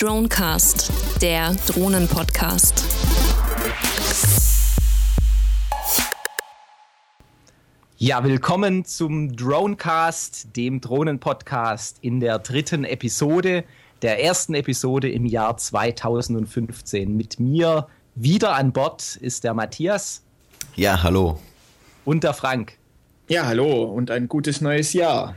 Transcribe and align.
Dronecast, 0.00 0.92
der 1.20 1.56
Drohnen-Podcast. 1.66 2.84
Ja, 7.96 8.22
willkommen 8.22 8.84
zum 8.84 9.34
Dronecast, 9.34 10.54
dem 10.54 10.80
Drohnen-Podcast 10.80 11.98
in 12.02 12.20
der 12.20 12.38
dritten 12.38 12.84
Episode, 12.84 13.64
der 14.02 14.22
ersten 14.22 14.54
Episode 14.54 15.10
im 15.10 15.26
Jahr 15.26 15.56
2015. 15.56 17.16
Mit 17.16 17.40
mir 17.40 17.88
wieder 18.14 18.54
an 18.54 18.70
Bord 18.72 19.16
ist 19.16 19.42
der 19.42 19.52
Matthias. 19.54 20.22
Ja, 20.76 21.02
hallo. 21.02 21.40
Und 22.04 22.22
der 22.22 22.34
Frank. 22.34 22.74
Ja, 23.26 23.46
hallo 23.46 23.82
und 23.82 24.12
ein 24.12 24.28
gutes 24.28 24.60
neues 24.60 24.92
Jahr. 24.92 25.34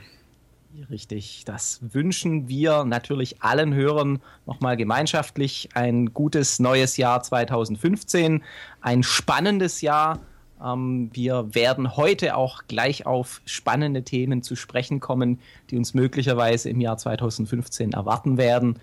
Richtig, 0.90 1.44
das 1.46 1.80
wünschen 1.82 2.48
wir 2.48 2.86
natürlich 2.86 3.42
allen 3.42 3.74
Hörern 3.74 4.22
nochmal 4.46 4.78
gemeinschaftlich. 4.78 5.70
Ein 5.74 6.14
gutes 6.14 6.60
neues 6.60 6.98
Jahr 6.98 7.22
2015, 7.22 8.42
ein 8.80 9.04
spannendes 9.04 9.82
Jahr. 9.82 10.20
Ähm, 10.64 11.10
wir 11.14 11.54
werden 11.54 11.98
heute 11.98 12.36
auch 12.36 12.64
gleich 12.68 13.06
auf 13.06 13.42
spannende 13.46 14.04
Themen 14.04 14.44
zu 14.44 14.56
sprechen 14.56 15.00
kommen, 15.02 15.40
die 15.70 15.78
uns 15.78 15.94
möglicherweise 15.94 16.70
im 16.70 16.80
Jahr 16.80 16.98
2015 16.98 17.92
erwarten 17.92 18.38
werden 18.38 18.80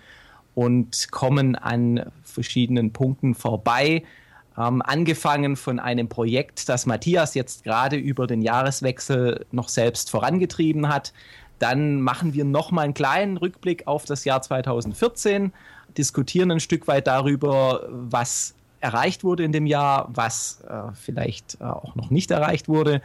und 0.53 1.11
kommen 1.11 1.55
an 1.55 2.11
verschiedenen 2.23 2.93
Punkten 2.93 3.33
vorbei. 3.33 4.03
Ähm, 4.57 4.81
angefangen 4.81 5.55
von 5.55 5.79
einem 5.79 6.09
Projekt, 6.09 6.69
das 6.69 6.85
Matthias 6.85 7.33
jetzt 7.33 7.63
gerade 7.63 7.95
über 7.95 8.27
den 8.27 8.41
Jahreswechsel 8.41 9.45
noch 9.51 9.69
selbst 9.69 10.11
vorangetrieben 10.11 10.89
hat. 10.89 11.13
Dann 11.59 12.01
machen 12.01 12.33
wir 12.33 12.45
nochmal 12.45 12.85
einen 12.85 12.93
kleinen 12.93 13.37
Rückblick 13.37 13.87
auf 13.87 14.05
das 14.05 14.25
Jahr 14.25 14.41
2014, 14.41 15.53
diskutieren 15.97 16.51
ein 16.51 16.59
Stück 16.59 16.87
weit 16.87 17.07
darüber, 17.07 17.87
was 17.89 18.55
erreicht 18.79 19.23
wurde 19.23 19.43
in 19.43 19.51
dem 19.51 19.65
Jahr, 19.65 20.09
was 20.13 20.61
äh, 20.67 20.93
vielleicht 20.93 21.57
äh, 21.59 21.65
auch 21.65 21.95
noch 21.95 22.09
nicht 22.09 22.31
erreicht 22.31 22.67
wurde. 22.69 23.01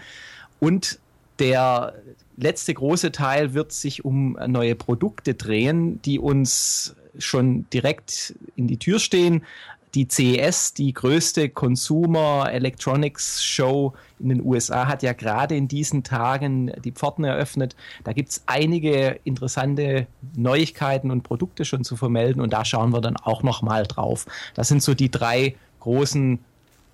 Und 0.61 0.99
der 1.39 1.95
letzte 2.37 2.75
große 2.75 3.13
Teil 3.13 3.55
wird 3.55 3.73
sich 3.73 4.05
um 4.05 4.39
neue 4.47 4.77
Produkte 4.77 5.35
drehen, 5.35 6.01
die 6.03 6.19
uns 6.19 6.95
schon 7.19 7.69
direkt 7.71 8.35
in 8.57 8.67
die 8.67 8.79
Tür 8.79 8.99
stehen, 8.99 9.45
die 9.95 10.09
CES, 10.09 10.75
die 10.75 10.93
größte 10.93 11.49
Consumer 11.49 12.51
Electronics 12.51 13.45
Show 13.45 13.95
in 14.19 14.29
den 14.29 14.45
USA, 14.45 14.87
hat 14.87 15.03
ja 15.03 15.13
gerade 15.13 15.57
in 15.57 15.69
diesen 15.69 16.03
Tagen 16.03 16.73
die 16.83 16.93
Pforten 16.93 17.25
eröffnet. 17.25 17.77
Da 18.03 18.13
gibt 18.13 18.31
es 18.31 18.43
einige 18.47 19.21
interessante 19.25 20.07
Neuigkeiten 20.35 21.11
und 21.11 21.23
Produkte 21.23 21.65
schon 21.65 21.85
zu 21.85 21.97
vermelden 21.97 22.43
und 22.43 22.53
da 22.53 22.65
schauen 22.65 22.93
wir 22.93 23.01
dann 23.01 23.17
auch 23.17 23.43
nochmal 23.43 23.85
drauf. 23.85 24.27
Das 24.55 24.69
sind 24.69 24.83
so 24.83 24.95
die 24.95 25.11
drei 25.11 25.55
großen 25.81 26.41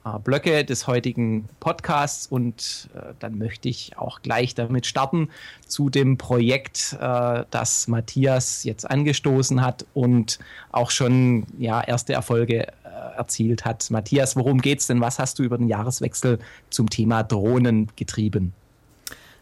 äh, 0.04 0.18
Blöcke 0.18 0.64
des 0.64 0.86
heutigen 0.86 1.46
Podcasts 1.60 2.26
und 2.26 2.88
äh, 2.94 3.12
dann 3.18 3.36
möchte 3.36 3.68
ich 3.68 3.98
auch 3.98 4.22
gleich 4.22 4.54
damit 4.54 4.86
starten 4.86 5.28
zu 5.66 5.90
dem 5.90 6.16
Projekt, 6.16 6.96
äh, 6.98 7.44
das 7.50 7.86
Matthias 7.86 8.64
jetzt 8.64 8.90
angestoßen 8.90 9.60
hat 9.60 9.84
und 9.92 10.38
auch 10.72 10.90
schon 10.90 11.46
ja, 11.58 11.82
erste 11.82 12.14
Erfolge 12.14 12.68
erzielt 13.16 13.64
hat. 13.64 13.90
Matthias, 13.90 14.36
worum 14.36 14.60
geht's 14.60 14.86
denn? 14.86 15.00
Was 15.00 15.18
hast 15.18 15.38
du 15.38 15.42
über 15.42 15.58
den 15.58 15.68
Jahreswechsel 15.68 16.38
zum 16.70 16.90
Thema 16.90 17.22
Drohnen 17.22 17.90
getrieben? 17.96 18.52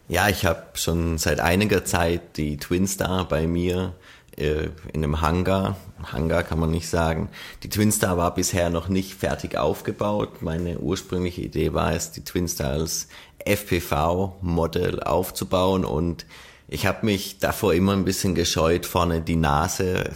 Ja, 0.08 0.28
ich 0.28 0.46
habe 0.46 0.62
schon 0.74 1.18
seit 1.18 1.40
einiger 1.40 1.84
Zeit 1.84 2.38
die 2.38 2.56
Twinstar 2.56 3.28
bei 3.28 3.46
mir 3.46 3.92
äh, 4.38 4.70
in 4.92 5.04
einem 5.04 5.20
Hangar. 5.20 5.76
Hangar 6.02 6.44
kann 6.44 6.58
man 6.58 6.70
nicht 6.70 6.88
sagen. 6.88 7.28
Die 7.62 7.68
Twinstar 7.68 8.16
war 8.16 8.32
bisher 8.32 8.70
noch 8.70 8.88
nicht 8.88 9.14
fertig 9.14 9.58
aufgebaut. 9.58 10.40
Meine 10.40 10.78
ursprüngliche 10.78 11.42
Idee 11.42 11.74
war 11.74 11.92
es, 11.92 12.12
die 12.12 12.24
Twinstar 12.24 12.72
als 12.72 13.08
FPV-Modell 13.44 15.02
aufzubauen 15.02 15.84
und 15.84 16.24
ich 16.70 16.86
habe 16.86 17.06
mich 17.06 17.38
davor 17.38 17.72
immer 17.72 17.92
ein 17.92 18.04
bisschen 18.04 18.34
gescheut, 18.34 18.84
vorne 18.84 19.22
die 19.22 19.36
Nase 19.36 20.10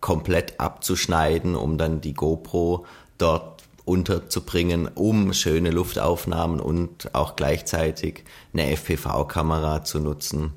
komplett 0.00 0.60
abzuschneiden, 0.60 1.54
um 1.54 1.78
dann 1.78 2.00
die 2.00 2.14
GoPro 2.14 2.86
dort 3.18 3.62
unterzubringen, 3.84 4.88
um 4.94 5.32
schöne 5.32 5.70
Luftaufnahmen 5.70 6.60
und 6.60 7.14
auch 7.14 7.36
gleichzeitig 7.36 8.24
eine 8.52 8.70
FPV-Kamera 8.76 9.82
zu 9.84 9.98
nutzen. 9.98 10.52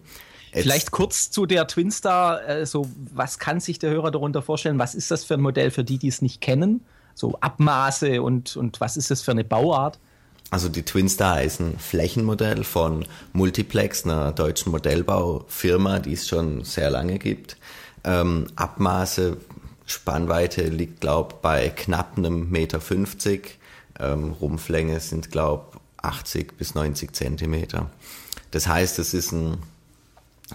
Jetzt 0.53 0.63
Vielleicht 0.63 0.91
kurz 0.91 1.31
zu 1.31 1.45
der 1.45 1.65
Twinstar. 1.65 2.47
Äh, 2.47 2.65
so, 2.65 2.89
was 3.13 3.39
kann 3.39 3.61
sich 3.61 3.79
der 3.79 3.91
Hörer 3.91 4.11
darunter 4.11 4.41
vorstellen? 4.41 4.79
Was 4.79 4.95
ist 4.95 5.09
das 5.09 5.23
für 5.23 5.35
ein 5.35 5.41
Modell 5.41 5.71
für 5.71 5.85
die, 5.85 5.97
die 5.97 6.09
es 6.09 6.21
nicht 6.21 6.41
kennen? 6.41 6.81
So 7.15 7.37
Abmaße 7.39 8.21
und, 8.21 8.57
und 8.57 8.81
was 8.81 8.97
ist 8.97 9.11
das 9.11 9.21
für 9.21 9.31
eine 9.31 9.45
Bauart? 9.45 9.97
Also 10.49 10.67
die 10.67 10.83
Twinstar 10.83 11.41
ist 11.43 11.61
ein 11.61 11.79
Flächenmodell 11.79 12.65
von 12.65 13.05
Multiplex, 13.31 14.03
einer 14.03 14.33
deutschen 14.33 14.73
Modellbaufirma, 14.73 15.99
die 15.99 16.13
es 16.13 16.27
schon 16.27 16.65
sehr 16.65 16.89
lange 16.89 17.19
gibt. 17.19 17.55
Ähm, 18.03 18.47
Abmaße, 18.55 19.37
Spannweite 19.85 20.63
liegt, 20.63 21.01
glaube 21.01 21.35
ich, 21.35 21.41
bei 21.41 21.69
knapp 21.69 22.17
einem 22.17 22.49
Meter. 22.49 22.81
50. 22.81 23.59
Ähm, 23.99 24.31
Rumpflänge 24.31 24.99
sind, 24.99 25.31
glaube 25.31 25.65
ich, 25.73 26.03
80 26.03 26.57
bis 26.57 26.73
90 26.75 27.13
Zentimeter. 27.13 27.89
Das 28.51 28.67
heißt, 28.67 28.99
es 28.99 29.13
ist 29.13 29.31
ein 29.31 29.57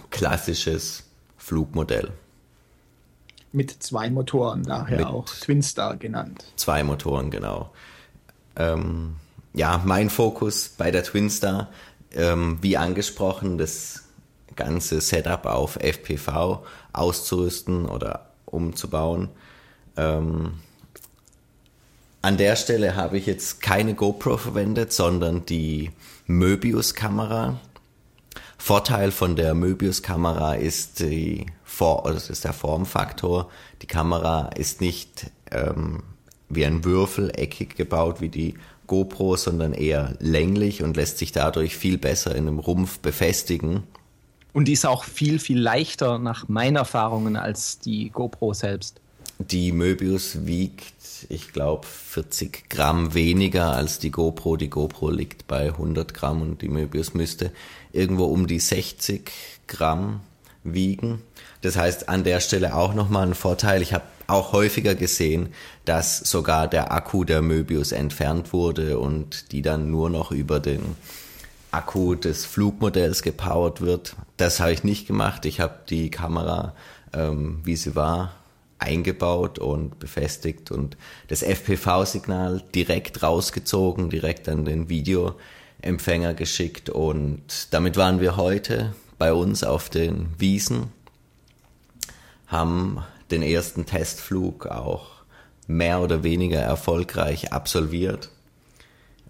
klassisches 0.09 1.03
Flugmodell. 1.37 2.11
Mit 3.53 3.71
zwei 3.81 4.09
Motoren, 4.09 4.63
daher 4.63 4.97
Mit 4.97 5.07
auch 5.07 5.25
Twinstar 5.25 5.95
genannt. 5.95 6.45
Zwei 6.57 6.83
Motoren, 6.83 7.31
genau. 7.31 7.71
Ähm, 8.55 9.15
ja, 9.53 9.81
mein 9.85 10.09
Fokus 10.09 10.69
bei 10.69 10.91
der 10.91 11.03
Twinstar, 11.03 11.69
ähm, 12.11 12.57
wie 12.61 12.77
angesprochen, 12.77 13.57
das 13.57 14.03
ganze 14.55 15.01
Setup 15.01 15.45
auf 15.45 15.77
FPV 15.77 16.65
auszurüsten 16.97 17.85
oder 17.85 18.31
umzubauen. 18.45 19.29
Ähm, 19.95 20.53
an 22.21 22.37
der 22.37 22.55
Stelle 22.55 22.95
habe 22.95 23.17
ich 23.17 23.25
jetzt 23.25 23.61
keine 23.61 23.93
GoPro 23.93 24.37
verwendet, 24.37 24.91
sondern 24.91 25.45
die 25.45 25.91
Möbius-Kamera. 26.25 27.59
Vorteil 28.57 29.11
von 29.11 29.35
der 29.35 29.53
Möbius-Kamera 29.53 30.55
ist, 30.55 30.99
das 30.99 32.29
ist 32.29 32.43
der 32.43 32.53
Formfaktor. 32.53 33.49
Die 33.81 33.87
Kamera 33.87 34.49
ist 34.55 34.81
nicht 34.81 35.31
ähm, 35.51 36.03
wie 36.49 36.65
ein 36.65 36.83
Würfel 36.83 37.31
eckig 37.33 37.75
gebaut 37.75 38.19
wie 38.19 38.29
die 38.29 38.55
GoPro, 38.87 39.35
sondern 39.35 39.73
eher 39.73 40.15
länglich 40.19 40.81
und 40.81 40.97
lässt 40.97 41.19
sich 41.19 41.31
dadurch 41.31 41.75
viel 41.77 41.97
besser 41.97 42.31
in 42.35 42.47
einem 42.47 42.59
Rumpf 42.59 42.99
befestigen. 42.99 43.83
Und 44.53 44.65
die 44.65 44.73
ist 44.73 44.85
auch 44.85 45.03
viel, 45.03 45.39
viel 45.39 45.59
leichter 45.59 46.19
nach 46.19 46.47
meinen 46.47 46.77
Erfahrungen 46.77 47.35
als 47.35 47.79
die 47.79 48.09
GoPro 48.09 48.53
selbst. 48.53 48.99
Die 49.39 49.71
Möbius 49.71 50.47
wiegt, 50.47 50.93
ich 51.29 51.53
glaube, 51.53 51.85
40 51.85 52.69
Gramm 52.69 53.13
weniger 53.13 53.75
als 53.75 53.99
die 53.99 54.09
GoPro. 54.09 54.57
Die 54.57 54.69
GoPro 54.69 55.11
liegt 55.11 55.47
bei 55.47 55.67
100 55.67 56.13
Gramm 56.13 56.41
und 56.41 56.61
die 56.61 56.69
Möbius 56.69 57.13
müsste 57.13 57.51
irgendwo 57.91 58.25
um 58.25 58.47
die 58.47 58.59
60 58.59 59.31
Gramm 59.67 60.21
wiegen. 60.63 61.21
Das 61.61 61.75
heißt, 61.75 62.09
an 62.09 62.23
der 62.23 62.39
Stelle 62.39 62.75
auch 62.75 62.93
nochmal 62.93 63.27
ein 63.27 63.35
Vorteil. 63.35 63.81
Ich 63.81 63.93
habe 63.93 64.05
auch 64.27 64.51
häufiger 64.51 64.95
gesehen, 64.95 65.49
dass 65.85 66.19
sogar 66.19 66.67
der 66.67 66.91
Akku 66.91 67.23
der 67.23 67.41
Möbius 67.41 67.91
entfernt 67.91 68.53
wurde 68.53 68.99
und 68.99 69.51
die 69.51 69.61
dann 69.61 69.89
nur 69.89 70.09
noch 70.09 70.31
über 70.31 70.59
den 70.59 70.81
Akku 71.77 72.15
des 72.15 72.45
Flugmodells 72.45 73.21
gepowert 73.21 73.81
wird. 73.81 74.15
Das 74.37 74.59
habe 74.59 74.73
ich 74.73 74.83
nicht 74.83 75.05
gemacht. 75.05 75.45
Ich 75.45 75.59
habe 75.59 75.75
die 75.87 76.09
Kamera, 76.09 76.73
ähm, 77.13 77.59
wie 77.63 77.75
sie 77.75 77.95
war, 77.95 78.33
eingebaut 78.79 79.59
und 79.59 79.99
befestigt 79.99 80.71
und 80.71 80.97
das 81.27 81.43
FPV-Signal 81.43 82.63
direkt 82.73 83.21
rausgezogen, 83.21 84.09
direkt 84.09 84.49
an 84.49 84.65
den 84.65 84.89
Videoempfänger 84.89 86.33
geschickt 86.33 86.89
und 86.89 87.71
damit 87.71 87.95
waren 87.95 88.21
wir 88.21 88.37
heute 88.37 88.95
bei 89.19 89.33
uns 89.33 89.63
auf 89.63 89.89
den 89.89 90.29
Wiesen, 90.37 90.91
haben 92.47 93.03
den 93.29 93.43
ersten 93.43 93.85
Testflug 93.85 94.65
auch 94.65 95.17
mehr 95.67 96.01
oder 96.01 96.23
weniger 96.23 96.59
erfolgreich 96.59 97.51
absolviert. 97.51 98.29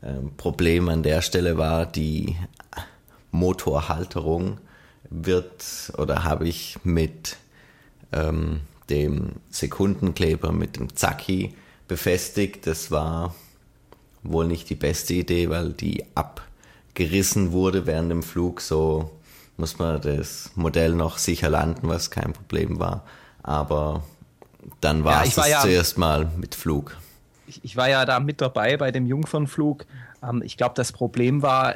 Ähm, 0.04 0.32
Problem 0.38 0.90
an 0.90 1.04
der 1.04 1.22
Stelle 1.22 1.58
war, 1.58 1.86
die 1.86 2.36
Motorhalterung 3.32 4.60
wird 5.10 5.92
oder 5.98 6.24
habe 6.24 6.48
ich 6.48 6.78
mit 6.84 7.38
ähm, 8.12 8.62
dem 8.90 9.34
Sekundenkleber, 9.50 10.52
mit 10.52 10.78
dem 10.78 10.96
Zacki 10.96 11.56
befestigt. 11.88 12.68
Das 12.68 12.92
war 12.92 13.36
wohl 14.24 14.48
nicht 14.48 14.70
die 14.70 14.76
beste 14.76 15.14
Idee, 15.14 15.50
weil 15.50 15.72
die 15.72 16.06
abgerissen 16.16 17.52
wurde 17.52 17.86
während 17.86 18.12
dem 18.12 18.24
Flug. 18.24 18.62
So 18.62 19.12
muss 19.58 19.80
man 19.80 20.02
das 20.02 20.52
Modell 20.56 20.94
noch 20.94 21.18
sicher 21.18 21.50
landen, 21.50 21.88
was 21.88 22.12
kein 22.12 22.34
Problem 22.34 22.80
war. 22.80 23.04
Aber 23.44 24.04
dann 24.82 25.04
war 25.04 25.26
ja, 25.26 25.30
es 25.30 25.50
ja, 25.50 25.62
zuerst 25.62 25.98
mal 25.98 26.30
mit 26.38 26.56
Flug. 26.56 26.98
Ich, 27.48 27.64
ich, 27.64 27.78
war 27.78 27.90
ja 27.90 28.06
da 28.06 28.20
mit 28.20 28.42
dabei 28.42 28.78
bei 28.78 28.92
dem 28.92 29.06
Jungfernflug. 29.06 29.86
Ähm, 30.24 30.42
ich 30.44 30.58
glaube, 30.58 30.74
das 30.76 30.92
Problem 30.92 31.42
war 31.42 31.76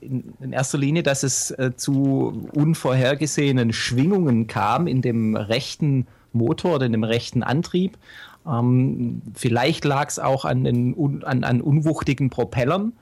in, 0.00 0.34
in, 0.40 0.52
erster 0.52 0.78
Linie, 0.78 1.02
dass 1.02 1.22
es 1.22 1.50
äh, 1.52 1.72
zu 1.76 2.48
unvorhergesehenen 2.52 3.72
Schwingungen 3.72 4.46
kam 4.46 4.86
in 4.86 5.02
dem 5.02 5.36
rechten 5.36 6.06
Motor 6.32 6.76
oder 6.76 6.86
in 6.86 6.92
dem 6.92 7.04
rechten 7.04 7.42
Antrieb. 7.42 7.98
Ähm, 8.46 9.22
vielleicht 9.34 9.84
lag 9.84 10.08
es 10.08 10.18
auch 10.18 10.44
an, 10.44 10.64
den, 10.64 11.22
an, 11.24 11.44
an 11.44 11.60
unwuchtigen 11.60 12.30
Propellern. 12.30 12.92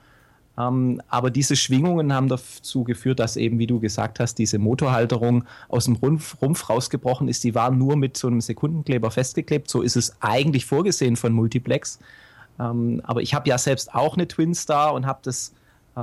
Ähm, 0.57 1.01
aber 1.07 1.29
diese 1.29 1.55
Schwingungen 1.55 2.11
haben 2.13 2.29
dazu 2.29 2.83
geführt, 2.83 3.19
dass 3.19 3.37
eben, 3.37 3.59
wie 3.59 3.67
du 3.67 3.79
gesagt 3.79 4.19
hast, 4.19 4.35
diese 4.35 4.57
Motorhalterung 4.57 5.43
aus 5.69 5.85
dem 5.85 5.95
Rumpf, 5.95 6.41
Rumpf 6.41 6.69
rausgebrochen 6.69 7.27
ist. 7.27 7.43
Die 7.43 7.53
waren 7.53 7.77
nur 7.77 7.95
mit 7.95 8.17
so 8.17 8.27
einem 8.27 8.41
Sekundenkleber 8.41 9.11
festgeklebt. 9.11 9.69
So 9.69 9.81
ist 9.81 9.95
es 9.95 10.15
eigentlich 10.21 10.65
vorgesehen 10.65 11.15
von 11.15 11.31
Multiplex. 11.33 11.99
Ähm, 12.59 13.01
aber 13.03 13.21
ich 13.21 13.33
habe 13.33 13.47
ja 13.47 13.57
selbst 13.57 13.93
auch 13.93 14.15
eine 14.15 14.27
Twin 14.27 14.55
Star 14.55 14.93
und 14.93 15.05
habe 15.05 15.19
das 15.21 15.53
äh, 15.95 15.99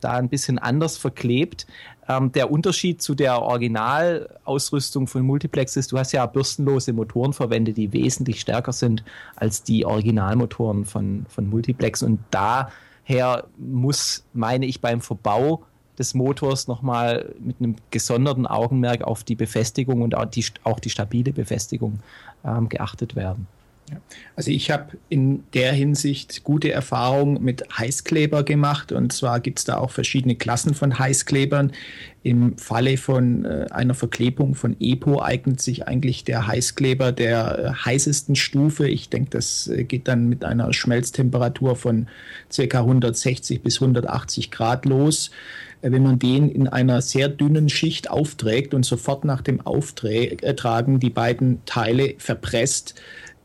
da 0.00 0.12
ein 0.12 0.30
bisschen 0.30 0.58
anders 0.58 0.96
verklebt. 0.96 1.66
Ähm, 2.08 2.32
der 2.32 2.50
Unterschied 2.50 3.02
zu 3.02 3.14
der 3.14 3.42
Originalausrüstung 3.42 5.06
von 5.06 5.22
Multiplex 5.22 5.76
ist, 5.76 5.92
du 5.92 5.98
hast 5.98 6.12
ja 6.12 6.24
bürstenlose 6.24 6.94
Motoren 6.94 7.34
verwendet, 7.34 7.76
die 7.76 7.92
wesentlich 7.92 8.40
stärker 8.40 8.72
sind 8.72 9.04
als 9.36 9.62
die 9.62 9.84
Originalmotoren 9.84 10.86
von, 10.86 11.26
von 11.28 11.48
Multiplex. 11.50 12.02
Und 12.02 12.20
da 12.30 12.70
her 13.08 13.44
muss, 13.56 14.24
meine 14.34 14.66
ich, 14.66 14.82
beim 14.82 15.00
Verbau 15.00 15.64
des 15.98 16.14
Motors 16.14 16.68
nochmal 16.68 17.34
mit 17.40 17.56
einem 17.58 17.76
gesonderten 17.90 18.46
Augenmerk 18.46 19.02
auf 19.02 19.24
die 19.24 19.34
Befestigung 19.34 20.02
und 20.02 20.14
auch 20.14 20.26
die, 20.26 20.44
auch 20.62 20.78
die 20.78 20.90
stabile 20.90 21.32
Befestigung 21.32 22.00
ähm, 22.44 22.68
geachtet 22.68 23.16
werden. 23.16 23.46
Also 24.36 24.50
ich 24.50 24.70
habe 24.70 24.98
in 25.08 25.44
der 25.54 25.72
Hinsicht 25.72 26.44
gute 26.44 26.70
Erfahrungen 26.70 27.42
mit 27.42 27.64
Heißkleber 27.76 28.44
gemacht 28.44 28.92
und 28.92 29.12
zwar 29.12 29.40
gibt 29.40 29.58
es 29.58 29.64
da 29.64 29.78
auch 29.78 29.90
verschiedene 29.90 30.36
Klassen 30.36 30.74
von 30.74 30.98
Heißklebern. 30.98 31.72
Im 32.22 32.58
Falle 32.58 32.96
von 32.96 33.44
äh, 33.44 33.66
einer 33.70 33.94
Verklebung 33.94 34.54
von 34.54 34.76
EPO 34.80 35.22
eignet 35.22 35.60
sich 35.60 35.86
eigentlich 35.86 36.24
der 36.24 36.46
Heißkleber 36.46 37.12
der 37.12 37.58
äh, 37.58 37.84
heißesten 37.84 38.36
Stufe. 38.36 38.88
Ich 38.88 39.08
denke, 39.08 39.30
das 39.30 39.68
äh, 39.68 39.84
geht 39.84 40.08
dann 40.08 40.28
mit 40.28 40.44
einer 40.44 40.72
Schmelztemperatur 40.72 41.76
von 41.76 42.08
ca. 42.54 42.80
160 42.80 43.62
bis 43.62 43.80
180 43.80 44.50
Grad 44.50 44.84
los 44.84 45.30
wenn 45.80 46.02
man 46.02 46.18
den 46.18 46.50
in 46.50 46.68
einer 46.68 47.00
sehr 47.02 47.28
dünnen 47.28 47.68
Schicht 47.68 48.10
aufträgt 48.10 48.74
und 48.74 48.84
sofort 48.84 49.24
nach 49.24 49.42
dem 49.42 49.60
Auftragen 49.60 51.00
die 51.00 51.10
beiden 51.10 51.64
Teile 51.66 52.14
verpresst, 52.18 52.94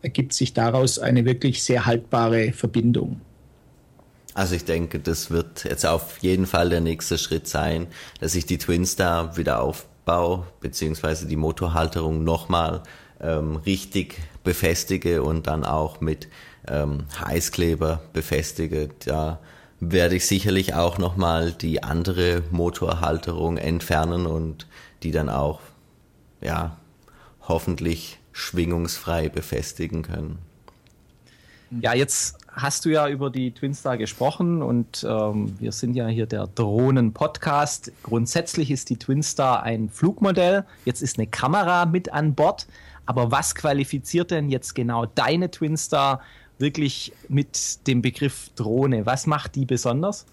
ergibt 0.04 0.34
sich 0.34 0.54
daraus 0.54 1.00
eine 1.00 1.26
wirklich 1.26 1.64
sehr 1.64 1.86
haltbare 1.86 2.54
Verbindung. 2.54 3.22
Also 4.36 4.56
ich 4.56 4.66
denke, 4.66 5.00
das 5.00 5.32
wird 5.32 5.64
jetzt 5.64 5.86
auf 5.86 6.20
jeden 6.20 6.46
Fall 6.46 6.70
der 6.70 6.82
nächste 6.82 7.18
Schritt 7.18 7.48
sein, 7.48 7.88
dass 8.20 8.36
ich 8.36 8.46
die 8.46 8.58
Twinstar 8.58 9.38
wieder 9.38 9.62
aufbaue, 9.62 10.46
beziehungsweise 10.60 11.28
die 11.28 11.36
Motorhalterung 11.36 12.24
nochmal 12.24 12.84
ähm, 13.22 13.58
richtig 13.58 14.18
befestige 14.44 15.24
und 15.24 15.48
dann 15.48 15.64
auch 15.64 16.02
mit 16.02 16.28
ähm, 16.68 17.06
Heißkleber 17.20 18.02
befestige. 18.12 18.90
Da 19.06 19.40
werde 19.80 20.16
ich 20.16 20.26
sicherlich 20.26 20.74
auch 20.74 20.98
nochmal 20.98 21.52
die 21.52 21.84
andere 21.84 22.42
Motorhalterung 22.52 23.58
entfernen 23.58 24.26
und 24.26 24.68
die 25.04 25.12
dann 25.12 25.30
auch, 25.30 25.62
ja, 26.42 26.78
hoffentlich 27.48 28.18
schwingungsfrei 28.34 29.30
befestigen 29.30 30.02
können. 30.02 30.40
Ja, 31.82 31.94
jetzt 31.94 32.38
hast 32.52 32.86
du 32.86 32.90
ja 32.90 33.08
über 33.08 33.30
die 33.30 33.52
Twinstar 33.52 33.98
gesprochen 33.98 34.62
und 34.62 35.06
ähm, 35.08 35.56
wir 35.60 35.72
sind 35.72 35.96
ja 35.96 36.08
hier 36.08 36.26
der 36.26 36.48
Drohnen-Podcast. 36.48 37.92
Grundsätzlich 38.04 38.70
ist 38.70 38.90
die 38.90 38.98
Twinstar 38.98 39.64
ein 39.64 39.90
Flugmodell. 39.90 40.66
Jetzt 40.86 41.02
ist 41.02 41.18
eine 41.18 41.28
Kamera 41.28 41.86
mit 41.86 42.14
an 42.14 42.36
Bord. 42.36 42.68
Aber 43.06 43.32
was 43.32 43.56
qualifiziert 43.56 44.32
denn 44.32 44.50
jetzt 44.50 44.76
genau 44.76 45.06
deine 45.06 45.50
Twinstar 45.50 46.22
wirklich 46.60 47.12
mit 47.28 47.88
dem 47.88 48.02
Begriff 48.02 48.50
Drohne? 48.56 49.06
Was 49.06 49.26
macht 49.26 49.56
die 49.56 49.66
besonders? 49.66 50.26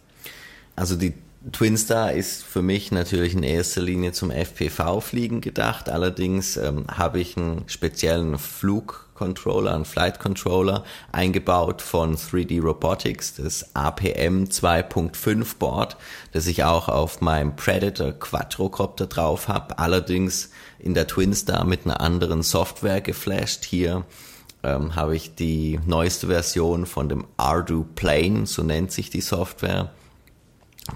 Also 0.77 0.97
die 0.97 1.15
Twinstar 1.53 2.13
ist 2.13 2.45
für 2.45 2.61
mich 2.61 2.93
natürlich 2.93 3.33
in 3.33 3.43
erster 3.43 3.81
Linie 3.81 4.13
zum 4.13 4.31
FPV-Fliegen 4.31 5.41
gedacht. 5.41 5.89
Allerdings 5.89 6.59
ähm, 6.59 6.85
habe 6.93 7.19
ich 7.19 7.35
einen 7.39 7.67
speziellen 7.67 8.39
Flugcontroller, 8.39 9.75
einen 9.75 9.87
Flight 9.87 10.21
Controller 10.21 10.85
eingebaut 11.13 11.81
von 11.81 12.15
3D 12.15 12.61
Robotics, 12.61 13.37
das 13.37 13.75
APM 13.75 14.45
2.5 14.45 15.57
Board, 15.59 15.97
das 16.33 16.47
ich 16.47 16.65
auch 16.65 16.91
auf 16.91 17.23
meinem 17.23 17.57
Predator 17.57 18.13
Quadrocopter 18.13 19.07
drauf 19.07 19.49
habe. 19.49 19.79
Allerdings 19.79 20.51
in 20.79 20.93
der 20.93 21.07
Twinstar 21.07 21.65
mit 21.65 21.87
einer 21.87 22.03
anderen 22.03 22.43
Software 22.43 23.01
geflasht. 23.01 23.65
Hier 23.65 24.05
ähm, 24.63 24.95
habe 24.95 25.17
ich 25.17 25.37
die 25.37 25.81
neueste 25.87 26.27
Version 26.27 26.85
von 26.85 27.09
dem 27.09 27.25
Ardu 27.39 27.87
Plane, 27.95 28.47
so 28.47 28.63
nennt 28.63 28.93
sich 28.93 29.09
die 29.09 29.23
Software 29.23 29.91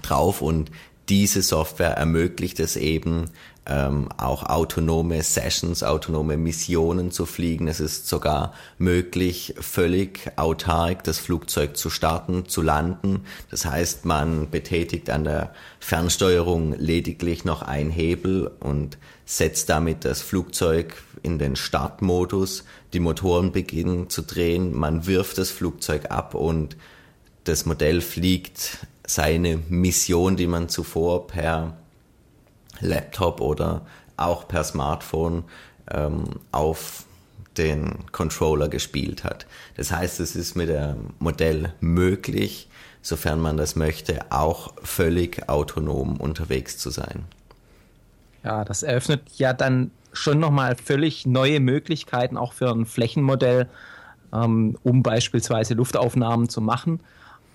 drauf 0.01 0.41
und 0.41 0.71
diese 1.09 1.43
Software 1.43 1.91
ermöglicht 1.91 2.59
es 2.59 2.75
eben, 2.75 3.29
ähm, 3.67 4.09
auch 4.17 4.43
autonome 4.43 5.23
Sessions, 5.23 5.83
autonome 5.83 6.37
Missionen 6.37 7.11
zu 7.11 7.25
fliegen. 7.25 7.67
Es 7.67 7.79
ist 7.79 8.07
sogar 8.07 8.53
möglich, 8.77 9.55
völlig 9.59 10.31
autark 10.35 11.03
das 11.03 11.17
Flugzeug 11.17 11.75
zu 11.75 11.89
starten, 11.89 12.47
zu 12.47 12.61
landen. 12.61 13.21
Das 13.49 13.65
heißt, 13.65 14.05
man 14.05 14.49
betätigt 14.49 15.09
an 15.09 15.23
der 15.23 15.51
Fernsteuerung 15.79 16.75
lediglich 16.77 17.43
noch 17.43 17.63
ein 17.63 17.89
Hebel 17.89 18.51
und 18.59 18.97
setzt 19.25 19.69
damit 19.69 20.05
das 20.05 20.21
Flugzeug 20.21 21.01
in 21.23 21.39
den 21.39 21.55
Startmodus. 21.55 22.65
Die 22.93 22.99
Motoren 22.99 23.51
beginnen 23.51 24.09
zu 24.09 24.21
drehen. 24.21 24.73
Man 24.73 25.07
wirft 25.07 25.39
das 25.39 25.49
Flugzeug 25.49 26.11
ab 26.11 26.35
und 26.35 26.77
das 27.45 27.65
Modell 27.65 28.01
fliegt 28.01 28.85
seine 29.07 29.57
Mission, 29.69 30.35
die 30.35 30.47
man 30.47 30.69
zuvor 30.69 31.27
per 31.27 31.77
Laptop 32.79 33.41
oder 33.41 33.85
auch 34.17 34.47
per 34.47 34.63
Smartphone 34.63 35.43
ähm, 35.91 36.25
auf 36.51 37.05
den 37.57 38.11
Controller 38.11 38.67
gespielt 38.67 39.23
hat. 39.23 39.45
Das 39.77 39.91
heißt, 39.91 40.19
es 40.19 40.35
ist 40.35 40.55
mit 40.55 40.69
dem 40.69 41.13
Modell 41.19 41.73
möglich, 41.79 42.69
sofern 43.01 43.39
man 43.39 43.55
das 43.57 43.75
möchte, 43.75 44.19
auch 44.29 44.73
völlig 44.83 45.47
autonom 45.47 46.17
unterwegs 46.17 46.77
zu 46.77 46.89
sein. 46.89 47.25
Ja, 48.43 48.65
das 48.65 48.83
eröffnet 48.83 49.21
ja 49.37 49.53
dann 49.53 49.91
schon 50.11 50.39
nochmal 50.39 50.75
völlig 50.75 51.25
neue 51.25 51.59
Möglichkeiten 51.59 52.37
auch 52.37 52.53
für 52.53 52.69
ein 52.69 52.85
Flächenmodell, 52.85 53.69
ähm, 54.33 54.77
um 54.83 55.01
beispielsweise 55.01 55.75
Luftaufnahmen 55.75 56.49
zu 56.49 56.61
machen 56.61 56.99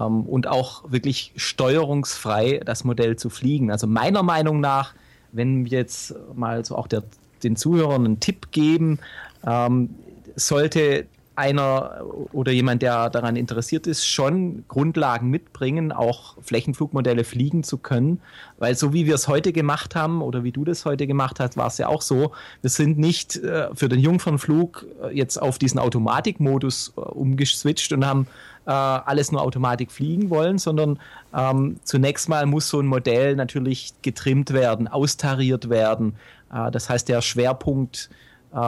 ähm, 0.01 0.23
und 0.23 0.47
auch 0.47 0.91
wirklich 0.91 1.33
steuerungsfrei 1.37 2.61
das 2.65 2.85
Modell 2.85 3.17
zu 3.17 3.31
fliegen. 3.31 3.71
Also 3.71 3.87
meiner 3.87 4.23
Meinung 4.23 4.61
nach, 4.61 4.95
wenn 5.33 5.65
wir 5.71 5.79
jetzt 5.79 6.15
mal 6.35 6.65
so 6.65 6.77
auch 6.77 6.87
der, 6.87 7.03
den 7.43 7.57
Zuhörern 7.57 8.05
einen 8.05 8.21
Tipp 8.21 8.51
geben, 8.51 8.99
ähm, 9.47 9.91
sollte 10.37 11.07
einer 11.37 12.03
oder 12.33 12.53
jemand, 12.53 12.83
der 12.83 13.09
daran 13.09 13.37
interessiert 13.37 13.87
ist, 13.87 14.07
schon 14.07 14.65
Grundlagen 14.69 15.31
mitbringen, 15.31 15.91
auch 15.91 16.37
Flächenflugmodelle 16.43 17.25
fliegen 17.25 17.63
zu 17.63 17.79
können. 17.79 18.21
Weil 18.59 18.75
so 18.75 18.93
wie 18.93 19.07
wir 19.07 19.15
es 19.15 19.27
heute 19.27 19.53
gemacht 19.53 19.95
haben 19.95 20.21
oder 20.23 20.45
wie 20.45 20.53
du 20.53 20.65
das 20.65 20.85
heute 20.85 21.07
gemacht 21.07 21.41
hast, 21.41 21.57
war 21.57 21.69
es 21.69 21.79
ja 21.79 21.89
auch 21.89 22.03
so, 22.03 22.33
wir 22.61 22.71
sind 22.71 22.99
nicht 22.99 23.37
äh, 23.37 23.75
für 23.75 23.89
den 23.89 24.01
Jungfernflug 24.01 24.87
äh, 25.03 25.17
jetzt 25.17 25.41
auf 25.41 25.59
diesen 25.59 25.79
Automatikmodus 25.79 26.93
äh, 26.97 27.01
umgeswitcht 27.01 27.93
und 27.93 28.05
haben 28.05 28.27
äh, 28.67 28.71
alles 28.71 29.33
nur 29.33 29.41
Automatik 29.41 29.91
fliegen 29.91 30.29
wollen, 30.29 30.59
sondern 30.59 30.99
ähm, 31.35 31.81
zunächst 31.85 32.29
mal 32.29 32.45
muss 32.45 32.69
so 32.69 32.81
ein 32.81 32.87
Modell 32.87 33.37
natürlich 33.37 33.95
getrimmt 34.03 34.53
werden, 34.53 34.89
austariert 34.89 35.71
werden. 35.71 36.15
Äh, 36.53 36.71
das 36.71 36.91
heißt, 36.91 37.09
der 37.09 37.23
Schwerpunkt 37.23 38.11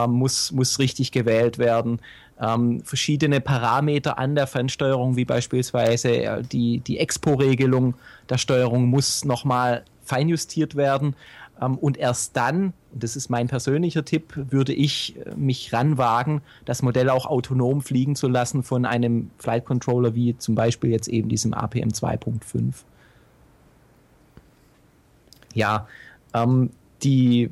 muss, 0.07 0.53
muss 0.53 0.79
richtig 0.79 1.11
gewählt 1.11 1.57
werden. 1.57 1.99
Ähm, 2.39 2.81
verschiedene 2.83 3.41
Parameter 3.41 4.17
an 4.17 4.35
der 4.35 4.47
Fernsteuerung, 4.47 5.15
wie 5.15 5.25
beispielsweise 5.25 6.09
äh, 6.09 6.41
die, 6.41 6.79
die 6.79 6.99
Expo-Regelung 6.99 7.93
der 8.29 8.37
Steuerung, 8.37 8.87
muss 8.87 9.23
nochmal 9.23 9.85
feinjustiert 10.03 10.75
werden. 10.75 11.15
Ähm, 11.61 11.77
und 11.77 11.97
erst 11.97 12.35
dann, 12.35 12.73
und 12.91 13.03
das 13.03 13.15
ist 13.15 13.29
mein 13.29 13.47
persönlicher 13.47 14.03
Tipp, 14.03 14.33
würde 14.35 14.73
ich 14.73 15.15
äh, 15.17 15.35
mich 15.35 15.73
ranwagen, 15.73 16.41
das 16.65 16.81
Modell 16.81 17.09
auch 17.09 17.25
autonom 17.25 17.81
fliegen 17.81 18.15
zu 18.15 18.27
lassen 18.27 18.63
von 18.63 18.85
einem 18.85 19.29
Flight 19.37 19.65
Controller 19.65 20.15
wie 20.15 20.37
zum 20.37 20.55
Beispiel 20.55 20.89
jetzt 20.89 21.07
eben 21.07 21.29
diesem 21.29 21.53
APM 21.53 21.89
2.5. 21.89 22.73
Ja, 25.53 25.87
ähm, 26.33 26.71
die 27.03 27.49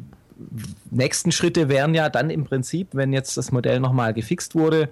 nächsten 0.90 1.32
Schritte 1.32 1.70
wären 1.70 1.94
ja 1.94 2.10
dann 2.10 2.30
im 2.30 2.44
Prinzip, 2.44 2.90
wenn 2.94 3.14
jetzt 3.14 3.38
das 3.38 3.52
Modell 3.52 3.80
nochmal 3.80 4.14
gefixt 4.14 4.56
wurde, 4.56 4.90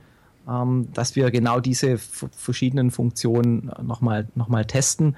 ähm, 0.48 0.88
dass 0.94 1.15
wir 1.15 1.32
genau 1.32 1.60
diese 1.60 1.98
verschiedenen 1.98 2.91
Funktionen 2.91 3.72
nochmal 3.82 4.27
noch 4.36 4.48
mal 4.48 4.65
testen. 4.65 5.15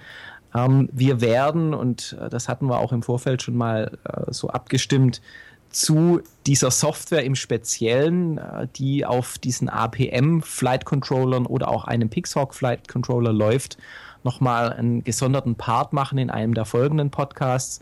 Ähm, 0.53 0.89
wir 0.91 1.21
werden, 1.21 1.73
und 1.73 2.17
äh, 2.19 2.29
das 2.29 2.49
hatten 2.49 2.67
wir 2.67 2.79
auch 2.79 2.91
im 2.91 3.03
Vorfeld 3.03 3.41
schon 3.41 3.55
mal 3.55 3.97
äh, 4.03 4.31
so 4.31 4.49
abgestimmt, 4.49 5.21
zu 5.69 6.21
dieser 6.47 6.69
Software 6.69 7.23
im 7.23 7.35
Speziellen, 7.35 8.37
äh, 8.37 8.67
die 8.75 9.05
auf 9.05 9.37
diesen 9.37 9.69
APM 9.69 10.41
Flight 10.41 10.85
Controllern 10.85 11.45
oder 11.45 11.69
auch 11.69 11.85
einem 11.85 12.09
Pixhawk 12.09 12.53
Flight 12.53 12.87
Controller 12.87 13.31
läuft, 13.31 13.77
nochmal 14.23 14.73
einen 14.73 15.03
gesonderten 15.03 15.55
Part 15.55 15.93
machen 15.93 16.17
in 16.17 16.29
einem 16.29 16.53
der 16.53 16.65
folgenden 16.65 17.09
Podcasts, 17.09 17.81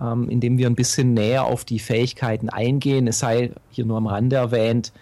ähm, 0.00 0.28
in 0.28 0.40
dem 0.40 0.58
wir 0.58 0.66
ein 0.66 0.74
bisschen 0.74 1.14
näher 1.14 1.44
auf 1.44 1.64
die 1.64 1.78
Fähigkeiten 1.78 2.48
eingehen. 2.48 3.06
Es 3.06 3.20
sei 3.20 3.52
hier 3.70 3.84
nur 3.84 3.96
am 3.96 4.06
Rande 4.06 4.36
erwähnt, 4.36 4.92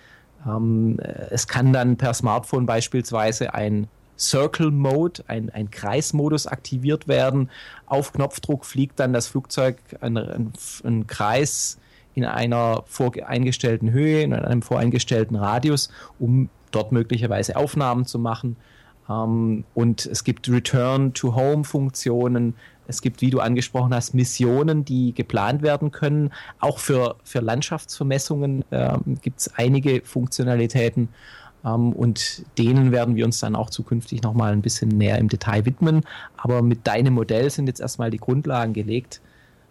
ähm, 0.46 0.98
es 1.30 1.48
kann 1.48 1.72
dann 1.72 1.96
per 1.96 2.14
Smartphone 2.14 2.66
beispielsweise 2.66 3.54
ein 3.54 3.88
Circle 4.18 4.70
Mode, 4.70 5.24
ein, 5.26 5.50
ein 5.50 5.70
Kreismodus 5.70 6.46
aktiviert 6.46 7.08
werden. 7.08 7.50
Auf 7.86 8.12
Knopfdruck 8.12 8.64
fliegt 8.64 8.98
dann 8.98 9.12
das 9.12 9.26
Flugzeug 9.26 9.76
einen 10.00 10.52
Kreis 11.06 11.78
in 12.14 12.24
einer 12.24 12.84
voreingestellten 12.86 13.90
Höhe, 13.90 14.22
in 14.22 14.32
einem 14.32 14.62
voreingestellten 14.62 15.36
Radius, 15.36 15.90
um 16.18 16.48
dort 16.70 16.92
möglicherweise 16.92 17.56
Aufnahmen 17.56 18.06
zu 18.06 18.18
machen. 18.18 18.56
Ähm, 19.08 19.64
und 19.74 20.06
es 20.06 20.24
gibt 20.24 20.48
Return-to-Home-Funktionen. 20.48 22.54
Es 22.88 23.02
gibt, 23.02 23.20
wie 23.20 23.30
du 23.30 23.40
angesprochen 23.40 23.94
hast, 23.94 24.14
Missionen, 24.14 24.84
die 24.84 25.12
geplant 25.12 25.62
werden 25.62 25.90
können. 25.90 26.32
Auch 26.60 26.78
für, 26.78 27.16
für 27.24 27.40
Landschaftsvermessungen 27.40 28.64
äh, 28.70 28.96
gibt 29.22 29.40
es 29.40 29.54
einige 29.54 30.02
Funktionalitäten. 30.04 31.08
Ähm, 31.64 31.92
und 31.92 32.44
denen 32.58 32.92
werden 32.92 33.16
wir 33.16 33.24
uns 33.24 33.40
dann 33.40 33.56
auch 33.56 33.70
zukünftig 33.70 34.22
nochmal 34.22 34.52
ein 34.52 34.62
bisschen 34.62 34.88
näher 34.88 35.18
im 35.18 35.28
Detail 35.28 35.66
widmen. 35.66 36.02
Aber 36.36 36.62
mit 36.62 36.86
deinem 36.86 37.14
Modell 37.14 37.50
sind 37.50 37.66
jetzt 37.66 37.80
erstmal 37.80 38.10
die 38.10 38.18
Grundlagen 38.18 38.72
gelegt, 38.72 39.20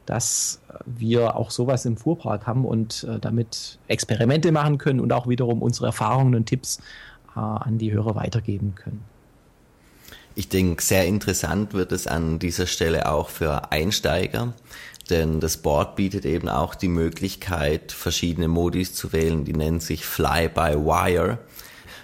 dass 0.06 0.62
wir 0.86 1.36
auch 1.36 1.50
sowas 1.50 1.86
im 1.86 1.98
Fuhrpark 1.98 2.46
haben 2.46 2.66
und 2.66 3.06
äh, 3.10 3.20
damit 3.20 3.80
Experimente 3.88 4.52
machen 4.52 4.78
können 4.78 5.00
und 5.00 5.12
auch 5.14 5.28
wiederum 5.28 5.62
unsere 5.62 5.88
Erfahrungen 5.88 6.36
und 6.36 6.46
Tipps 6.46 6.80
äh, 7.36 7.40
an 7.40 7.78
die 7.78 7.92
Hörer 7.92 8.16
weitergeben 8.16 8.76
können. 8.76 9.04
Ich 10.38 10.50
denke, 10.50 10.84
sehr 10.84 11.06
interessant 11.06 11.74
wird 11.74 11.94
es 11.94 12.08
an 12.08 12.40
dieser 12.40 12.68
Stelle 12.68 13.10
auch 13.10 13.30
für 13.30 13.72
Einsteiger, 13.72 14.54
denn 15.10 15.40
das 15.40 15.58
Board 15.58 15.96
bietet 15.96 16.26
eben 16.26 16.50
auch 16.50 16.76
die 16.76 16.90
Möglichkeit, 16.90 17.94
verschiedene 17.94 18.50
Modis 18.50 18.94
zu 18.94 19.14
wählen, 19.14 19.46
die 19.46 19.54
nennen 19.54 19.80
sich 19.80 20.06
Fly 20.06 20.50
by 20.50 20.76
Wire. 20.76 21.40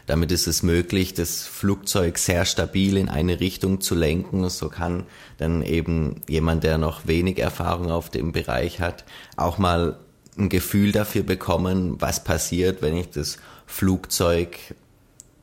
Damit 0.07 0.31
ist 0.31 0.47
es 0.47 0.63
möglich, 0.63 1.13
das 1.13 1.43
Flugzeug 1.43 2.17
sehr 2.17 2.45
stabil 2.45 2.97
in 2.97 3.09
eine 3.09 3.39
Richtung 3.39 3.81
zu 3.81 3.95
lenken. 3.95 4.49
So 4.49 4.69
kann 4.69 5.05
dann 5.37 5.61
eben 5.61 6.21
jemand, 6.27 6.63
der 6.63 6.77
noch 6.77 7.07
wenig 7.07 7.39
Erfahrung 7.39 7.91
auf 7.91 8.09
dem 8.09 8.31
Bereich 8.31 8.79
hat, 8.79 9.03
auch 9.35 9.57
mal 9.57 9.99
ein 10.37 10.49
Gefühl 10.49 10.91
dafür 10.91 11.23
bekommen, 11.23 11.99
was 11.99 12.23
passiert, 12.23 12.81
wenn 12.81 12.95
ich 12.95 13.09
das 13.09 13.37
Flugzeug 13.65 14.57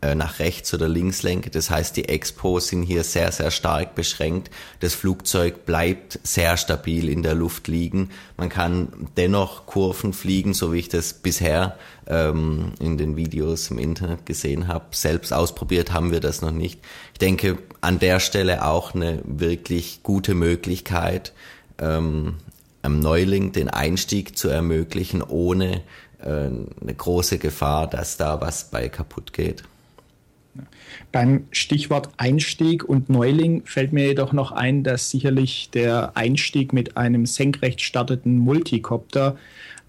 nach 0.00 0.38
rechts 0.38 0.72
oder 0.74 0.88
links 0.88 1.24
lenke. 1.24 1.50
Das 1.50 1.70
heißt, 1.70 1.96
die 1.96 2.08
Expos 2.08 2.68
sind 2.68 2.84
hier 2.84 3.02
sehr, 3.02 3.32
sehr 3.32 3.50
stark 3.50 3.96
beschränkt. 3.96 4.50
Das 4.78 4.94
Flugzeug 4.94 5.66
bleibt 5.66 6.20
sehr 6.22 6.56
stabil 6.56 7.08
in 7.08 7.24
der 7.24 7.34
Luft 7.34 7.66
liegen. 7.66 8.10
Man 8.36 8.48
kann 8.48 9.08
dennoch 9.16 9.66
Kurven 9.66 10.12
fliegen, 10.12 10.54
so 10.54 10.72
wie 10.72 10.78
ich 10.78 10.88
das 10.88 11.14
bisher 11.14 11.76
ähm, 12.06 12.74
in 12.78 12.96
den 12.96 13.16
Videos 13.16 13.72
im 13.72 13.78
Internet 13.78 14.24
gesehen 14.24 14.68
habe. 14.68 14.86
Selbst 14.92 15.32
ausprobiert 15.32 15.92
haben 15.92 16.12
wir 16.12 16.20
das 16.20 16.42
noch 16.42 16.52
nicht. 16.52 16.80
Ich 17.12 17.18
denke, 17.18 17.58
an 17.80 17.98
der 17.98 18.20
Stelle 18.20 18.64
auch 18.64 18.94
eine 18.94 19.20
wirklich 19.24 20.04
gute 20.04 20.34
Möglichkeit, 20.34 21.32
ähm, 21.78 22.36
einem 22.82 23.00
Neuling 23.00 23.50
den 23.50 23.68
Einstieg 23.68 24.38
zu 24.38 24.48
ermöglichen, 24.48 25.22
ohne 25.22 25.82
äh, 26.20 26.28
eine 26.30 26.94
große 26.96 27.38
Gefahr, 27.38 27.88
dass 27.88 28.16
da 28.16 28.40
was 28.40 28.70
bei 28.70 28.88
kaputt 28.88 29.32
geht. 29.32 29.64
Beim 31.12 31.44
Stichwort 31.50 32.10
Einstieg 32.16 32.84
und 32.84 33.08
Neuling 33.08 33.62
fällt 33.64 33.92
mir 33.92 34.06
jedoch 34.06 34.32
noch 34.32 34.52
ein, 34.52 34.82
dass 34.82 35.10
sicherlich 35.10 35.70
der 35.70 36.16
Einstieg 36.16 36.72
mit 36.72 36.96
einem 36.96 37.26
senkrecht 37.26 37.80
starteten 37.80 38.38
Multicopter 38.38 39.36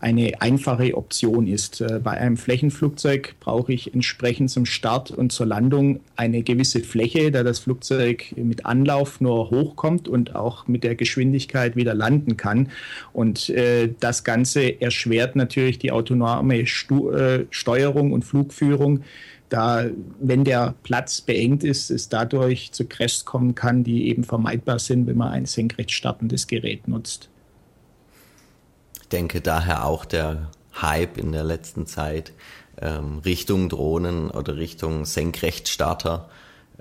eine 0.02 0.42
einfache 0.42 0.96
Option 0.96 1.48
ist. 1.48 1.82
Äh, 1.82 2.00
bei 2.04 2.12
einem 2.12 2.38
Flächenflugzeug 2.38 3.36
brauche 3.40 3.74
ich 3.74 3.94
entsprechend 3.94 4.50
zum 4.50 4.66
Start 4.66 5.12
und 5.12 5.32
zur 5.32 5.46
Landung 5.46 6.00
eine 6.16 6.44
gewisse 6.44 6.80
Fläche, 6.82 7.32
da 7.32 7.44
das 7.44 7.60
Flugzeug 7.60 8.34
mit 8.36 8.66
Anlauf 8.66 9.22
nur 9.22 9.50
hochkommt 9.50 10.08
und 10.08 10.36
auch 10.36 10.68
mit 10.68 10.84
der 10.84 10.96
Geschwindigkeit 10.96 11.76
wieder 11.76 11.94
landen 11.94 12.38
kann. 12.38 12.70
Und 13.14 13.50
äh, 13.50 13.90
das 14.00 14.24
Ganze 14.24 14.82
erschwert 14.82 15.36
natürlich 15.36 15.80
die 15.80 15.92
autonome 15.92 16.66
Stu 16.66 17.12
äh, 17.12 17.46
Steuerung 17.50 18.14
und 18.14 18.24
Flugführung 18.24 19.02
da, 19.50 19.86
wenn 20.20 20.44
der 20.44 20.76
Platz 20.84 21.22
beengt 21.22 21.64
ist, 21.64 21.90
es 21.90 22.10
dadurch 22.10 22.72
zu 22.72 22.86
Crashs 22.86 23.26
kommen 23.26 23.56
kann, 23.56 23.84
die 23.84 24.08
eben 24.08 24.24
vermeidbar 24.24 24.80
sind, 24.80 25.08
wenn 25.08 25.18
man 25.18 25.32
ein 25.32 25.46
senkrecht 25.46 25.92
startendes 25.92 26.48
Gerät 26.48 26.88
nutzt. 26.88 27.30
Ich 29.02 29.08
denke 29.10 29.42
daher 29.42 29.86
auch 29.86 30.06
der 30.06 30.50
Hype 30.82 31.18
in 31.18 31.32
der 31.32 31.44
letzten 31.44 31.88
Zeit 31.88 32.32
ähm, 32.80 33.20
Richtung 33.20 33.70
Drohnen 33.70 34.30
oder 34.30 34.58
Richtung 34.58 35.06
Senkrechtstarter. 35.06 36.30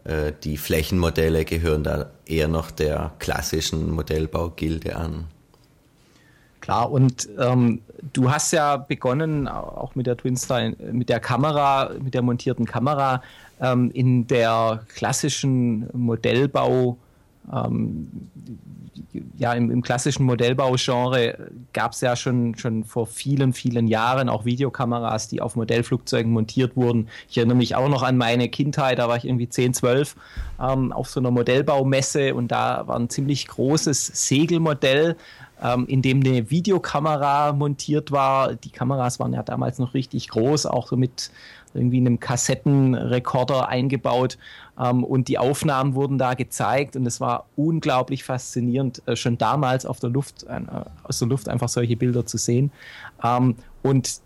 Äh, 0.04 0.32
die 0.44 0.56
Flächenmodelle 0.56 1.44
gehören 1.44 1.84
da 1.84 2.10
eher 2.26 2.48
noch 2.48 2.70
der 2.70 3.12
klassischen 3.18 3.90
Modellbaugilde 3.90 4.96
an. 4.96 5.26
Klar, 6.68 6.92
und 6.92 7.30
ähm, 7.38 7.80
du 8.12 8.30
hast 8.30 8.52
ja 8.52 8.76
begonnen, 8.76 9.48
auch 9.48 9.94
mit 9.94 10.06
der 10.06 10.18
Twinstar, 10.18 10.72
mit 10.92 11.08
der 11.08 11.18
Kamera, 11.18 11.92
mit 11.98 12.12
der 12.12 12.20
montierten 12.20 12.66
Kamera, 12.66 13.22
ähm, 13.58 13.90
in 13.94 14.26
der 14.26 14.82
klassischen 14.94 15.88
Modellbau, 15.94 16.98
ähm, 17.50 18.10
ja, 19.38 19.54
im, 19.54 19.70
im 19.70 19.80
klassischen 19.80 20.26
Modellbaugenre 20.26 21.48
gab 21.72 21.92
es 21.92 22.02
ja 22.02 22.16
schon, 22.16 22.54
schon 22.58 22.84
vor 22.84 23.06
vielen, 23.06 23.54
vielen 23.54 23.86
Jahren 23.86 24.28
auch 24.28 24.44
Videokameras, 24.44 25.28
die 25.28 25.40
auf 25.40 25.56
Modellflugzeugen 25.56 26.30
montiert 26.30 26.76
wurden. 26.76 27.08
Ich 27.30 27.38
erinnere 27.38 27.56
mich 27.56 27.76
auch 27.76 27.88
noch 27.88 28.02
an 28.02 28.18
meine 28.18 28.50
Kindheit, 28.50 28.98
da 28.98 29.08
war 29.08 29.16
ich 29.16 29.24
irgendwie 29.24 29.48
10, 29.48 29.72
12 29.72 30.16
ähm, 30.60 30.92
auf 30.92 31.08
so 31.08 31.18
einer 31.18 31.30
Modellbaumesse 31.30 32.34
und 32.34 32.48
da 32.48 32.86
war 32.86 32.96
ein 32.96 33.08
ziemlich 33.08 33.46
großes 33.46 34.28
Segelmodell 34.28 35.16
ähm, 35.62 35.86
in 35.86 36.02
dem 36.02 36.20
eine 36.20 36.50
Videokamera 36.50 37.52
montiert 37.52 38.12
war. 38.12 38.54
Die 38.54 38.70
Kameras 38.70 39.18
waren 39.18 39.32
ja 39.32 39.42
damals 39.42 39.78
noch 39.78 39.94
richtig 39.94 40.28
groß, 40.28 40.66
auch 40.66 40.88
so 40.88 40.96
mit 40.96 41.30
irgendwie 41.74 41.98
einem 41.98 42.20
Kassettenrekorder 42.20 43.68
eingebaut. 43.68 44.38
Ähm, 44.78 45.04
und 45.04 45.28
die 45.28 45.38
Aufnahmen 45.38 45.94
wurden 45.94 46.18
da 46.18 46.34
gezeigt 46.34 46.96
und 46.96 47.06
es 47.06 47.20
war 47.20 47.46
unglaublich 47.56 48.24
faszinierend, 48.24 49.02
äh, 49.06 49.16
schon 49.16 49.38
damals 49.38 49.86
auf 49.86 50.00
der 50.00 50.10
Luft, 50.10 50.44
äh, 50.44 50.60
aus 51.02 51.18
der 51.18 51.28
Luft 51.28 51.48
einfach 51.48 51.68
solche 51.68 51.96
Bilder 51.96 52.26
zu 52.26 52.38
sehen. 52.38 52.70
Ähm, 53.22 53.56
und 53.82 54.20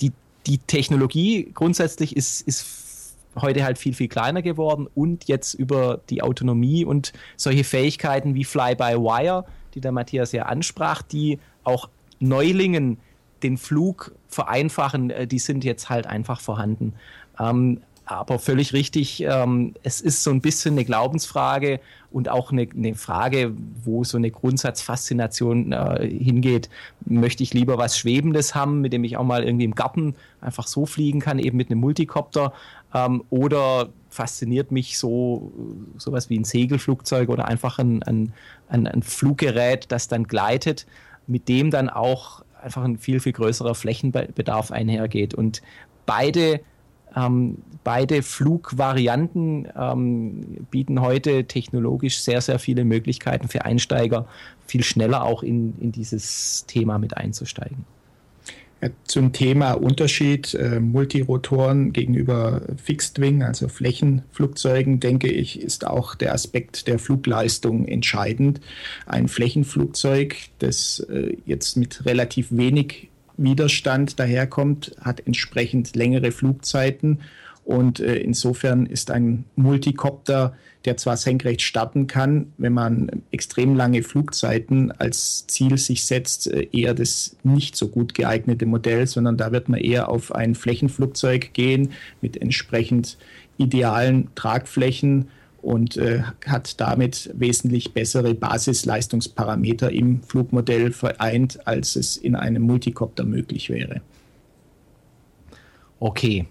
die, 0.00 0.12
die 0.46 0.58
Technologie 0.58 1.50
grundsätzlich 1.54 2.16
ist, 2.16 2.42
ist 2.42 3.16
heute 3.40 3.64
halt 3.64 3.78
viel, 3.78 3.94
viel 3.94 4.08
kleiner 4.08 4.42
geworden 4.42 4.86
und 4.94 5.24
jetzt 5.24 5.54
über 5.54 6.00
die 6.08 6.22
Autonomie 6.22 6.84
und 6.84 7.12
solche 7.36 7.64
Fähigkeiten 7.64 8.34
wie 8.34 8.44
Fly-by-Wire 8.44 9.44
die 9.76 9.80
der 9.80 9.92
Matthias 9.92 10.32
ja 10.32 10.44
ansprach, 10.44 11.02
die 11.02 11.38
auch 11.62 11.88
Neulingen 12.18 12.98
den 13.42 13.58
Flug 13.58 14.12
vereinfachen, 14.28 15.10
äh, 15.10 15.26
die 15.26 15.38
sind 15.38 15.62
jetzt 15.64 15.90
halt 15.90 16.06
einfach 16.06 16.40
vorhanden. 16.40 16.94
Ähm, 17.38 17.82
aber 18.08 18.38
völlig 18.38 18.72
richtig, 18.72 19.22
ähm, 19.22 19.74
es 19.82 20.00
ist 20.00 20.22
so 20.22 20.30
ein 20.30 20.40
bisschen 20.40 20.74
eine 20.74 20.84
Glaubensfrage 20.84 21.80
und 22.12 22.28
auch 22.28 22.52
eine, 22.52 22.68
eine 22.72 22.94
Frage, 22.94 23.52
wo 23.84 24.04
so 24.04 24.16
eine 24.16 24.30
Grundsatzfaszination 24.30 25.72
äh, 25.72 26.08
hingeht. 26.08 26.70
Möchte 27.04 27.42
ich 27.42 27.52
lieber 27.52 27.78
was 27.78 27.98
Schwebendes 27.98 28.54
haben, 28.54 28.80
mit 28.80 28.92
dem 28.92 29.02
ich 29.02 29.16
auch 29.16 29.24
mal 29.24 29.42
irgendwie 29.42 29.64
im 29.64 29.74
Garten 29.74 30.14
einfach 30.40 30.68
so 30.68 30.86
fliegen 30.86 31.18
kann, 31.18 31.40
eben 31.40 31.56
mit 31.56 31.68
einem 31.68 31.80
Multicopter? 31.80 32.52
Ähm, 32.96 33.22
oder 33.30 33.90
fasziniert 34.08 34.72
mich 34.72 34.98
so 34.98 35.52
sowas 35.98 36.30
wie 36.30 36.38
ein 36.38 36.44
Segelflugzeug 36.44 37.28
oder 37.28 37.44
einfach 37.46 37.78
ein, 37.78 38.02
ein, 38.04 38.32
ein, 38.68 38.86
ein 38.86 39.02
Fluggerät, 39.02 39.86
das 39.92 40.08
dann 40.08 40.24
gleitet, 40.24 40.86
mit 41.26 41.48
dem 41.48 41.70
dann 41.70 41.88
auch 41.90 42.42
einfach 42.62 42.84
ein 42.84 42.98
viel, 42.98 43.20
viel 43.20 43.32
größerer 43.32 43.74
Flächenbedarf 43.74 44.70
einhergeht. 44.72 45.34
Und 45.34 45.62
beide 46.06 46.60
Ähm, 47.16 47.62
beide 47.82 48.22
Flugvarianten 48.22 49.68
ähm, 49.74 50.66
bieten 50.70 51.00
heute 51.00 51.44
technologisch 51.44 52.18
sehr, 52.20 52.42
sehr 52.42 52.58
viele 52.58 52.84
Möglichkeiten 52.84 53.48
für 53.48 53.64
Einsteiger, 53.64 54.26
viel 54.66 54.82
schneller 54.82 55.24
auch 55.24 55.42
in, 55.42 55.72
in 55.80 55.92
dieses 55.92 56.66
Thema 56.66 56.98
mit 56.98 57.16
einzusteigen. 57.16 57.86
Zum 59.04 59.32
Thema 59.32 59.72
Unterschied 59.72 60.52
äh, 60.54 60.80
Multirotoren 60.80 61.94
gegenüber 61.94 62.60
Fixed 62.76 63.18
Wing, 63.20 63.42
also 63.42 63.68
Flächenflugzeugen, 63.68 65.00
denke 65.00 65.28
ich, 65.28 65.60
ist 65.60 65.86
auch 65.86 66.14
der 66.14 66.34
Aspekt 66.34 66.86
der 66.86 66.98
Flugleistung 66.98 67.88
entscheidend. 67.88 68.60
Ein 69.06 69.28
Flächenflugzeug, 69.28 70.36
das 70.58 71.00
äh, 71.00 71.36
jetzt 71.46 71.78
mit 71.78 72.04
relativ 72.04 72.48
wenig 72.50 73.08
Widerstand 73.38 74.18
daherkommt, 74.18 74.94
hat 75.00 75.26
entsprechend 75.26 75.96
längere 75.96 76.30
Flugzeiten 76.30 77.20
und 77.64 77.98
äh, 77.98 78.16
insofern 78.16 78.86
ist 78.86 79.10
ein 79.10 79.44
Multicopter, 79.56 80.54
der 80.86 80.96
zwar 80.96 81.16
senkrecht 81.16 81.62
starten 81.62 82.06
kann, 82.06 82.52
wenn 82.56 82.72
man 82.72 83.22
extrem 83.30 83.74
lange 83.74 84.02
Flugzeiten 84.02 84.92
als 84.92 85.46
Ziel 85.46 85.76
sich 85.76 86.04
setzt, 86.04 86.46
äh, 86.46 86.68
eher 86.72 86.94
das 86.94 87.36
nicht 87.42 87.76
so 87.76 87.88
gut 87.88 88.14
geeignete 88.14 88.66
Modell, 88.66 89.06
sondern 89.06 89.36
da 89.36 89.52
wird 89.52 89.68
man 89.68 89.80
eher 89.80 90.08
auf 90.08 90.34
ein 90.34 90.54
Flächenflugzeug 90.54 91.52
gehen 91.52 91.92
mit 92.20 92.36
entsprechend 92.40 93.18
idealen 93.58 94.28
Tragflächen 94.34 95.28
und 95.60 95.96
äh, 95.96 96.22
hat 96.46 96.80
damit 96.80 97.30
wesentlich 97.34 97.92
bessere 97.92 98.34
Basisleistungsparameter 98.34 99.90
im 99.90 100.22
Flugmodell 100.22 100.92
vereint, 100.92 101.66
als 101.66 101.96
es 101.96 102.16
in 102.16 102.36
einem 102.36 102.62
Multicopter 102.62 103.24
möglich 103.24 103.68
wäre. 103.68 104.00
Okay, 105.98 106.46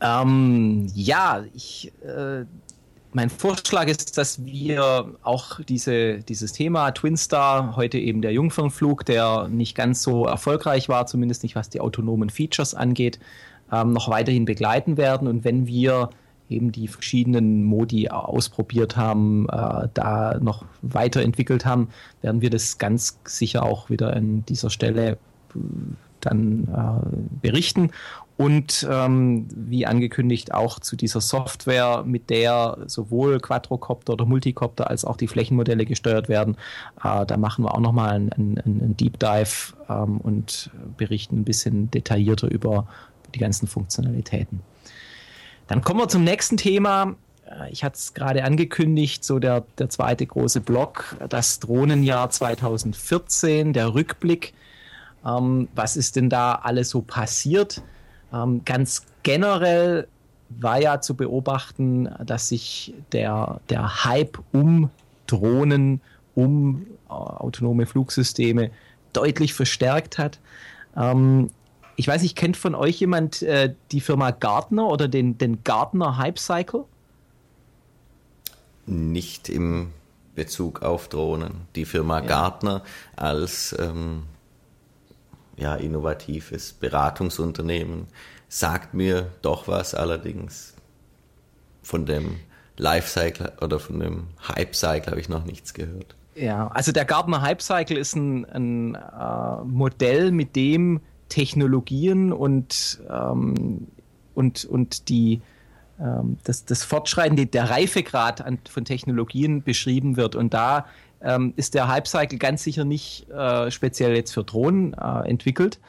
ähm, 0.00 0.86
ja, 0.94 1.44
ich, 1.54 1.92
äh, 2.04 2.44
mein 3.12 3.30
Vorschlag 3.30 3.86
ist, 3.86 4.18
dass 4.18 4.44
wir 4.44 5.14
auch 5.22 5.60
diese, 5.60 6.18
dieses 6.18 6.52
Thema 6.52 6.90
Twin 6.90 7.16
Star, 7.16 7.74
heute 7.76 7.98
eben 7.98 8.22
der 8.22 8.32
Jungfernflug, 8.32 9.04
der 9.06 9.48
nicht 9.48 9.74
ganz 9.74 10.02
so 10.02 10.26
erfolgreich 10.26 10.88
war, 10.88 11.06
zumindest 11.06 11.42
nicht 11.42 11.56
was 11.56 11.70
die 11.70 11.80
autonomen 11.80 12.30
Features 12.30 12.74
angeht, 12.74 13.18
ähm, 13.72 13.92
noch 13.92 14.10
weiterhin 14.10 14.44
begleiten 14.44 14.96
werden. 14.96 15.26
Und 15.26 15.44
wenn 15.44 15.66
wir 15.66 16.10
eben 16.50 16.72
die 16.72 16.88
verschiedenen 16.88 17.64
Modi 17.64 18.08
ausprobiert 18.08 18.96
haben, 18.96 19.48
äh, 19.48 19.88
da 19.94 20.38
noch 20.40 20.64
weiterentwickelt 20.82 21.64
haben, 21.64 21.88
werden 22.22 22.40
wir 22.40 22.50
das 22.50 22.78
ganz 22.78 23.18
sicher 23.24 23.62
auch 23.62 23.90
wieder 23.90 24.14
an 24.14 24.44
dieser 24.46 24.70
Stelle 24.70 25.12
äh, 25.54 25.58
dann 26.20 26.64
äh, 26.64 27.16
berichten 27.42 27.90
und 28.38 28.86
ähm, 28.88 29.48
wie 29.50 29.84
angekündigt 29.84 30.54
auch 30.54 30.78
zu 30.78 30.94
dieser 30.94 31.20
Software, 31.20 32.04
mit 32.06 32.30
der 32.30 32.78
sowohl 32.86 33.40
Quadrocopter 33.40 34.12
oder 34.12 34.26
Multicopter 34.26 34.88
als 34.88 35.04
auch 35.04 35.16
die 35.16 35.26
Flächenmodelle 35.26 35.84
gesteuert 35.84 36.28
werden. 36.28 36.56
Äh, 37.02 37.26
da 37.26 37.36
machen 37.36 37.64
wir 37.64 37.74
auch 37.74 37.80
nochmal 37.80 38.10
einen, 38.10 38.32
einen, 38.32 38.58
einen 38.58 38.96
Deep 38.96 39.18
Dive 39.18 39.74
ähm, 39.90 40.18
und 40.18 40.70
berichten 40.96 41.40
ein 41.40 41.44
bisschen 41.44 41.90
detaillierter 41.90 42.48
über 42.48 42.86
die 43.34 43.40
ganzen 43.40 43.66
Funktionalitäten. 43.66 44.60
Dann 45.66 45.82
kommen 45.82 45.98
wir 45.98 46.08
zum 46.08 46.22
nächsten 46.22 46.56
Thema. 46.56 47.16
Äh, 47.44 47.72
ich 47.72 47.82
hatte 47.82 47.96
es 47.96 48.14
gerade 48.14 48.44
angekündigt, 48.44 49.24
so 49.24 49.40
der, 49.40 49.64
der 49.78 49.88
zweite 49.88 50.24
große 50.24 50.60
Block, 50.60 51.16
das 51.28 51.58
Drohnenjahr 51.58 52.30
2014, 52.30 53.72
der 53.72 53.94
Rückblick. 53.94 54.54
Ähm, 55.26 55.66
was 55.74 55.96
ist 55.96 56.14
denn 56.14 56.30
da 56.30 56.52
alles 56.52 56.90
so 56.90 57.02
passiert? 57.02 57.82
Ähm, 58.32 58.62
ganz 58.64 59.06
generell 59.22 60.08
war 60.50 60.80
ja 60.80 61.00
zu 61.00 61.14
beobachten, 61.14 62.08
dass 62.24 62.48
sich 62.48 62.94
der, 63.12 63.60
der 63.68 64.04
Hype 64.04 64.38
um 64.52 64.90
Drohnen, 65.26 66.00
um 66.34 66.86
äh, 67.08 67.12
autonome 67.12 67.86
Flugsysteme 67.86 68.70
deutlich 69.12 69.54
verstärkt 69.54 70.18
hat. 70.18 70.38
Ähm, 70.96 71.50
ich 71.96 72.06
weiß 72.06 72.22
nicht, 72.22 72.36
kennt 72.36 72.56
von 72.56 72.74
euch 72.74 73.00
jemand 73.00 73.42
äh, 73.42 73.74
die 73.92 74.00
Firma 74.00 74.30
Gartner 74.30 74.86
oder 74.86 75.08
den, 75.08 75.36
den 75.36 75.64
Gartner 75.64 76.16
Hype 76.16 76.38
Cycle? 76.38 76.84
Nicht 78.86 79.48
im 79.48 79.92
Bezug 80.34 80.82
auf 80.82 81.08
Drohnen. 81.08 81.62
Die 81.74 81.84
Firma 81.84 82.20
ja. 82.20 82.26
Gartner 82.26 82.82
als 83.16 83.76
ähm, 83.78 84.22
ja, 85.58 85.74
innovatives 85.74 86.72
Beratungsunternehmen. 86.72 88.06
Sagt 88.48 88.94
mir 88.94 89.30
doch 89.42 89.68
was 89.68 89.94
allerdings. 89.94 90.74
Von 91.82 92.06
dem 92.06 92.36
Lifecycle 92.76 93.52
oder 93.60 93.78
von 93.80 94.00
dem 94.00 94.28
Hype-Cycle 94.46 95.10
habe 95.10 95.20
ich 95.20 95.28
noch 95.28 95.44
nichts 95.44 95.74
gehört. 95.74 96.14
Ja, 96.34 96.68
also 96.68 96.92
der 96.92 97.04
Gartner 97.04 97.42
Hype-Cycle 97.42 97.96
ist 97.96 98.14
ein, 98.14 98.44
ein 98.46 98.94
äh, 98.94 99.64
Modell, 99.64 100.30
mit 100.30 100.54
dem 100.54 101.00
Technologien 101.28 102.32
und, 102.32 103.00
ähm, 103.10 103.88
und, 104.34 104.64
und 104.64 105.08
die, 105.08 105.40
ähm, 106.00 106.38
das, 106.44 106.64
das 106.64 106.84
Fortschreiten, 106.84 107.50
der 107.50 107.70
Reifegrad 107.70 108.40
an, 108.40 108.58
von 108.70 108.84
Technologien 108.84 109.62
beschrieben 109.62 110.16
wird. 110.16 110.36
Und 110.36 110.54
da 110.54 110.86
ähm, 111.22 111.52
ist 111.56 111.74
der 111.74 111.88
Hype-Cycle 111.88 112.38
ganz 112.38 112.62
sicher 112.62 112.84
nicht 112.84 113.28
äh, 113.30 113.70
speziell 113.70 114.14
jetzt 114.14 114.32
für 114.32 114.44
Drohnen 114.44 114.94
äh, 114.94 115.28
entwickelt. 115.28 115.80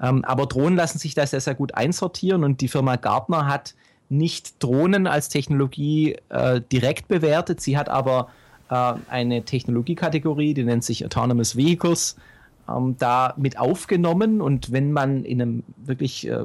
Ähm, 0.00 0.24
aber 0.24 0.46
Drohnen 0.46 0.76
lassen 0.76 0.98
sich 0.98 1.14
da 1.14 1.26
sehr, 1.26 1.40
sehr 1.40 1.54
gut 1.54 1.74
einsortieren 1.74 2.44
und 2.44 2.60
die 2.60 2.68
Firma 2.68 2.96
Gartner 2.96 3.46
hat 3.46 3.74
nicht 4.08 4.62
Drohnen 4.62 5.06
als 5.06 5.28
Technologie 5.28 6.16
äh, 6.28 6.60
direkt 6.72 7.08
bewertet. 7.08 7.60
Sie 7.60 7.76
hat 7.76 7.88
aber 7.88 8.28
äh, 8.70 8.94
eine 9.08 9.42
Technologiekategorie, 9.42 10.54
die 10.54 10.64
nennt 10.64 10.84
sich 10.84 11.04
Autonomous 11.04 11.56
Vehicles, 11.56 12.16
ähm, 12.68 12.96
da 12.98 13.34
mit 13.36 13.58
aufgenommen. 13.58 14.40
Und 14.40 14.72
wenn 14.72 14.92
man 14.92 15.24
in 15.24 15.42
einem 15.42 15.62
wirklich 15.84 16.28
äh, 16.28 16.38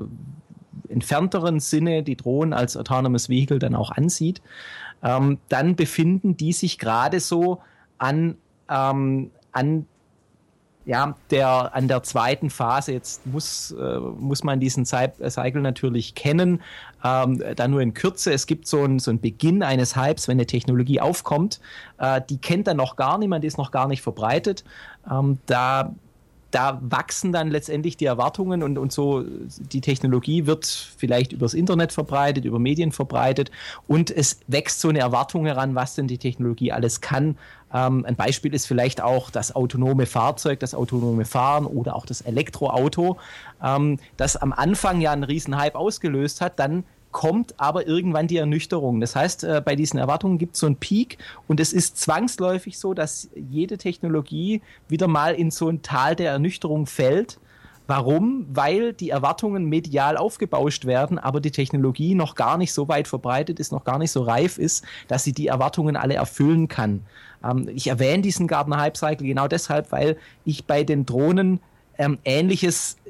entfernteren 0.89 1.60
Sinne 1.60 2.03
die 2.03 2.17
Drohnen 2.17 2.53
als 2.53 2.75
Autonomous 2.75 3.29
Vehicle 3.29 3.60
dann 3.60 3.75
auch 3.75 3.91
ansieht, 3.91 4.41
ähm, 5.03 5.38
dann 5.49 5.75
befinden 5.75 6.38
die 6.38 6.53
sich 6.53 6.79
gerade 6.79 7.19
so 7.19 7.62
an, 8.04 8.36
ähm, 8.70 9.32
an 9.54 9.86
ja, 10.86 11.16
der, 11.32 11.74
an 11.74 11.88
der 11.88 12.04
zweiten 12.04 12.50
Phase, 12.50 12.92
jetzt 12.92 13.26
muss, 13.26 13.72
äh, 13.72 14.00
muss 14.00 14.44
man 14.44 14.60
diesen 14.60 14.86
Cycle 14.86 15.62
natürlich 15.62 16.13
kennen, 16.13 16.62
ähm, 17.06 17.42
da 17.56 17.70
nur 17.70 17.80
in 17.80 17.94
Kürze. 17.94 18.34
Es 18.34 18.48
gibt 18.48 18.68
so 18.68 18.84
einen 18.84 19.00
so 19.00 19.13
Beginn 19.16 19.63
eines 19.63 19.96
Hypes, 19.96 20.28
wenn 20.28 20.36
eine 20.36 20.46
Technologie 20.46 21.00
aufkommt, 21.00 21.62
äh, 22.00 22.20
die 22.30 22.38
kennt 22.38 22.68
dann 22.68 22.76
noch 22.78 22.98
gar 22.98 23.18
niemand, 23.18 23.46
die 23.46 23.48
ist 23.48 23.58
noch 23.58 23.72
gar 23.72 23.88
nicht 23.88 24.02
verbreitet. 24.02 24.66
Ähm, 25.10 25.39
da 25.46 25.96
da 26.54 26.80
wachsen 26.84 27.32
dann 27.32 27.50
letztendlich 27.50 27.98
die 27.98 28.06
Erwartungen 28.06 28.62
und, 28.62 28.78
und 28.78 28.92
so 28.94 29.24
die 29.58 29.82
Technologie 29.82 30.46
wird 30.46 30.66
vielleicht 30.66 31.34
übers 31.34 31.56
Internet 31.56 31.92
verbreitet, 31.92 32.46
über 32.46 32.60
Medien 32.60 32.92
verbreitet 32.92 33.50
und 33.88 34.12
es 34.12 34.39
wächst 34.48 34.80
so 34.80 34.89
eine 34.89 35.00
Erwartung 35.00 35.46
heran, 35.48 35.74
was 35.74 35.96
denn 35.96 36.08
die 36.08 36.20
Technologie 36.20 36.72
alles 36.72 37.02
kann. 37.02 37.38
Ähm, 37.74 38.06
ein 38.06 38.16
Beispiel 38.16 38.54
ist 38.54 38.68
vielleicht 38.68 39.02
auch 39.02 39.32
das 39.32 39.56
autonome 39.56 40.06
Fahrzeug, 40.06 40.60
das 40.60 40.76
autonome 40.76 41.26
Fahren 41.26 41.66
oder 41.66 41.96
auch 41.96 42.06
das 42.06 42.22
Elektroauto, 42.22 43.18
ähm, 43.63 43.98
das 44.18 44.38
am 44.38 44.54
Anfang 44.54 45.02
ja 45.02 45.12
einen 45.12 45.24
riesen 45.24 45.58
Hype 45.58 45.76
ausgelöst 45.76 46.39
hat, 46.39 46.60
dann 46.60 46.84
kommt 47.13 47.54
aber 47.58 47.88
irgendwann 47.88 48.28
die 48.28 48.36
Ernüchterung. 48.36 48.99
Das 48.99 49.15
heißt, 49.15 49.45
äh, 49.45 49.62
bei 49.63 49.78
diesen 49.78 49.97
Erwartungen 49.97 50.38
gibt 50.38 50.56
es 50.56 50.60
so 50.60 50.65
einen 50.65 50.76
Peak 50.76 51.17
und 51.47 51.62
es 51.62 51.71
ist 51.71 51.97
zwangsläufig 51.97 52.78
so, 52.78 52.93
dass 52.93 53.30
jede 53.36 53.78
Technologie 53.78 54.62
wieder 54.89 55.08
mal 55.08 55.34
in 55.34 55.52
so 55.52 55.69
ein 55.69 55.82
Tal 55.82 56.17
der 56.17 56.32
Ernüchterung 56.32 56.86
fällt. 56.86 57.39
Warum? 57.88 58.47
Weil 58.49 58.93
die 58.93 59.10
Erwartungen 59.10 59.65
medial 59.65 60.17
aufgebauscht 60.17 60.86
werden, 60.86 61.19
aber 61.19 61.41
die 61.41 61.52
Technologie 61.52 62.15
noch 62.15 62.36
gar 62.36 62.58
nicht 62.58 62.73
so 62.73 62.88
weit 62.88 63.08
verbreitet 63.08 63.60
ist, 63.60 63.71
noch 63.71 63.84
gar 63.84 63.99
nicht 63.99 64.12
so 64.12 64.23
reif 64.23 64.58
ist, 64.58 64.86
dass 65.08 65.23
sie 65.23 65.34
die 65.34 65.47
Erwartungen 65.47 65.95
alle 65.95 66.15
erfüllen 66.15 66.67
kann. 66.67 67.06
Ähm, 67.43 67.69
ich 67.73 67.88
erwähne 67.88 68.23
diesen 68.23 68.47
Gartner 68.47 68.80
Hype 68.80 68.97
Cycle 68.97 69.28
genau 69.28 69.47
deshalb, 69.47 69.91
weil 69.91 70.17
ich 70.45 70.65
bei 70.65 70.84
den 70.84 71.06
Drohnen 71.06 71.60
ähm, 71.97 72.17
Ähnliches 72.23 72.97
äh, 73.06 73.10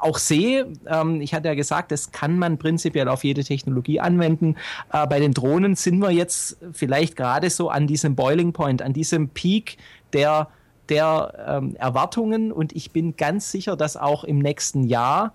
auch 0.00 0.18
sehe. 0.18 0.72
Ähm, 0.86 1.20
ich 1.20 1.34
hatte 1.34 1.48
ja 1.48 1.54
gesagt, 1.54 1.92
das 1.92 2.12
kann 2.12 2.38
man 2.38 2.58
prinzipiell 2.58 3.08
auf 3.08 3.24
jede 3.24 3.44
Technologie 3.44 4.00
anwenden. 4.00 4.56
Äh, 4.92 5.06
bei 5.06 5.20
den 5.20 5.32
Drohnen 5.32 5.76
sind 5.76 5.98
wir 5.98 6.10
jetzt 6.10 6.58
vielleicht 6.72 7.16
gerade 7.16 7.50
so 7.50 7.70
an 7.70 7.86
diesem 7.86 8.14
Boiling 8.14 8.52
Point, 8.52 8.82
an 8.82 8.92
diesem 8.92 9.28
Peak 9.28 9.76
der, 10.12 10.48
der 10.88 11.34
ähm, 11.46 11.76
Erwartungen 11.76 12.52
und 12.52 12.74
ich 12.74 12.90
bin 12.90 13.16
ganz 13.16 13.50
sicher, 13.50 13.76
dass 13.76 13.96
auch 13.96 14.24
im 14.24 14.38
nächsten 14.38 14.84
Jahr 14.84 15.32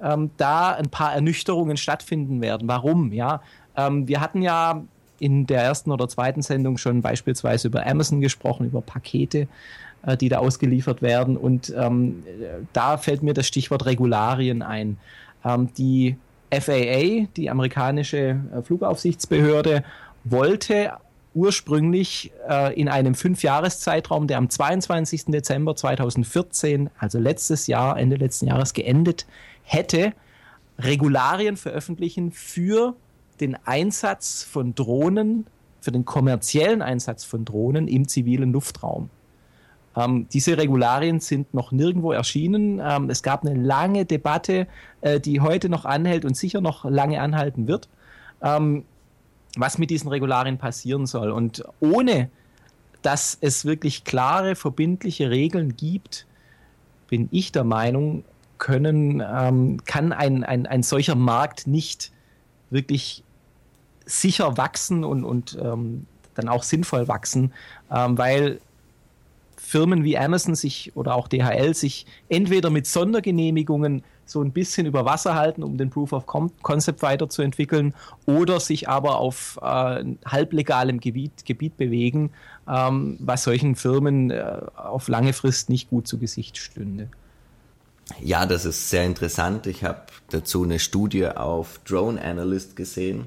ähm, 0.00 0.30
da 0.36 0.72
ein 0.72 0.90
paar 0.90 1.14
Ernüchterungen 1.14 1.76
stattfinden 1.76 2.40
werden. 2.40 2.68
Warum? 2.68 3.12
Ja, 3.12 3.42
ähm, 3.76 4.08
wir 4.08 4.20
hatten 4.20 4.42
ja 4.42 4.82
in 5.18 5.46
der 5.46 5.62
ersten 5.62 5.90
oder 5.90 6.08
zweiten 6.08 6.42
Sendung 6.42 6.76
schon 6.76 7.00
beispielsweise 7.00 7.68
über 7.68 7.86
Amazon 7.86 8.20
gesprochen, 8.20 8.66
über 8.66 8.82
Pakete. 8.82 9.48
Äh, 10.06 10.16
die 10.16 10.28
da 10.28 10.38
ausgeliefert 10.38 11.02
werden. 11.02 11.36
Und 11.36 11.74
ähm, 11.76 12.22
da 12.72 12.96
fällt 12.96 13.24
mir 13.24 13.34
das 13.34 13.48
Stichwort 13.48 13.86
Regularien 13.86 14.62
ein. 14.62 14.98
Ähm, 15.44 15.70
die 15.76 16.16
FAA, 16.52 17.26
die 17.36 17.50
amerikanische 17.50 18.40
äh, 18.54 18.62
Flugaufsichtsbehörde, 18.62 19.82
wollte 20.22 20.92
ursprünglich 21.34 22.30
äh, 22.48 22.80
in 22.80 22.88
einem 22.88 23.16
Fünfjahreszeitraum, 23.16 24.28
der 24.28 24.38
am 24.38 24.48
22. 24.48 25.24
Dezember 25.26 25.74
2014, 25.74 26.88
also 27.00 27.18
letztes 27.18 27.66
Jahr, 27.66 27.98
Ende 27.98 28.14
letzten 28.14 28.46
Jahres 28.46 28.74
geendet 28.74 29.26
hätte, 29.64 30.12
Regularien 30.78 31.56
veröffentlichen 31.56 32.30
für 32.30 32.94
den 33.40 33.56
Einsatz 33.66 34.44
von 34.44 34.76
Drohnen, 34.76 35.46
für 35.80 35.90
den 35.90 36.04
kommerziellen 36.04 36.80
Einsatz 36.80 37.24
von 37.24 37.44
Drohnen 37.44 37.88
im 37.88 38.06
zivilen 38.06 38.52
Luftraum. 38.52 39.10
Ähm, 39.96 40.28
diese 40.28 40.58
Regularien 40.58 41.20
sind 41.20 41.54
noch 41.54 41.72
nirgendwo 41.72 42.12
erschienen. 42.12 42.80
Ähm, 42.84 43.10
es 43.10 43.22
gab 43.22 43.44
eine 43.44 43.58
lange 43.58 44.04
Debatte, 44.04 44.66
äh, 45.00 45.20
die 45.20 45.40
heute 45.40 45.68
noch 45.68 45.84
anhält 45.84 46.24
und 46.24 46.36
sicher 46.36 46.60
noch 46.60 46.84
lange 46.84 47.20
anhalten 47.20 47.66
wird, 47.66 47.88
ähm, 48.42 48.84
was 49.56 49.78
mit 49.78 49.90
diesen 49.90 50.08
Regularien 50.08 50.58
passieren 50.58 51.06
soll. 51.06 51.30
Und 51.30 51.64
ohne 51.80 52.30
dass 53.02 53.38
es 53.40 53.64
wirklich 53.64 54.04
klare, 54.04 54.56
verbindliche 54.56 55.30
Regeln 55.30 55.76
gibt, 55.76 56.26
bin 57.08 57.28
ich 57.30 57.52
der 57.52 57.64
Meinung, 57.64 58.24
können, 58.58 59.22
ähm, 59.24 59.84
kann 59.84 60.12
ein, 60.12 60.44
ein, 60.44 60.66
ein 60.66 60.82
solcher 60.82 61.14
Markt 61.14 61.66
nicht 61.66 62.10
wirklich 62.70 63.22
sicher 64.06 64.56
wachsen 64.56 65.04
und, 65.04 65.24
und 65.24 65.58
ähm, 65.60 66.06
dann 66.34 66.48
auch 66.48 66.62
sinnvoll 66.62 67.06
wachsen, 67.06 67.52
ähm, 67.90 68.18
weil 68.18 68.60
Firmen 69.66 70.04
wie 70.04 70.16
Amazon 70.16 70.54
sich 70.54 70.92
oder 70.94 71.16
auch 71.16 71.26
DHL 71.26 71.74
sich 71.74 72.06
entweder 72.28 72.70
mit 72.70 72.86
Sondergenehmigungen 72.86 74.04
so 74.24 74.42
ein 74.42 74.52
bisschen 74.52 74.86
über 74.86 75.04
Wasser 75.04 75.34
halten, 75.34 75.62
um 75.62 75.76
den 75.76 75.90
Proof 75.90 76.12
of 76.12 76.26
Concept 76.26 77.02
weiterzuentwickeln, 77.02 77.94
oder 78.26 78.60
sich 78.60 78.88
aber 78.88 79.18
auf 79.18 79.58
äh, 79.62 80.04
halblegalem 80.24 81.00
Gebiet, 81.00 81.44
Gebiet 81.44 81.76
bewegen, 81.76 82.30
ähm, 82.68 83.16
was 83.20 83.44
solchen 83.44 83.74
Firmen 83.74 84.30
äh, 84.30 84.60
auf 84.76 85.08
lange 85.08 85.32
Frist 85.32 85.68
nicht 85.68 85.90
gut 85.90 86.06
zu 86.06 86.18
Gesicht 86.18 86.58
stünde. 86.58 87.08
Ja, 88.20 88.46
das 88.46 88.64
ist 88.64 88.88
sehr 88.88 89.04
interessant. 89.04 89.66
Ich 89.66 89.82
habe 89.82 90.02
dazu 90.30 90.62
eine 90.62 90.78
Studie 90.78 91.26
auf 91.26 91.80
Drone 91.84 92.20
Analyst 92.22 92.76
gesehen. 92.76 93.26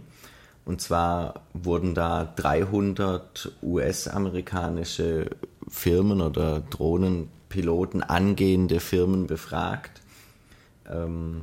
Und 0.63 0.81
zwar 0.81 1.41
wurden 1.53 1.95
da 1.95 2.31
300 2.35 3.51
US-amerikanische 3.63 5.31
Firmen 5.69 6.21
oder 6.21 6.61
Drohnenpiloten, 6.61 8.03
angehende 8.03 8.79
Firmen 8.79 9.27
befragt, 9.27 10.01
ähm, 10.89 11.41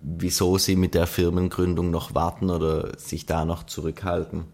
wieso 0.00 0.58
sie 0.58 0.76
mit 0.76 0.94
der 0.94 1.06
Firmengründung 1.06 1.90
noch 1.90 2.14
warten 2.14 2.50
oder 2.50 2.98
sich 2.98 3.26
da 3.26 3.44
noch 3.44 3.64
zurückhalten. 3.64 4.44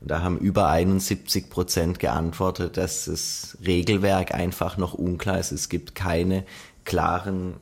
Und 0.00 0.10
da 0.10 0.22
haben 0.22 0.38
über 0.38 0.68
71 0.68 1.50
Prozent 1.50 1.98
geantwortet, 1.98 2.76
dass 2.76 3.04
das 3.04 3.58
Regelwerk 3.64 4.34
einfach 4.34 4.76
noch 4.78 4.94
unklar 4.94 5.38
ist. 5.38 5.52
Es 5.52 5.68
gibt 5.68 5.94
keine 5.94 6.44
klaren 6.84 7.54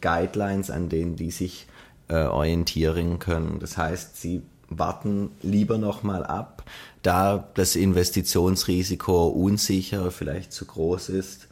Guidelines, 0.00 0.70
an 0.70 0.88
denen 0.88 1.16
die 1.16 1.30
sich 1.30 1.66
äh, 2.08 2.24
orientieren 2.24 3.18
können. 3.18 3.58
Das 3.58 3.78
heißt, 3.78 4.20
sie 4.20 4.42
warten 4.68 5.30
lieber 5.42 5.78
noch 5.78 6.02
mal 6.02 6.24
ab, 6.24 6.64
da 7.02 7.48
das 7.54 7.76
Investitionsrisiko 7.76 9.28
unsicher, 9.28 10.10
vielleicht 10.10 10.52
zu 10.52 10.64
groß 10.64 11.08
ist. 11.10 11.48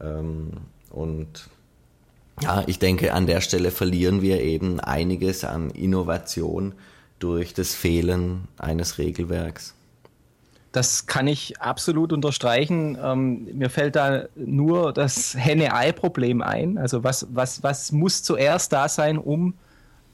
Ähm, 0.00 0.52
und 0.90 1.48
ja, 2.40 2.64
ich 2.66 2.78
denke, 2.78 3.12
an 3.12 3.26
der 3.26 3.40
Stelle 3.40 3.70
verlieren 3.70 4.22
wir 4.22 4.40
eben 4.40 4.80
einiges 4.80 5.44
an 5.44 5.70
Innovation 5.70 6.74
durch 7.18 7.52
das 7.52 7.74
Fehlen 7.74 8.46
eines 8.56 8.98
Regelwerks. 8.98 9.74
Das 10.72 11.06
kann 11.06 11.26
ich 11.26 11.60
absolut 11.60 12.12
unterstreichen. 12.12 12.96
Ähm, 13.02 13.48
mir 13.54 13.70
fällt 13.70 13.96
da 13.96 14.26
nur 14.36 14.92
das 14.92 15.34
Henne-Ei-Problem 15.36 16.42
ein. 16.42 16.78
Also 16.78 17.02
was, 17.02 17.26
was, 17.30 17.62
was 17.62 17.90
muss 17.90 18.22
zuerst 18.22 18.72
da 18.72 18.88
sein, 18.88 19.18
um 19.18 19.54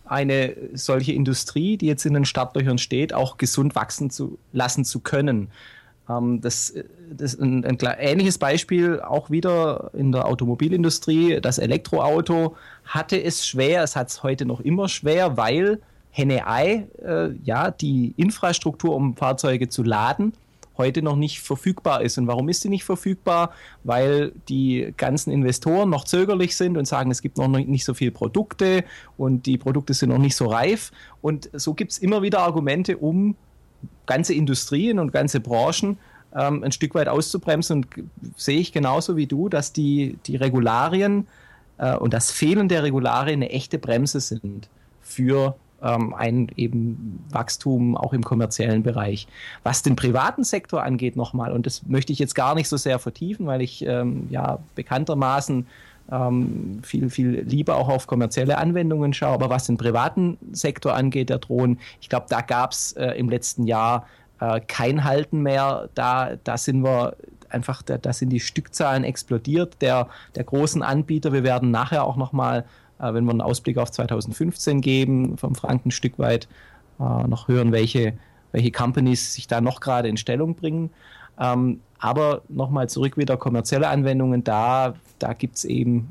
eine 0.05 0.55
solche 0.75 1.13
Industrie, 1.13 1.77
die 1.77 1.87
jetzt 1.87 2.05
in 2.05 2.15
den 2.15 2.25
Startlöchern 2.25 2.79
steht, 2.79 3.15
auch 3.15 3.37
gesund 3.37 3.75
wachsen 3.75 4.11
zu 4.11 4.39
lassen 4.53 4.85
zu 4.85 5.01
können. 5.01 5.51
Ähm, 6.09 6.41
das, 6.41 6.75
das 7.11 7.39
ein, 7.39 7.65
ein, 7.65 7.79
ähnliches 7.99 8.39
Beispiel 8.39 9.01
auch 9.01 9.31
wieder 9.31 9.91
in 9.95 10.13
der 10.13 10.27
Automobilindustrie. 10.27 11.41
Das 11.41 11.59
Elektroauto 11.59 12.57
hatte 12.85 13.23
es 13.23 13.47
schwer, 13.47 13.83
es 13.83 13.97
hat 13.97 14.09
es 14.09 14.23
heute 14.23 14.45
noch 14.45 14.61
immer 14.61 14.89
schwer, 14.89 15.37
weil 15.37 15.81
Henne-Ei, 16.11 16.87
äh, 17.05 17.31
ja, 17.43 17.71
die 17.71 18.15
Infrastruktur, 18.17 18.95
um 18.95 19.17
Fahrzeuge 19.17 19.69
zu 19.69 19.83
laden, 19.83 20.33
heute 20.77 21.03
noch 21.03 21.17
nicht 21.17 21.41
verfügbar 21.41 22.03
ist. 22.03 22.19
Und 22.19 22.27
warum 22.27 22.49
ist 22.49 22.63
sie 22.63 22.69
nicht 22.69 22.85
verfügbar? 22.85 23.53
Weil 23.83 24.33
die 24.49 24.93
ganzen 24.97 25.31
Investoren 25.31 25.91
noch 25.91 26.05
zögerlich 26.05 26.57
sind 26.57 26.77
und 26.77 26.87
sagen, 26.87 27.11
es 27.11 27.23
gibt 27.23 27.39
noch 27.39 27.49
nicht 27.49 27.85
so 27.85 27.95
viele 27.95 28.11
Produkte 28.11 28.85
und 29.17 29.47
die 29.47 29.59
Produkte 29.59 29.95
sind 29.95 30.11
noch 30.11 30.19
nicht 30.19 30.37
so 30.37 30.47
reif. 30.47 30.91
Und 31.23 31.51
so 31.53 31.75
gibt 31.75 31.93
es 31.93 31.99
immer 31.99 32.23
wieder 32.23 32.41
Argumente, 32.41 32.97
um 32.97 33.37
ganze 34.07 34.35
Industrien 34.35 34.99
und 34.99 35.13
ganze 35.13 35.41
Branchen 35.41 35.99
ähm, 36.35 36.65
ein 36.65 36.73
Stück 36.73 36.95
weit 36.95 37.09
auszubremsen. 37.09 37.85
Und 37.85 37.87
sehe 38.37 38.59
ich 38.59 38.73
genauso 38.73 39.17
wie 39.17 39.27
du, 39.27 39.49
dass 39.49 39.73
die, 39.73 40.19
die 40.27 40.37
Regularien 40.37 41.27
äh, 41.79 41.97
und 41.97 42.13
das 42.15 42.31
Fehlen 42.31 42.69
der 42.69 42.83
Regularien 42.83 43.43
eine 43.43 43.51
echte 43.51 43.79
Bremse 43.79 44.21
sind 44.21 44.69
für 45.01 45.57
ähm, 45.85 46.15
ein 46.15 46.49
eben 46.57 47.25
Wachstum 47.31 47.97
auch 47.97 48.13
im 48.13 48.25
kommerziellen 48.25 48.83
Bereich. 48.83 49.29
Was 49.63 49.83
den 49.83 49.97
privaten 49.97 50.43
Sektor 50.43 50.83
angeht 50.83 51.17
nochmal, 51.17 51.53
und 51.53 51.67
das 51.67 51.87
möchte 51.87 52.13
ich 52.13 52.19
jetzt 52.19 52.35
gar 52.35 52.55
nicht 52.55 52.69
so 52.69 52.77
sehr 52.77 52.99
vertiefen, 52.99 53.47
weil 53.47 53.63
ich 53.63 53.85
ähm, 53.87 54.27
ja 54.31 54.59
bekanntermaßen 54.75 55.67
ähm, 56.11 56.81
viel, 56.83 57.11
viel 57.11 57.41
lieber 57.47 57.77
auch 57.77 57.89
auf 57.89 58.07
kommerzielle 58.07 58.59
Anwendungen 58.59 59.13
schaue. 59.13 59.35
Aber 59.35 59.51
was 59.51 59.67
den 59.67 59.77
privaten 59.77 60.39
Sektor 60.53 60.95
angeht, 60.95 61.31
der 61.31 61.39
Drohnen, 61.39 61.79
ich 62.01 62.09
glaube, 62.09 62.27
da 62.29 62.41
gab 62.41 62.73
es 62.73 62.93
äh, 62.93 63.11
im 63.13 63.29
letzten 63.29 63.65
Jahr 63.65 64.07
äh, 64.41 64.61
kein 64.61 65.05
Halten 65.05 65.43
mehr. 65.43 65.89
Da, 65.95 66.37
da 66.43 66.59
sind 66.59 66.83
wir 66.83 67.17
einfach, 67.49 67.83
da, 67.83 67.99
da 67.99 68.13
sind 68.13 68.31
die 68.31 68.41
Stückzahlen 68.41 69.05
explodiert 69.05 69.81
der, 69.81 70.09
der 70.35 70.45
großen 70.45 70.83
Anbieter. 70.83 71.33
Wir 71.33 71.45
werden 71.45 71.71
nachher 71.71 72.05
auch 72.05 72.17
nochmal 72.17 72.61
äh, 72.61 72.65
wenn 73.13 73.25
wir 73.25 73.33
einen 73.33 73.41
Ausblick 73.41 73.77
auf 73.79 73.91
2015 73.91 74.81
geben, 74.81 75.37
vom 75.37 75.55
Franken 75.55 75.89
ein 75.89 75.93
Stück 75.93 76.19
weit 76.19 76.49
äh, 76.99 77.27
noch 77.27 77.49
hören, 77.49 77.73
welche, 77.73 78.15
welche 78.53 78.71
Companies 78.71 79.35
sich 79.35 79.47
da 79.47 79.61
noch 79.61 79.81
gerade 79.81 80.09
in 80.09 80.17
Stellung 80.17 80.55
bringen. 80.55 80.91
Ähm, 81.39 81.81
aber 81.99 82.43
nochmal 82.49 82.89
zurück 82.89 83.17
wieder 83.17 83.37
kommerzielle 83.37 83.89
Anwendungen, 83.89 84.45
da, 84.45 84.95
da 85.19 85.33
gibt 85.33 85.57
es 85.57 85.65
eben 85.65 86.09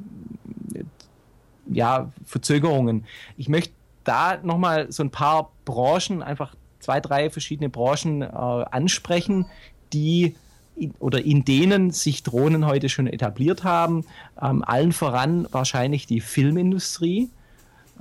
ja, 1.68 2.12
Verzögerungen. 2.26 3.06
Ich 3.38 3.50
möchte 3.50 3.74
da 4.04 4.38
nochmal 4.44 4.92
so 4.92 5.04
ein 5.04 5.12
paar 5.12 5.52
Branchen, 5.66 6.22
einfach 6.22 6.56
zwei, 6.80 7.00
drei 7.00 7.30
verschiedene 7.30 7.70
Branchen 7.70 8.22
äh, 8.22 8.26
ansprechen, 8.26 9.46
die 9.94 10.36
in, 10.76 10.94
oder 11.00 11.24
in 11.24 11.46
denen 11.46 11.92
sich 11.92 12.24
Drohnen 12.24 12.66
heute 12.66 12.90
schon 12.90 13.08
etabliert 13.08 13.64
haben. 13.64 14.06
Ähm, 14.42 14.64
allen 14.64 14.92
voran 14.92 15.48
wahrscheinlich 15.52 16.08
die 16.08 16.22
Filmindustrie. 16.22 17.30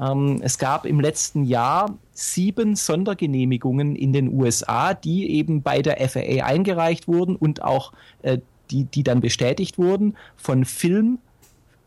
Ähm, 0.00 0.40
es 0.42 0.58
gab 0.58 0.86
im 0.86 1.00
letzten 1.00 1.44
Jahr 1.44 1.98
sieben 2.12 2.76
Sondergenehmigungen 2.76 3.94
in 3.96 4.12
den 4.12 4.32
USA, 4.32 4.94
die 4.94 5.30
eben 5.30 5.62
bei 5.62 5.82
der 5.82 5.96
FAA 6.08 6.44
eingereicht 6.44 7.08
wurden 7.08 7.36
und 7.36 7.62
auch 7.62 7.92
äh, 8.22 8.38
die, 8.70 8.84
die 8.84 9.02
dann 9.02 9.20
bestätigt 9.20 9.78
wurden 9.78 10.16
von 10.36 10.64
Film. 10.64 11.18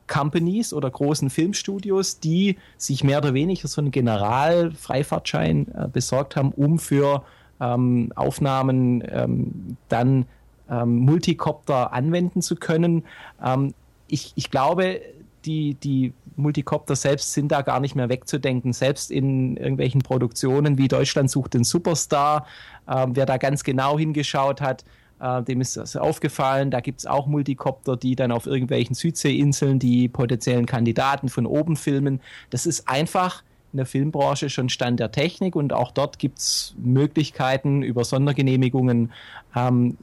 Companies 0.08 0.72
oder 0.72 0.88
großen 0.88 1.32
Filmstudios, 1.32 2.20
die 2.20 2.58
sich 2.78 3.04
mehr 3.04 3.18
oder 3.18 3.34
weniger 3.34 3.68
so 3.68 3.82
einen 3.82 3.90
Generalfreifahrtschein 3.90 5.68
äh, 5.74 5.88
besorgt 5.88 6.36
haben, 6.36 6.52
um 6.52 6.78
für 6.78 7.24
ähm, 7.60 8.12
Aufnahmen 8.16 9.04
ähm, 9.10 9.78
dann 9.90 10.28
ähm, 10.70 10.98
Multicopter 11.00 11.94
anwenden 11.94 12.42
zu 12.42 12.56
können. 12.56 13.04
Ähm, 13.44 13.74
ich, 14.08 14.34
ich 14.36 14.52
glaube, 14.52 15.02
die, 15.46 15.76
die 15.76 16.14
Multicopter 16.36 16.96
selbst 16.96 17.34
sind 17.34 17.52
da 17.52 17.62
gar 17.62 17.80
nicht 17.80 17.96
mehr 17.96 18.10
wegzudenken. 18.10 18.74
Selbst 18.74 19.12
in 19.12 19.58
irgendwelchen 19.58 20.02
Produktionen 20.02 20.78
wie 20.78 20.88
Deutschland 20.88 21.30
sucht 21.30 21.54
den 21.54 21.64
Superstar, 21.64 22.46
äh, 22.88 23.08
wer 23.10 23.26
da 23.26 23.38
ganz 23.38 23.64
genau 23.64 23.98
hingeschaut 23.98 24.62
hat, 24.62 24.86
äh, 25.20 25.44
dem 25.44 25.62
ist 25.62 25.78
das 25.78 25.96
aufgefallen. 25.96 26.72
Da 26.72 26.82
gibt 26.82 27.00
es 27.00 27.06
auch 27.06 27.28
Multicopter, 27.28 27.96
die 27.96 28.16
dann 28.16 28.32
auf 28.32 28.48
irgendwelchen 28.48 28.96
Südseeinseln 28.96 29.80
die 29.80 30.08
potenziellen 30.08 30.66
Kandidaten 30.66 31.30
von 31.30 31.46
oben 31.46 31.76
filmen. 31.76 32.22
Das 32.50 32.66
ist 32.66 32.90
einfach 32.90 33.44
in 33.72 33.78
der 33.78 33.86
Filmbranche 33.86 34.50
schon 34.50 34.70
Stand 34.70 35.00
der 35.00 35.12
Technik 35.12 35.56
und 35.56 35.74
auch 35.74 35.92
dort 35.92 36.20
gibt 36.20 36.40
es 36.40 36.74
Möglichkeiten 36.78 37.82
über 37.82 38.04
Sondergenehmigungen 38.04 39.12
ähm, 39.56 39.98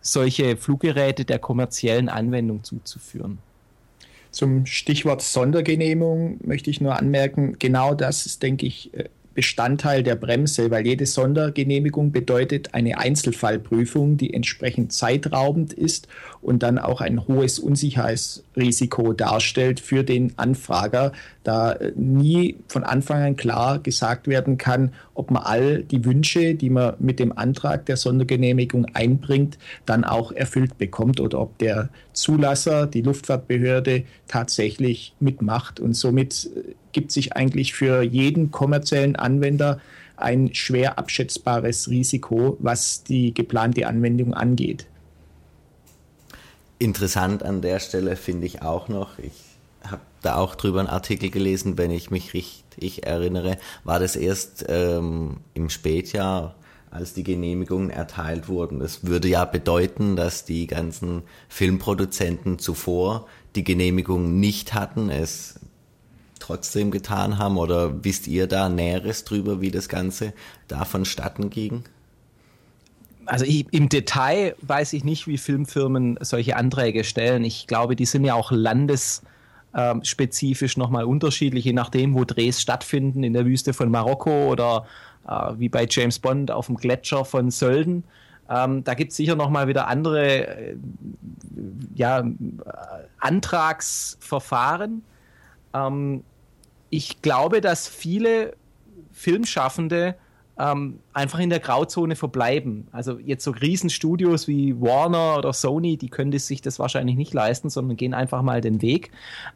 solche 0.00 0.56
Fluggeräte 0.56 1.24
der 1.24 1.38
kommerziellen 1.38 2.08
Anwendung 2.08 2.64
zuzuführen. 2.64 3.38
Zum 4.30 4.66
Stichwort 4.66 5.22
Sondergenehmigung 5.22 6.38
möchte 6.44 6.70
ich 6.70 6.80
nur 6.80 6.96
anmerken, 6.96 7.56
genau 7.58 7.94
das 7.94 8.26
ist, 8.26 8.42
denke 8.42 8.66
ich, 8.66 8.92
äh, 8.94 9.08
Bestandteil 9.34 10.02
der 10.02 10.16
Bremse, 10.16 10.70
weil 10.70 10.86
jede 10.86 11.06
Sondergenehmigung 11.06 12.10
bedeutet 12.10 12.74
eine 12.74 12.98
Einzelfallprüfung, 12.98 14.16
die 14.16 14.34
entsprechend 14.34 14.92
zeitraubend 14.92 15.72
ist 15.72 16.08
und 16.40 16.62
dann 16.62 16.78
auch 16.78 17.00
ein 17.00 17.26
hohes 17.26 17.58
Unsicherheitsrisiko 17.58 19.12
darstellt 19.12 19.80
für 19.80 20.02
den 20.02 20.32
Anfrager, 20.36 21.12
da 21.44 21.72
äh, 21.72 21.92
nie 21.94 22.56
von 22.68 22.84
Anfang 22.84 23.22
an 23.22 23.36
klar 23.36 23.78
gesagt 23.78 24.26
werden 24.26 24.58
kann, 24.58 24.92
ob 25.14 25.30
man 25.30 25.42
all 25.42 25.82
die 25.82 26.04
Wünsche, 26.04 26.54
die 26.54 26.70
man 26.70 26.94
mit 26.98 27.18
dem 27.18 27.36
Antrag 27.36 27.86
der 27.86 27.96
Sondergenehmigung 27.96 28.86
einbringt, 28.94 29.58
dann 29.86 30.04
auch 30.04 30.32
erfüllt 30.32 30.78
bekommt 30.78 31.20
oder 31.20 31.40
ob 31.40 31.58
der 31.58 31.88
Zulasser, 32.18 32.86
die 32.86 33.02
Luftfahrtbehörde, 33.02 34.04
tatsächlich 34.26 35.14
mitmacht. 35.20 35.80
Und 35.80 35.94
somit 35.94 36.50
äh, 36.54 36.74
gibt 36.92 37.12
sich 37.12 37.34
eigentlich 37.34 37.74
für 37.74 38.02
jeden 38.02 38.50
kommerziellen 38.50 39.16
Anwender 39.16 39.80
ein 40.16 40.54
schwer 40.54 40.98
abschätzbares 40.98 41.88
Risiko, 41.88 42.56
was 42.60 43.04
die 43.04 43.32
geplante 43.32 43.86
Anwendung 43.86 44.34
angeht. 44.34 44.86
Interessant 46.78 47.42
an 47.42 47.62
der 47.62 47.80
Stelle 47.80 48.16
finde 48.16 48.46
ich 48.46 48.62
auch 48.62 48.88
noch, 48.88 49.18
ich 49.18 49.32
habe 49.82 50.02
da 50.22 50.36
auch 50.36 50.54
drüber 50.54 50.80
einen 50.80 50.88
Artikel 50.88 51.30
gelesen, 51.30 51.78
wenn 51.78 51.90
ich 51.90 52.10
mich 52.10 52.34
richtig 52.34 53.06
erinnere, 53.06 53.58
war 53.84 53.98
das 53.98 54.16
erst 54.16 54.64
ähm, 54.68 55.38
im 55.54 55.70
Spätjahr, 55.70 56.54
als 56.90 57.14
die 57.14 57.24
Genehmigungen 57.24 57.90
erteilt 57.90 58.48
wurden. 58.48 58.80
Das 58.80 59.04
würde 59.04 59.28
ja 59.28 59.44
bedeuten, 59.44 60.16
dass 60.16 60.44
die 60.44 60.66
ganzen 60.66 61.22
Filmproduzenten 61.48 62.58
zuvor 62.58 63.26
die 63.54 63.64
Genehmigung 63.64 64.38
nicht 64.38 64.74
hatten, 64.74 65.10
es 65.10 65.58
trotzdem 66.38 66.90
getan 66.90 67.38
haben? 67.38 67.58
Oder 67.58 68.02
wisst 68.04 68.26
ihr 68.26 68.46
da 68.46 68.70
Näheres 68.70 69.24
drüber, 69.24 69.60
wie 69.60 69.70
das 69.70 69.88
Ganze 69.88 70.34
da 70.66 70.84
vonstatten 70.84 71.48
ging? 71.50 71.84
Also 73.26 73.44
ich, 73.44 73.66
im 73.72 73.90
Detail 73.90 74.56
weiß 74.62 74.94
ich 74.94 75.04
nicht, 75.04 75.26
wie 75.26 75.36
Filmfirmen 75.36 76.18
solche 76.22 76.56
Anträge 76.56 77.04
stellen. 77.04 77.44
Ich 77.44 77.66
glaube, 77.66 77.94
die 77.94 78.06
sind 78.06 78.24
ja 78.24 78.32
auch 78.32 78.50
landesspezifisch 78.50 80.76
ähm, 80.76 80.80
nochmal 80.80 81.04
unterschiedlich, 81.04 81.66
je 81.66 81.74
nachdem, 81.74 82.14
wo 82.14 82.24
Drehs 82.24 82.62
stattfinden, 82.62 83.22
in 83.22 83.34
der 83.34 83.44
Wüste 83.44 83.74
von 83.74 83.90
Marokko 83.90 84.48
oder 84.48 84.86
wie 85.56 85.68
bei 85.68 85.86
James 85.88 86.18
Bond 86.18 86.50
auf 86.50 86.66
dem 86.66 86.76
Gletscher 86.76 87.24
von 87.24 87.50
Sölden. 87.50 88.04
Ähm, 88.50 88.82
da 88.82 88.94
gibt 88.94 89.10
es 89.10 89.16
sicher 89.16 89.36
nochmal 89.36 89.68
wieder 89.68 89.88
andere 89.88 90.46
äh, 90.46 90.76
ja, 91.94 92.24
Antragsverfahren. 93.20 95.02
Ähm, 95.74 96.24
ich 96.90 97.20
glaube, 97.20 97.60
dass 97.60 97.86
viele 97.86 98.54
Filmschaffende 99.12 100.14
ähm, 100.58 100.98
einfach 101.12 101.38
in 101.38 101.50
der 101.50 101.60
Grauzone 101.60 102.16
verbleiben. 102.16 102.88
Also 102.90 103.18
jetzt 103.18 103.44
so 103.44 103.52
Riesenstudios 103.52 104.48
wie 104.48 104.80
Warner 104.80 105.38
oder 105.38 105.52
Sony, 105.52 105.96
die 105.96 106.08
können 106.08 106.36
sich 106.36 106.62
das 106.62 106.78
wahrscheinlich 106.78 107.16
nicht 107.16 107.32
leisten, 107.34 107.70
sondern 107.70 107.96
gehen 107.96 108.14
einfach 108.14 108.42
mal 108.42 108.60
den 108.60 108.82
Weg. 108.82 109.10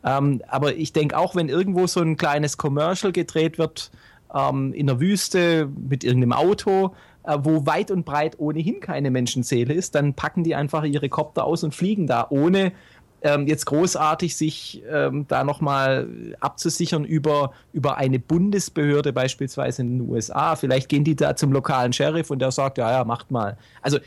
Ähm, 0.05 0.43
aber 0.49 0.77
ich 0.77 0.93
denke 0.93 1.17
auch, 1.17 1.35
wenn 1.35 1.49
irgendwo 1.49 1.87
so 1.87 2.01
ein 2.01 2.17
kleines 2.17 2.57
Commercial 2.57 3.13
gedreht 3.13 3.59
wird 3.59 3.91
ähm, 4.35 4.73
in 4.73 4.87
der 4.87 5.01
Wüste 5.01 5.69
mit 5.89 6.05
irgendeinem 6.05 6.33
Auto, 6.33 6.95
äh, 7.25 7.39
wo 7.41 7.67
weit 7.67 7.91
und 7.91 8.05
breit 8.05 8.39
ohnehin 8.39 8.81
keine 8.81 9.11
Menschenseele 9.11 9.75
ist, 9.75 9.95
dann 9.95 10.15
packen 10.15 10.45
die 10.45 10.55
einfach 10.55 10.85
ihre 10.85 11.09
Kopter 11.09 11.45
aus 11.45 11.63
und 11.65 11.75
fliegen 11.75 12.07
da, 12.07 12.27
ohne 12.31 12.73
ähm, 13.23 13.47
jetzt 13.47 13.67
großartig 13.67 14.37
sich 14.37 14.83
ähm, 14.91 15.27
da 15.29 15.45
nochmal 15.45 16.37
abzusichern 16.41 17.05
über, 17.05 17.53
über 17.73 17.97
eine 17.97 18.19
Bundesbehörde 18.19 19.13
beispielsweise 19.13 19.83
in 19.83 19.99
den 19.99 20.11
USA. 20.11 20.57
Vielleicht 20.57 20.89
gehen 20.89 21.05
die 21.05 21.15
da 21.15 21.37
zum 21.37 21.53
lokalen 21.53 21.93
Sheriff 21.93 22.31
und 22.31 22.41
der 22.41 22.51
sagt, 22.51 22.79
ja, 22.79 22.91
ja, 22.91 23.05
macht 23.05 23.31
mal. 23.31 23.57
Also 23.81 23.99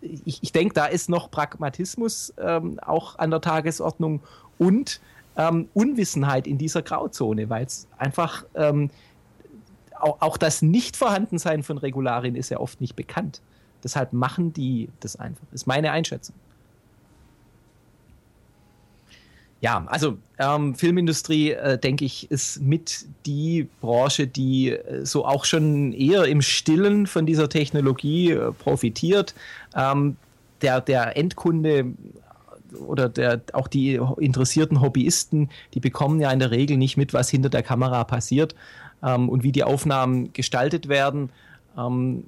ich, 0.00 0.42
ich 0.42 0.52
denke, 0.52 0.74
da 0.74 0.86
ist 0.86 1.08
noch 1.08 1.30
Pragmatismus 1.30 2.34
ähm, 2.38 2.78
auch 2.80 3.18
an 3.18 3.30
der 3.30 3.40
Tagesordnung 3.40 4.20
und 4.58 5.00
ähm, 5.36 5.68
Unwissenheit 5.74 6.46
in 6.46 6.58
dieser 6.58 6.82
Grauzone, 6.82 7.48
weil 7.50 7.66
es 7.66 7.86
einfach 7.98 8.44
ähm, 8.54 8.90
auch, 10.00 10.20
auch 10.20 10.36
das 10.36 10.62
Nichtvorhandensein 10.62 11.62
von 11.62 11.78
Regularien 11.78 12.36
ist 12.36 12.50
ja 12.50 12.58
oft 12.58 12.80
nicht 12.80 12.96
bekannt. 12.96 13.40
Deshalb 13.82 14.12
machen 14.12 14.52
die 14.52 14.88
das 15.00 15.16
einfach. 15.16 15.46
Ist 15.52 15.66
meine 15.66 15.92
Einschätzung. 15.92 16.34
Ja, 19.60 19.86
also 19.86 20.18
ähm, 20.38 20.74
Filmindustrie, 20.74 21.52
äh, 21.52 21.78
denke 21.78 22.04
ich, 22.04 22.30
ist 22.30 22.60
mit 22.60 23.06
die 23.24 23.68
Branche, 23.80 24.26
die 24.26 24.72
äh, 24.72 25.04
so 25.04 25.24
auch 25.24 25.44
schon 25.44 25.92
eher 25.92 26.24
im 26.24 26.42
Stillen 26.42 27.06
von 27.06 27.24
dieser 27.26 27.48
Technologie 27.48 28.32
äh, 28.32 28.52
profitiert. 28.52 29.34
Ähm, 29.74 30.16
der, 30.62 30.80
der 30.80 31.16
Endkunde 31.16 31.94
oder 32.86 33.08
der, 33.08 33.40
auch 33.52 33.68
die 33.68 34.00
interessierten 34.18 34.80
Hobbyisten, 34.80 35.50
die 35.74 35.80
bekommen 35.80 36.20
ja 36.20 36.30
in 36.30 36.38
der 36.38 36.50
Regel 36.50 36.76
nicht 36.76 36.96
mit, 36.96 37.14
was 37.14 37.30
hinter 37.30 37.48
der 37.48 37.62
Kamera 37.62 38.04
passiert 38.04 38.54
ähm, 39.06 39.28
und 39.28 39.42
wie 39.42 39.52
die 39.52 39.64
Aufnahmen 39.64 40.32
gestaltet 40.32 40.88
werden. 40.88 41.30
Ähm, 41.78 42.24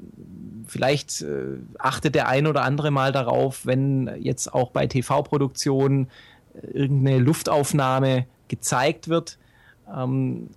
vielleicht 0.67 1.23
äh, 1.23 1.59
achtet 1.79 2.14
der 2.14 2.29
ein 2.29 2.47
oder 2.47 2.62
andere 2.62 2.91
mal 2.91 3.12
darauf, 3.12 3.67
wenn 3.67 4.11
jetzt 4.21 4.55
auch 4.55 4.71
bei 4.71 4.87
TV-Produktionen 4.87 6.09
irgendeine 6.73 7.19
Luftaufnahme 7.19 8.27
gezeigt 8.49 9.09
wird, 9.09 9.38
ähm, 9.95 10.51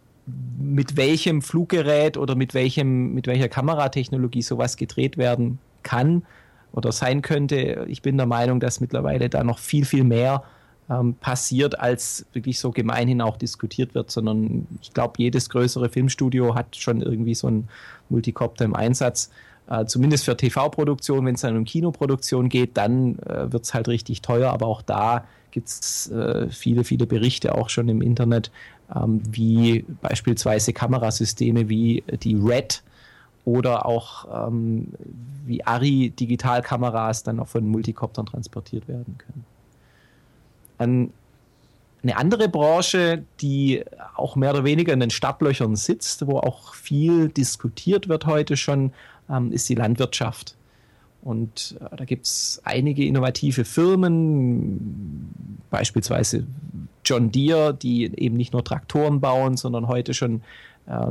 mit 0.60 0.96
welchem 0.96 1.42
Fluggerät 1.42 2.16
oder 2.18 2.36
mit, 2.36 2.54
welchem, 2.54 3.14
mit 3.14 3.28
welcher 3.28 3.50
Kameratechnologie 3.50 4.42
sowas 4.42 4.78
gedreht 4.78 5.18
werden 5.18 5.60
kann 5.84 6.24
oder 6.72 6.92
sein 6.92 7.22
könnte. 7.22 7.86
Ich 7.88 8.02
bin 8.02 8.18
der 8.18 8.28
Meinung, 8.28 8.60
dass 8.60 8.80
mittlerweile 8.80 9.30
da 9.30 9.44
noch 9.44 9.60
viel, 9.60 9.84
viel 9.84 10.04
mehr 10.04 10.44
ähm, 10.92 11.16
passiert, 11.16 11.80
als 11.80 12.26
wirklich 12.34 12.60
so 12.60 12.72
gemeinhin 12.72 13.22
auch 13.22 13.38
diskutiert 13.38 13.96
wird, 13.96 14.12
sondern 14.12 14.68
ich 14.82 14.94
glaube, 14.94 15.14
jedes 15.18 15.50
größere 15.50 15.90
Filmstudio 15.90 16.56
hat 16.56 16.76
schon 16.76 17.02
irgendwie 17.02 17.36
so 17.36 17.48
einen 17.48 17.70
Multicopter 18.10 18.66
im 18.66 18.76
Einsatz. 18.76 19.30
Äh, 19.70 19.86
zumindest 19.86 20.26
für 20.26 20.36
TV-Produktion, 20.36 21.26
wenn 21.26 21.36
es 21.36 21.42
dann 21.42 21.56
um 21.56 21.66
Kinoproduktion 21.66 22.50
geht, 22.50 22.76
dann 22.78 23.20
äh, 23.20 23.52
wird 23.52 23.64
es 23.64 23.74
halt 23.74 23.88
richtig 23.88 24.22
teuer, 24.22 24.52
aber 24.52 24.68
auch 24.68 24.82
da 24.82 25.26
gibt 25.52 25.68
es 25.68 26.10
äh, 26.12 26.50
viele, 26.50 26.84
viele 26.84 27.06
Berichte 27.06 27.56
auch 27.56 27.70
schon 27.70 27.88
im 27.88 28.02
Internet, 28.02 28.52
ähm, 28.94 29.22
wie 29.30 29.86
beispielsweise 30.02 30.74
Kamerasysteme 30.74 31.70
wie 31.70 32.04
die 32.24 32.36
Red 32.36 32.84
oder 33.46 33.86
auch 33.86 34.48
ähm, 34.48 34.90
wie 35.46 35.64
ARRI 35.64 36.12
Digitalkameras 36.12 37.24
dann 37.24 37.40
auch 37.40 37.48
von 37.48 37.66
Multicoptern 37.68 38.26
transportiert 38.26 38.88
werden 38.88 39.18
können. 39.18 39.46
An 40.82 41.14
eine 42.04 42.18
andere 42.18 42.50
Branche, 42.50 43.24
die 43.42 43.84
auch 44.16 44.36
mehr 44.36 44.50
oder 44.52 44.64
weniger 44.64 44.92
in 44.92 45.00
den 45.00 45.12
Startlöchern 45.12 45.76
sitzt, 45.76 46.26
wo 46.26 46.40
auch 46.40 46.74
viel 46.74 47.30
diskutiert 47.30 48.10
wird 48.10 48.26
heute 48.26 48.58
schon, 48.58 48.92
ähm, 49.30 49.52
ist 49.52 49.70
die 49.70 49.76
Landwirtschaft. 49.76 50.56
Und 51.22 51.78
äh, 51.80 51.96
da 51.96 52.06
gibt 52.06 52.26
es 52.26 52.60
einige 52.64 53.06
innovative 53.06 53.66
Firmen, 53.66 55.30
beispielsweise 55.70 56.48
John 57.06 57.32
Deere, 57.32 57.76
die 57.76 58.06
eben 58.18 58.36
nicht 58.36 58.54
nur 58.54 58.64
Traktoren 58.64 59.22
bauen, 59.22 59.56
sondern 59.58 59.88
heute 59.88 60.16
schon 60.16 60.42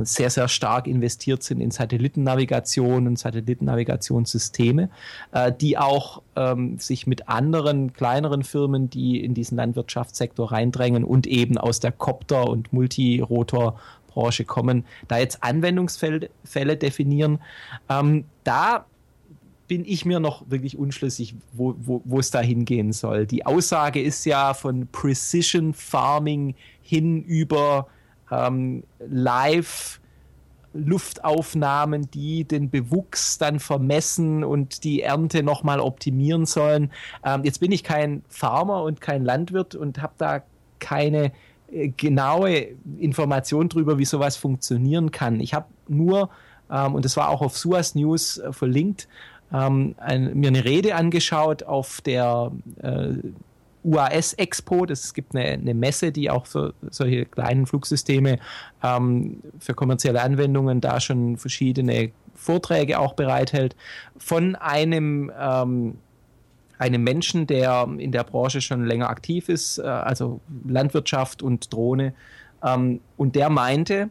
sehr, 0.03 0.29
sehr 0.29 0.47
stark 0.47 0.87
investiert 0.87 1.43
sind 1.43 1.61
in 1.61 1.71
Satellitennavigation 1.71 3.07
und 3.07 3.17
Satellitennavigationssysteme, 3.17 4.89
äh, 5.31 5.51
die 5.51 5.77
auch 5.77 6.21
ähm, 6.35 6.77
sich 6.77 7.07
mit 7.07 7.29
anderen 7.29 7.93
kleineren 7.93 8.43
Firmen, 8.43 8.89
die 8.89 9.23
in 9.23 9.33
diesen 9.33 9.57
Landwirtschaftssektor 9.57 10.51
reindrängen 10.51 11.03
und 11.03 11.25
eben 11.25 11.57
aus 11.57 11.79
der 11.79 11.91
Copter- 11.91 12.47
und 12.47 12.71
Multirotor-Branche 12.73 14.45
kommen, 14.45 14.85
da 15.07 15.17
jetzt 15.17 15.43
Anwendungsfälle 15.43 16.77
definieren. 16.77 17.39
Ähm, 17.89 18.25
da 18.43 18.85
bin 19.67 19.85
ich 19.85 20.03
mir 20.03 20.19
noch 20.19 20.43
wirklich 20.49 20.77
unschlüssig, 20.77 21.33
wo, 21.53 21.75
wo, 21.79 22.01
wo 22.03 22.19
es 22.19 22.29
da 22.29 22.41
hingehen 22.41 22.91
soll. 22.91 23.25
Die 23.25 23.45
Aussage 23.45 24.01
ist 24.01 24.25
ja 24.25 24.53
von 24.53 24.87
Precision 24.91 25.73
Farming 25.73 26.55
hin 26.81 27.23
über 27.23 27.87
ähm, 28.31 28.83
Live. 28.99 29.99
Luftaufnahmen, 30.73 32.09
die 32.11 32.45
den 32.45 32.69
Bewuchs 32.69 33.37
dann 33.37 33.59
vermessen 33.59 34.43
und 34.43 34.83
die 34.83 35.01
Ernte 35.01 35.43
nochmal 35.43 35.79
optimieren 35.79 36.45
sollen. 36.45 36.91
Ähm, 37.25 37.43
jetzt 37.43 37.59
bin 37.59 37.71
ich 37.71 37.83
kein 37.83 38.23
Farmer 38.29 38.83
und 38.83 39.01
kein 39.01 39.25
Landwirt 39.25 39.75
und 39.75 40.01
habe 40.01 40.13
da 40.17 40.43
keine 40.79 41.31
äh, 41.71 41.89
genaue 41.89 42.67
Information 42.99 43.69
darüber, 43.69 43.97
wie 43.97 44.05
sowas 44.05 44.37
funktionieren 44.37 45.11
kann. 45.11 45.39
Ich 45.39 45.53
habe 45.53 45.67
nur, 45.87 46.29
ähm, 46.71 46.95
und 46.95 47.05
das 47.05 47.17
war 47.17 47.29
auch 47.29 47.41
auf 47.41 47.57
SUAS 47.57 47.95
News 47.95 48.37
äh, 48.37 48.53
verlinkt, 48.53 49.07
ähm, 49.53 49.95
ein, 49.97 50.37
mir 50.37 50.47
eine 50.47 50.63
Rede 50.63 50.95
angeschaut, 50.95 51.63
auf 51.63 52.01
der 52.01 52.51
äh, 52.81 53.15
UAS 53.83 54.33
Expo. 54.33 54.85
Es 54.85 55.13
gibt 55.13 55.35
eine, 55.35 55.45
eine, 55.45 55.73
Messe, 55.73 56.11
die 56.11 56.29
auch 56.29 56.45
für 56.45 56.73
solche 56.89 57.25
kleinen 57.25 57.65
Flugsysteme 57.65 58.39
ähm, 58.83 59.41
für 59.59 59.73
kommerzielle 59.73 60.21
Anwendungen 60.21 60.81
da 60.81 60.99
schon 60.99 61.37
verschiedene 61.37 62.11
Vorträge 62.35 62.99
auch 62.99 63.13
bereithält. 63.13 63.75
Von 64.17 64.55
einem 64.55 65.31
ähm, 65.39 65.97
einem 66.81 67.03
Menschen, 67.03 67.45
der 67.45 67.87
in 67.99 68.11
der 68.11 68.23
Branche 68.23 68.59
schon 68.59 68.85
länger 68.85 69.09
aktiv 69.09 69.49
ist, 69.49 69.77
äh, 69.77 69.83
also 69.83 70.41
Landwirtschaft 70.67 71.43
und 71.43 71.71
Drohne. 71.71 72.15
Ähm, 72.63 73.01
und 73.17 73.35
der 73.35 73.49
meinte, 73.49 74.09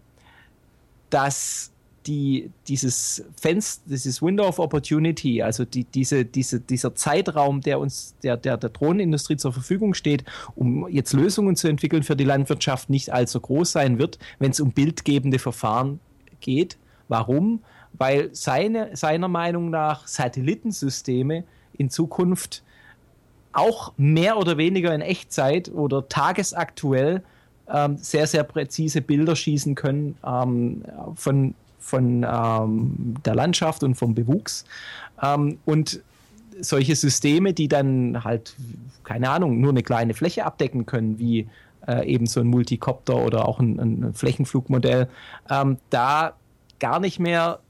dass 1.11 1.73
die, 2.07 2.51
dieses 2.67 3.25
Fenster, 3.37 3.83
dieses 3.87 4.23
Window 4.23 4.47
of 4.47 4.59
Opportunity, 4.59 5.43
also 5.43 5.65
die, 5.65 5.85
diese, 5.85 6.25
diese, 6.25 6.61
dieser 6.61 6.95
Zeitraum, 6.95 7.61
der 7.61 7.79
uns 7.79 8.15
der, 8.23 8.37
der, 8.37 8.57
der 8.57 8.71
Drohnenindustrie 8.71 9.37
zur 9.37 9.53
Verfügung 9.53 9.95
steht, 9.95 10.25
um 10.57 10.89
jetzt 10.89 11.13
Lösungen 11.13 11.57
zu 11.57 11.69
entwickeln 11.69 12.03
für 12.03 12.17
die 12.17 12.25
Landwirtschaft, 12.25 12.89
nicht 12.89 13.13
allzu 13.13 13.41
groß 13.41 13.73
sein 13.73 13.99
wird, 13.99 14.19
wenn 14.39 14.51
es 14.51 14.61
um 14.61 14.73
bildgebende 14.73 15.39
Verfahren 15.39 16.01
geht. 16.41 16.79
Warum? 17.09 17.63
Weil 17.93 18.31
seine, 18.33 18.97
seiner 18.97 19.29
Meinung 19.29 19.69
nach 19.69 20.07
Satellitensysteme 20.07 21.45
in 21.77 21.91
Zukunft 21.91 22.63
auch 23.53 23.93
mehr 23.97 24.39
oder 24.39 24.57
weniger 24.57 24.95
in 24.95 25.01
Echtzeit 25.01 25.71
oder 25.71 26.09
tagesaktuell 26.09 27.23
ähm, 27.69 27.99
sehr, 27.99 28.27
sehr 28.27 28.45
präzise 28.45 29.01
Bilder 29.01 29.37
schießen 29.37 29.75
können 29.75 30.17
ähm, 30.25 30.85
von 31.15 31.55
von 31.81 32.25
ähm, 32.29 33.15
der 33.25 33.35
Landschaft 33.35 33.83
und 33.83 33.97
vom 33.97 34.15
Bewuchs. 34.15 34.65
Ähm, 35.23 35.59
und 35.65 36.01
solche 36.61 36.95
Systeme, 36.95 37.53
die 37.53 37.69
dann 37.69 38.23
halt, 38.23 38.55
keine 39.03 39.31
Ahnung, 39.31 39.61
nur 39.61 39.71
eine 39.71 39.83
kleine 39.83 40.15
Fläche 40.15 40.45
abdecken 40.45 40.87
können, 40.87 41.19
wie 41.19 41.49
äh, 41.87 42.07
eben 42.07 42.27
so 42.27 42.41
ein 42.41 42.47
Multicopter 42.47 43.17
oder 43.17 43.49
auch 43.49 43.59
ein, 43.59 43.81
ein 43.81 44.15
Flächenflugmodell, 44.15 45.09
ähm, 45.51 45.79
da 45.89 46.35
gar 46.79 47.01
nicht 47.01 47.19
mehr 47.19 47.61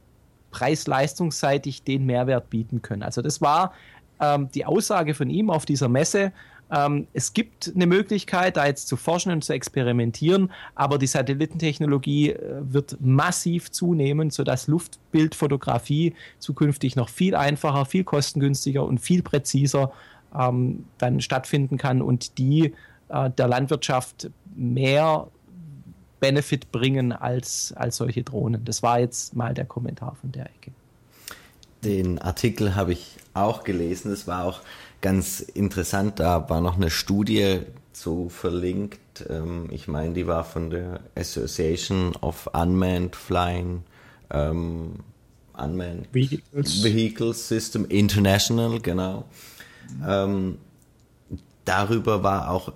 preis-leistungsseitig 0.50 1.84
den 1.84 2.06
Mehrwert 2.06 2.50
bieten 2.50 2.82
können. 2.82 3.02
Also 3.02 3.22
das 3.22 3.40
war 3.40 3.72
ähm, 4.20 4.48
die 4.52 4.66
Aussage 4.66 5.14
von 5.14 5.30
ihm 5.30 5.50
auf 5.50 5.64
dieser 5.64 5.88
Messe, 5.88 6.32
ähm, 6.70 7.06
es 7.12 7.32
gibt 7.32 7.72
eine 7.74 7.86
Möglichkeit, 7.86 8.56
da 8.56 8.66
jetzt 8.66 8.86
zu 8.88 8.96
forschen 8.96 9.32
und 9.32 9.42
zu 9.42 9.52
experimentieren, 9.52 10.52
aber 10.74 10.98
die 10.98 11.06
Satellitentechnologie 11.06 12.30
äh, 12.30 12.60
wird 12.60 12.96
massiv 13.00 13.70
zunehmen, 13.70 14.30
sodass 14.30 14.68
Luftbildfotografie 14.68 16.14
zukünftig 16.38 16.96
noch 16.96 17.08
viel 17.08 17.34
einfacher, 17.34 17.84
viel 17.86 18.04
kostengünstiger 18.04 18.84
und 18.84 18.98
viel 18.98 19.22
präziser 19.22 19.92
ähm, 20.38 20.84
dann 20.98 21.20
stattfinden 21.20 21.76
kann 21.76 22.02
und 22.02 22.38
die 22.38 22.74
äh, 23.08 23.30
der 23.30 23.48
Landwirtschaft 23.48 24.30
mehr 24.54 25.26
Benefit 26.20 26.70
bringen 26.70 27.12
als, 27.12 27.72
als 27.72 27.96
solche 27.96 28.22
Drohnen. 28.22 28.64
Das 28.64 28.82
war 28.82 29.00
jetzt 29.00 29.34
mal 29.34 29.54
der 29.54 29.64
Kommentar 29.64 30.14
von 30.20 30.30
der 30.30 30.46
Ecke. 30.46 30.70
Den 31.82 32.18
Artikel 32.18 32.74
habe 32.74 32.92
ich 32.92 33.16
auch 33.32 33.64
gelesen. 33.64 34.12
Es 34.12 34.26
war 34.26 34.44
auch 34.44 34.60
ganz 35.00 35.40
interessant, 35.40 36.20
da 36.20 36.48
war 36.48 36.60
noch 36.60 36.76
eine 36.76 36.90
Studie 36.90 37.60
zu 37.92 38.28
verlinkt. 38.28 39.26
Ähm, 39.28 39.68
ich 39.70 39.88
meine, 39.88 40.14
die 40.14 40.26
war 40.26 40.44
von 40.44 40.70
der 40.70 41.00
Association 41.14 42.16
of 42.16 42.48
Unmanned 42.52 43.16
Flying 43.16 43.82
ähm, 44.30 45.00
Unmanned 45.56 46.08
Vehicles. 46.12 46.82
Vehicles 46.82 47.48
System 47.48 47.84
International, 47.86 48.80
genau. 48.80 49.24
Ähm, 50.06 50.58
darüber 51.64 52.22
war 52.22 52.50
auch 52.50 52.72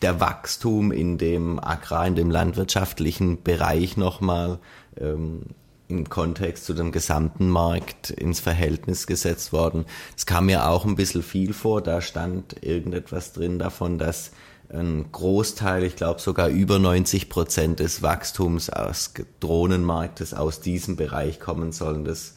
der 0.00 0.20
Wachstum 0.20 0.90
in 0.90 1.18
dem 1.18 1.60
Agrar, 1.60 2.06
in 2.06 2.16
dem 2.16 2.30
landwirtschaftlichen 2.30 3.42
Bereich 3.42 3.96
nochmal 3.96 4.58
ähm, 4.98 5.42
im 5.88 6.08
Kontext 6.08 6.64
zu 6.64 6.74
dem 6.74 6.92
gesamten 6.92 7.48
Markt 7.48 8.10
ins 8.10 8.40
Verhältnis 8.40 9.06
gesetzt 9.06 9.52
worden. 9.52 9.84
Es 10.16 10.26
kam 10.26 10.46
mir 10.46 10.68
auch 10.68 10.84
ein 10.84 10.96
bisschen 10.96 11.22
viel 11.22 11.52
vor, 11.52 11.82
da 11.82 12.00
stand 12.00 12.62
irgendetwas 12.62 13.32
drin 13.32 13.58
davon, 13.58 13.98
dass 13.98 14.32
ein 14.72 15.12
Großteil, 15.12 15.84
ich 15.84 15.96
glaube 15.96 16.20
sogar 16.20 16.48
über 16.48 16.78
90 16.78 17.28
Prozent 17.28 17.80
des 17.80 18.02
Wachstums 18.02 18.70
aus 18.70 19.12
Drohnenmarktes 19.40 20.34
aus 20.34 20.60
diesem 20.60 20.96
Bereich 20.96 21.40
kommen 21.40 21.72
sollen. 21.72 22.04
Das 22.04 22.34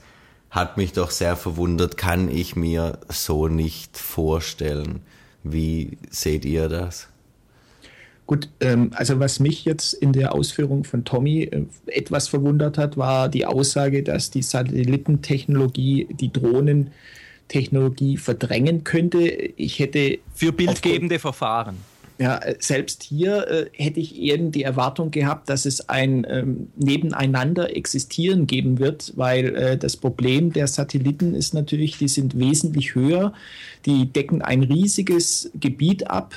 hat 0.49 0.77
mich 0.77 0.93
doch 0.93 1.11
sehr 1.11 1.35
verwundert, 1.35 1.97
kann 1.97 2.29
ich 2.29 2.55
mir 2.55 2.99
so 3.09 3.47
nicht 3.47 3.97
vorstellen. 3.97 5.01
Wie 5.43 5.97
seht 6.09 6.45
ihr 6.45 6.69
das? 6.69 7.07
Gut, 8.27 8.49
ähm, 8.59 8.89
also 8.93 9.19
was 9.19 9.39
mich 9.39 9.65
jetzt 9.65 9.93
in 9.93 10.11
der 10.11 10.33
Ausführung 10.33 10.83
von 10.83 11.05
Tommy 11.05 11.43
äh, 11.43 11.65
etwas 11.85 12.27
verwundert 12.27 12.77
hat, 12.77 12.97
war 12.97 13.29
die 13.29 13.45
Aussage, 13.45 14.01
dass 14.01 14.31
die 14.31 14.41
Satellitentechnologie 14.41 16.07
die 16.09 16.33
Drohnentechnologie 16.33 18.17
verdrängen 18.17 18.83
könnte. 18.83 19.19
Ich 19.27 19.77
hätte 19.77 20.17
für 20.33 20.51
bildgebende 20.51 21.19
Verfahren. 21.19 21.77
Ja, 22.17 22.37
äh, 22.37 22.55
selbst 22.59 23.03
hier 23.03 23.47
äh, 23.47 23.65
hätte 23.73 23.99
ich 23.99 24.21
eher 24.21 24.37
die 24.37 24.63
Erwartung 24.63 25.11
gehabt, 25.11 25.49
dass 25.49 25.65
es 25.65 25.89
ein 25.89 26.25
ähm, 26.29 26.67
Nebeneinander 26.77 27.75
existieren 27.75 28.47
geben 28.47 28.79
wird, 28.79 29.13
weil 29.15 29.55
äh, 29.55 29.77
das 29.77 29.97
Problem 29.97 30.53
der 30.53 30.67
Satelliten 30.67 31.35
ist 31.35 31.53
natürlich, 31.53 31.97
die 31.97 32.07
sind 32.07 32.39
wesentlich 32.39 32.95
höher, 32.95 33.33
die 33.85 34.11
decken 34.11 34.41
ein 34.41 34.63
riesiges 34.63 35.51
Gebiet 35.59 36.09
ab 36.09 36.35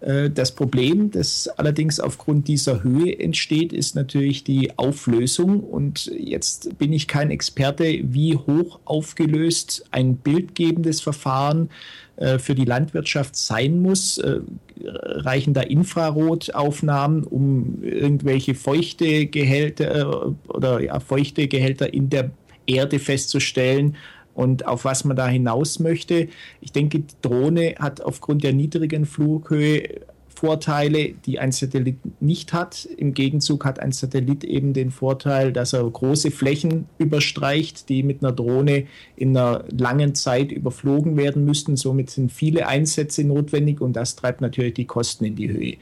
äh, 0.00 0.30
das 0.30 0.54
Problem, 0.54 1.10
das 1.10 1.48
allerdings 1.48 2.00
aufgrund 2.00 2.48
dieser 2.48 2.82
Höhe 2.82 3.18
entsteht, 3.18 3.72
ist 3.72 3.94
natürlich 3.94 4.44
die 4.44 4.78
Auflösung. 4.78 5.60
Und 5.60 6.06
jetzt 6.16 6.78
bin 6.78 6.92
ich 6.92 7.08
kein 7.08 7.30
Experte, 7.30 8.00
wie 8.02 8.36
hoch 8.36 8.80
aufgelöst 8.84 9.84
ein 9.90 10.16
bildgebendes 10.16 11.00
Verfahren 11.00 11.68
äh, 11.68 12.05
für 12.38 12.54
die 12.54 12.64
Landwirtschaft 12.64 13.36
sein 13.36 13.80
muss. 13.80 14.18
Äh, 14.18 14.40
reichen 14.84 15.54
da 15.54 15.62
Infrarotaufnahmen, 15.62 17.24
um 17.24 17.82
irgendwelche 17.82 18.54
feuchte 18.54 19.26
Gehälter 19.26 20.34
oder 20.48 20.80
ja, 20.80 21.00
feuchte 21.00 21.48
Gehälter 21.48 21.92
in 21.92 22.10
der 22.10 22.30
Erde 22.66 22.98
festzustellen 22.98 23.96
und 24.34 24.66
auf 24.66 24.84
was 24.84 25.04
man 25.04 25.16
da 25.16 25.26
hinaus 25.26 25.78
möchte. 25.78 26.28
Ich 26.60 26.72
denke, 26.72 27.00
die 27.00 27.14
Drohne 27.22 27.74
hat 27.78 28.02
aufgrund 28.02 28.44
der 28.44 28.52
niedrigen 28.52 29.06
Flughöhe 29.06 30.00
Vorteile, 30.36 31.14
die 31.14 31.38
ein 31.38 31.50
Satellit 31.50 31.98
nicht 32.20 32.52
hat. 32.52 32.84
Im 32.84 33.14
Gegenzug 33.14 33.64
hat 33.64 33.78
ein 33.78 33.92
Satellit 33.92 34.44
eben 34.44 34.74
den 34.74 34.90
Vorteil, 34.90 35.52
dass 35.52 35.72
er 35.72 35.88
große 35.88 36.30
Flächen 36.30 36.86
überstreicht, 36.98 37.88
die 37.88 38.02
mit 38.02 38.22
einer 38.22 38.32
Drohne 38.32 38.86
in 39.16 39.36
einer 39.36 39.64
langen 39.70 40.14
Zeit 40.14 40.52
überflogen 40.52 41.16
werden 41.16 41.44
müssten. 41.44 41.76
Somit 41.76 42.10
sind 42.10 42.30
viele 42.30 42.68
Einsätze 42.68 43.24
notwendig 43.24 43.80
und 43.80 43.94
das 43.94 44.14
treibt 44.14 44.40
natürlich 44.40 44.74
die 44.74 44.84
Kosten 44.84 45.24
in 45.24 45.36
die 45.36 45.50
Höhe. 45.50 45.76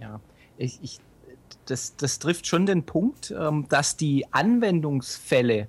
Ja, 0.00 0.20
ich, 0.56 0.78
ich 0.82 1.00
das, 1.66 1.96
das 1.96 2.18
trifft 2.18 2.46
schon 2.46 2.66
den 2.66 2.84
Punkt, 2.84 3.34
ähm, 3.36 3.66
dass 3.68 3.96
die 3.96 4.26
Anwendungsfälle 4.32 5.68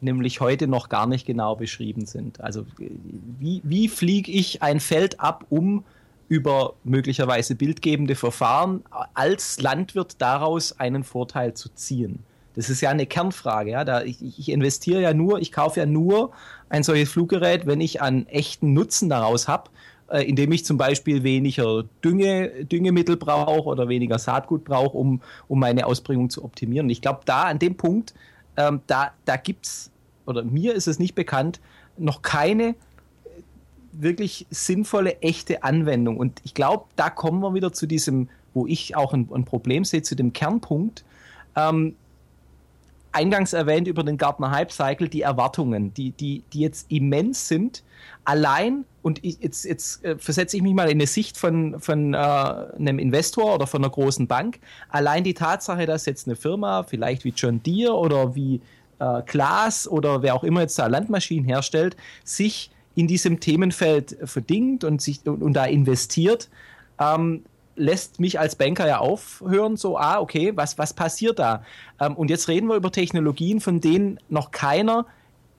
nämlich 0.00 0.40
heute 0.40 0.66
noch 0.66 0.88
gar 0.88 1.06
nicht 1.06 1.26
genau 1.26 1.56
beschrieben 1.56 2.06
sind. 2.06 2.40
Also 2.40 2.66
wie, 2.78 3.62
wie 3.64 3.88
fliege 3.88 4.30
ich 4.30 4.62
ein 4.62 4.80
Feld 4.80 5.20
ab, 5.20 5.46
um 5.48 5.84
über 6.28 6.74
möglicherweise 6.84 7.54
bildgebende 7.54 8.14
Verfahren 8.14 8.82
als 9.14 9.60
Landwirt 9.60 10.20
daraus 10.20 10.78
einen 10.78 11.04
Vorteil 11.04 11.54
zu 11.54 11.68
ziehen? 11.70 12.20
Das 12.54 12.70
ist 12.70 12.80
ja 12.80 12.90
eine 12.90 13.06
Kernfrage. 13.06 13.70
Ja? 13.70 13.84
Da 13.84 14.02
ich, 14.02 14.22
ich 14.22 14.48
investiere 14.48 15.02
ja 15.02 15.12
nur, 15.12 15.40
ich 15.40 15.52
kaufe 15.52 15.80
ja 15.80 15.86
nur 15.86 16.32
ein 16.68 16.82
solches 16.82 17.10
Fluggerät, 17.10 17.66
wenn 17.66 17.80
ich 17.80 18.00
einen 18.00 18.26
echten 18.26 18.72
Nutzen 18.72 19.08
daraus 19.08 19.46
habe, 19.46 19.70
äh, 20.08 20.22
indem 20.22 20.52
ich 20.52 20.64
zum 20.64 20.78
Beispiel 20.78 21.22
weniger 21.22 21.84
Dünge, 22.02 22.64
Düngemittel 22.64 23.16
brauche 23.16 23.68
oder 23.68 23.88
weniger 23.88 24.18
Saatgut 24.18 24.64
brauche, 24.64 24.96
um, 24.96 25.20
um 25.48 25.60
meine 25.60 25.86
Ausbringung 25.86 26.30
zu 26.30 26.44
optimieren. 26.44 26.88
Ich 26.88 27.02
glaube, 27.02 27.20
da 27.26 27.42
an 27.42 27.58
dem 27.58 27.76
Punkt 27.76 28.14
ähm, 28.56 28.80
da, 28.86 29.12
da 29.24 29.36
gibt 29.36 29.66
es, 29.66 29.90
oder 30.26 30.42
mir 30.42 30.74
ist 30.74 30.88
es 30.88 30.98
nicht 30.98 31.14
bekannt, 31.14 31.60
noch 31.98 32.22
keine 32.22 32.74
wirklich 34.00 34.46
sinnvolle, 34.50 35.20
echte 35.22 35.62
Anwendung. 35.62 36.16
Und 36.16 36.40
ich 36.44 36.54
glaube, 36.54 36.84
da 36.96 37.10
kommen 37.10 37.40
wir 37.40 37.54
wieder 37.54 37.72
zu 37.72 37.86
diesem, 37.86 38.28
wo 38.54 38.66
ich 38.66 38.96
auch 38.96 39.12
ein, 39.12 39.28
ein 39.32 39.44
Problem 39.44 39.84
sehe, 39.84 40.02
zu 40.02 40.14
dem 40.14 40.32
Kernpunkt. 40.32 41.04
Ähm, 41.56 41.96
eingangs 43.12 43.54
erwähnt 43.54 43.88
über 43.88 44.04
den 44.04 44.18
Gartner 44.18 44.50
Hype 44.50 44.70
Cycle, 44.70 45.08
die 45.08 45.22
Erwartungen, 45.22 45.94
die, 45.94 46.10
die, 46.10 46.42
die 46.52 46.60
jetzt 46.60 46.90
immens 46.90 47.48
sind. 47.48 47.82
Allein, 48.24 48.84
und 49.02 49.24
ich, 49.24 49.38
jetzt, 49.40 49.64
jetzt 49.64 50.04
äh, 50.04 50.18
versetze 50.18 50.56
ich 50.56 50.62
mich 50.62 50.74
mal 50.74 50.84
in 50.84 50.98
eine 50.98 51.06
Sicht 51.06 51.38
von, 51.38 51.80
von 51.80 52.12
äh, 52.12 52.16
einem 52.16 52.98
Investor 52.98 53.54
oder 53.54 53.66
von 53.66 53.82
einer 53.82 53.90
großen 53.90 54.26
Bank, 54.26 54.58
allein 54.90 55.24
die 55.24 55.34
Tatsache, 55.34 55.86
dass 55.86 56.04
jetzt 56.04 56.26
eine 56.26 56.36
Firma, 56.36 56.82
vielleicht 56.82 57.24
wie 57.24 57.32
John 57.34 57.62
Deere 57.62 57.94
oder 57.94 58.34
wie 58.34 58.60
äh, 58.98 59.88
oder 59.88 60.22
wer 60.22 60.34
auch 60.34 60.44
immer 60.44 60.60
jetzt 60.62 60.78
da 60.78 60.86
Landmaschinen 60.86 61.46
herstellt, 61.46 61.96
sich 62.24 62.70
in 62.96 63.06
diesem 63.06 63.38
Themenfeld 63.38 64.16
verdingt 64.24 64.82
und, 64.82 65.00
sich, 65.00 65.24
und, 65.26 65.42
und 65.42 65.52
da 65.52 65.66
investiert, 65.66 66.48
ähm, 66.98 67.44
lässt 67.76 68.18
mich 68.18 68.40
als 68.40 68.56
Banker 68.56 68.88
ja 68.88 68.98
aufhören, 68.98 69.76
so, 69.76 69.98
ah, 69.98 70.18
okay, 70.18 70.52
was, 70.56 70.78
was 70.78 70.94
passiert 70.94 71.38
da? 71.38 71.62
Ähm, 72.00 72.16
und 72.16 72.30
jetzt 72.30 72.48
reden 72.48 72.68
wir 72.68 72.74
über 72.74 72.90
Technologien, 72.90 73.60
von 73.60 73.80
denen 73.80 74.18
noch 74.30 74.50
keiner 74.50 75.06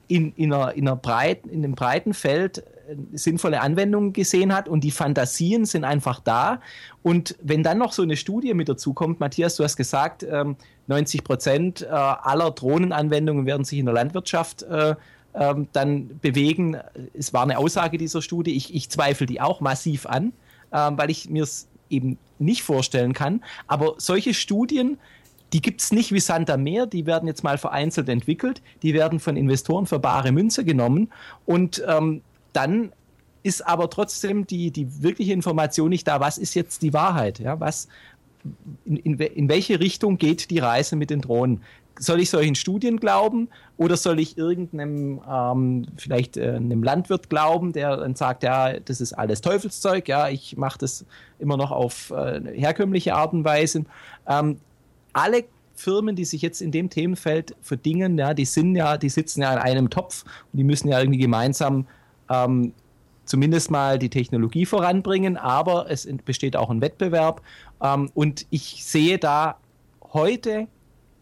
in, 0.08 0.32
in, 0.34 0.52
einer, 0.52 0.74
in, 0.74 0.88
einer 0.88 0.96
breiten, 0.96 1.48
in 1.48 1.64
einem 1.64 1.76
breiten 1.76 2.12
Feld 2.12 2.58
äh, 2.58 2.96
sinnvolle 3.12 3.60
Anwendungen 3.60 4.12
gesehen 4.12 4.52
hat 4.52 4.68
und 4.68 4.82
die 4.82 4.90
Fantasien 4.90 5.64
sind 5.64 5.84
einfach 5.84 6.18
da. 6.18 6.60
Und 7.04 7.36
wenn 7.40 7.62
dann 7.62 7.78
noch 7.78 7.92
so 7.92 8.02
eine 8.02 8.16
Studie 8.16 8.52
mit 8.52 8.68
dazu 8.68 8.94
kommt, 8.94 9.20
Matthias, 9.20 9.54
du 9.54 9.62
hast 9.62 9.76
gesagt, 9.76 10.26
90 10.88 11.20
ähm, 11.20 11.24
Prozent 11.24 11.82
äh, 11.82 11.86
aller 11.86 12.50
Drohnenanwendungen 12.50 13.46
werden 13.46 13.64
sich 13.64 13.78
in 13.78 13.86
der 13.86 13.94
Landwirtschaft 13.94 14.64
äh, 14.64 14.96
ähm, 15.38 15.68
dann 15.72 16.18
bewegen. 16.20 16.76
Es 17.14 17.32
war 17.32 17.42
eine 17.42 17.58
Aussage 17.58 17.98
dieser 17.98 18.22
Studie. 18.22 18.56
Ich, 18.56 18.74
ich 18.74 18.90
zweifle 18.90 19.26
die 19.26 19.40
auch 19.40 19.60
massiv 19.60 20.06
an, 20.06 20.32
weil 20.70 21.08
ich 21.08 21.30
mir 21.30 21.44
es 21.44 21.66
eben 21.88 22.18
nicht 22.38 22.62
vorstellen 22.62 23.12
kann. 23.12 23.42
Aber 23.66 23.94
solche 23.98 24.34
Studien, 24.34 24.98
die 25.52 25.62
gibt 25.62 25.80
es 25.80 25.92
nicht 25.92 26.12
wie 26.12 26.20
Santa 26.20 26.56
Meer, 26.56 26.86
die 26.86 27.06
werden 27.06 27.26
jetzt 27.26 27.42
mal 27.42 27.58
vereinzelt 27.58 28.08
entwickelt, 28.08 28.62
die 28.82 28.94
werden 28.94 29.20
von 29.20 29.36
Investoren 29.36 29.86
für 29.86 29.98
bare 29.98 30.32
Münze 30.32 30.64
genommen 30.64 31.10
und 31.46 31.82
ähm, 31.86 32.22
dann 32.52 32.92
ist 33.42 33.66
aber 33.66 33.88
trotzdem 33.88 34.46
die, 34.46 34.70
die 34.70 35.02
wirkliche 35.02 35.32
Information 35.32 35.88
nicht 35.88 36.06
da, 36.06 36.20
was 36.20 36.38
ist 36.38 36.54
jetzt 36.54 36.82
die 36.82 36.92
Wahrheit, 36.92 37.38
ja, 37.38 37.58
was, 37.60 37.88
in, 38.84 38.96
in, 38.96 39.18
in 39.18 39.48
welche 39.48 39.80
Richtung 39.80 40.18
geht 40.18 40.50
die 40.50 40.58
Reise 40.58 40.96
mit 40.96 41.10
den 41.10 41.20
Drohnen? 41.20 41.62
Soll 41.98 42.20
ich 42.20 42.30
solchen 42.30 42.54
Studien 42.54 42.98
glauben 42.98 43.48
oder 43.76 43.96
soll 43.96 44.20
ich 44.20 44.38
irgendeinem 44.38 45.20
ähm, 45.28 45.86
vielleicht 45.96 46.36
äh, 46.36 46.52
einem 46.52 46.82
Landwirt 46.82 47.28
glauben, 47.30 47.72
der 47.72 47.96
dann 47.96 48.14
sagt, 48.14 48.42
ja, 48.42 48.78
das 48.80 49.00
ist 49.00 49.12
alles 49.12 49.40
Teufelszeug, 49.40 50.08
ja, 50.08 50.28
ich 50.28 50.56
mache 50.56 50.78
das 50.78 51.04
immer 51.38 51.56
noch 51.56 51.70
auf 51.70 52.10
äh, 52.10 52.40
herkömmliche 52.54 53.14
Art 53.14 53.32
und 53.32 53.44
Weise. 53.44 53.84
Ähm, 54.26 54.58
alle 55.12 55.44
Firmen, 55.74 56.16
die 56.16 56.24
sich 56.24 56.42
jetzt 56.42 56.60
in 56.60 56.72
dem 56.72 56.90
Themenfeld 56.90 57.54
verdingen, 57.62 58.18
ja, 58.18 58.34
die 58.34 58.44
sind 58.44 58.74
ja, 58.74 58.96
die 58.96 59.08
sitzen 59.08 59.42
ja 59.42 59.52
in 59.52 59.58
einem 59.58 59.90
Topf 59.90 60.24
und 60.52 60.58
die 60.58 60.64
müssen 60.64 60.88
ja 60.88 60.98
irgendwie 60.98 61.20
gemeinsam 61.20 61.86
ähm, 62.30 62.72
zumindest 63.24 63.70
mal 63.70 63.98
die 63.98 64.08
Technologie 64.08 64.66
voranbringen, 64.66 65.36
aber 65.36 65.90
es 65.90 66.08
besteht 66.24 66.56
auch 66.56 66.70
ein 66.70 66.80
Wettbewerb 66.80 67.42
ähm, 67.82 68.10
und 68.14 68.46
ich 68.50 68.84
sehe 68.84 69.18
da 69.18 69.58
heute 70.12 70.66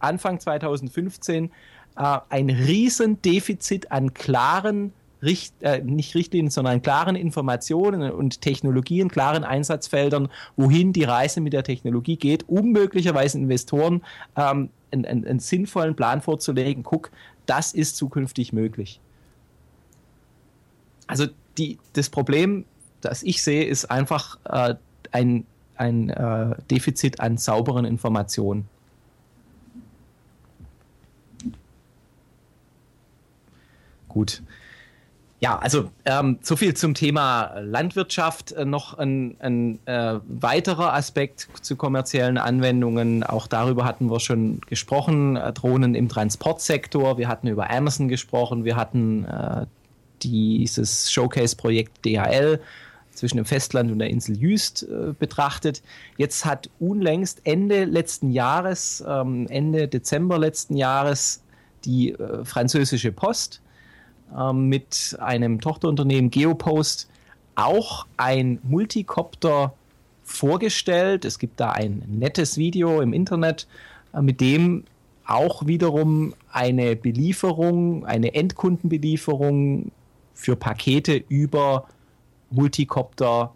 Anfang 0.07 0.40
2015 0.40 1.50
äh, 1.96 2.18
ein 2.28 2.50
Riesendefizit 2.50 3.90
an 3.90 4.14
klaren 4.14 4.92
Richt, 5.22 5.54
äh, 5.62 5.82
nicht 5.82 6.14
Richtlinien, 6.14 6.50
sondern 6.50 6.82
klaren 6.82 7.16
Informationen 7.16 8.11
und 8.11 8.40
Technologien, 8.42 9.09
klaren 9.09 9.44
Einsatzfeldern, 9.44 10.28
wohin 10.57 10.92
die 10.92 11.04
Reise 11.04 11.40
mit 11.40 11.52
der 11.52 11.64
Technologie 11.64 12.16
geht, 12.16 12.48
um 12.48 12.72
möglicherweise 12.72 13.38
Investoren 13.38 14.02
ähm, 14.36 14.70
einen, 14.92 15.04
einen, 15.04 15.26
einen, 15.26 15.40
sinnvollen 15.40 15.96
Plan 15.96 16.20
vorzulegen. 16.20 16.82
Guck, 16.82 17.11
das 17.46 17.72
ist 17.72 17.96
zukünftig 17.96 18.52
möglich. 18.52 19.00
Also 21.07 21.26
die, 21.59 21.78
das 21.94 22.11
Problem, 22.11 22.64
das 23.00 23.22
ich 23.22 23.42
sehe, 23.42 23.64
ist 23.64 23.86
einfach 23.86 24.38
äh, 24.44 24.74
ein, 25.12 25.46
ein 25.76 26.11
äh, 26.11 26.57
Defizit 26.70 27.20
an 27.20 27.38
sauberen 27.38 27.84
Informationen. 27.84 28.68
Gut. 34.16 34.42
Ja, 35.40 35.58
also 35.58 35.90
ähm, 36.06 36.38
so 36.40 36.56
viel 36.56 36.72
zum 36.72 36.94
Thema 36.94 37.52
Landwirtschaft. 37.60 38.52
Äh, 38.52 38.64
noch 38.64 38.96
ein, 38.96 39.36
ein 39.40 39.78
äh, 39.84 40.20
weiterer 40.26 40.94
Aspekt 40.94 41.48
zu 41.60 41.76
kommerziellen 41.76 42.38
Anwendungen. 42.38 43.24
Auch 43.24 43.46
darüber 43.46 43.84
hatten 43.84 44.10
wir 44.10 44.18
schon 44.20 44.62
gesprochen. 44.62 45.36
Äh, 45.36 45.52
Drohnen 45.52 45.94
im 45.94 46.08
Transportsektor. 46.08 47.18
Wir 47.18 47.28
hatten 47.28 47.46
über 47.46 47.68
Amazon 47.68 48.08
gesprochen. 48.08 48.64
Wir 48.64 48.76
hatten 48.76 49.26
äh, 49.26 49.66
dieses 50.22 51.12
Showcase-Projekt 51.12 52.06
DHL 52.06 52.58
zwischen 53.12 53.36
dem 53.36 53.44
Festland 53.44 53.92
und 53.92 53.98
der 53.98 54.08
Insel 54.08 54.38
Jüst 54.38 54.84
äh, 54.84 55.12
betrachtet. 55.18 55.82
Jetzt 56.16 56.46
hat 56.46 56.70
unlängst 56.80 57.42
Ende 57.44 57.84
letzten 57.84 58.30
Jahres, 58.30 59.04
ähm, 59.06 59.46
Ende 59.50 59.88
Dezember 59.88 60.38
letzten 60.38 60.74
Jahres, 60.74 61.42
die 61.84 62.12
äh, 62.12 62.46
französische 62.46 63.12
Post 63.12 63.60
mit 64.52 65.16
einem 65.20 65.60
Tochterunternehmen 65.60 66.30
Geopost 66.30 67.08
auch 67.54 68.06
ein 68.16 68.58
Multicopter 68.62 69.72
vorgestellt. 70.26 71.24
Es 71.24 71.38
gibt 71.38 71.58
da 71.60 71.70
ein 71.70 72.02
nettes 72.06 72.58
Video 72.58 73.00
im 73.00 73.12
Internet, 73.12 73.66
äh, 74.12 74.20
mit 74.20 74.40
dem 74.40 74.84
auch 75.24 75.66
wiederum 75.66 76.34
eine 76.52 76.94
Belieferung, 76.94 78.04
eine 78.04 78.34
Endkundenbelieferung 78.34 79.90
für 80.34 80.54
Pakete 80.54 81.24
über 81.28 81.88
Multicopter 82.50 83.52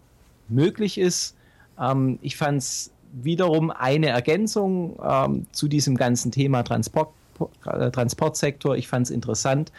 möglich 0.49 0.97
ist. 0.97 1.35
Ähm, 1.79 2.19
ich 2.21 2.35
fand 2.35 2.57
es 2.59 2.91
wiederum 3.13 3.71
eine 3.71 4.07
Ergänzung 4.07 4.97
ähm, 5.03 5.45
zu 5.51 5.67
diesem 5.67 5.95
ganzen 5.95 6.31
Thema 6.31 6.63
Transport, 6.63 7.09
äh, 7.65 7.91
Transportsektor. 7.91 8.75
Ich 8.75 8.87
fand 8.87 9.07
es 9.07 9.11
interessant, 9.11 9.71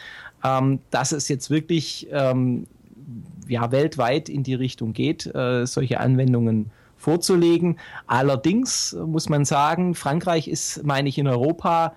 ähm, 0.45 0.81
dass 0.91 1.13
es 1.13 1.29
jetzt 1.29 1.51
wirklich 1.51 2.09
ähm, 2.11 2.67
ja, 3.49 3.71
weltweit 3.71 4.29
in 4.29 4.43
die 4.43 4.55
Richtung 4.55 4.93
geht, 4.93 5.27
äh, 5.27 5.67
solche 5.67 6.01
Anwendungen 6.01 6.71
vorzulegen. 6.97 7.79
Allerdings 8.07 8.97
muss 9.07 9.29
man 9.29 9.45
sagen, 9.45 9.95
Frankreich 9.95 10.49
ist, 10.49 10.85
meine 10.85 11.09
ich, 11.09 11.19
in 11.19 11.27
Europa 11.27 11.95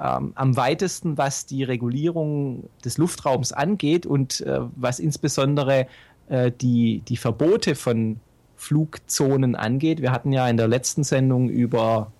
ähm, 0.00 0.32
am 0.34 0.56
weitesten, 0.56 1.18
was 1.18 1.46
die 1.46 1.62
Regulierung 1.62 2.68
des 2.84 2.98
Luftraums 2.98 3.52
angeht 3.52 4.06
und 4.06 4.40
äh, 4.40 4.60
was 4.74 4.98
insbesondere 4.98 5.86
äh, 6.28 6.50
die, 6.50 7.02
die 7.08 7.16
Verbote 7.16 7.74
von 7.74 8.20
Flugzonen 8.56 9.54
angeht. 9.54 10.00
Wir 10.00 10.12
hatten 10.12 10.32
ja 10.32 10.48
in 10.48 10.56
der 10.56 10.68
letzten 10.68 11.04
Sendung 11.04 11.48
über 11.48 12.10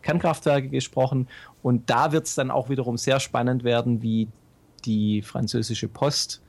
Kernkraftwerke 0.00 0.68
gesprochen 0.68 1.28
und 1.62 1.88
da 1.90 2.12
wird 2.12 2.26
es 2.26 2.34
dann 2.34 2.50
auch 2.50 2.68
wiederum 2.70 2.96
sehr 2.96 3.20
spannend 3.20 3.64
werden, 3.64 4.02
wie 4.02 4.28
die 4.84 5.22
französische 5.22 5.88
Post 5.88 6.42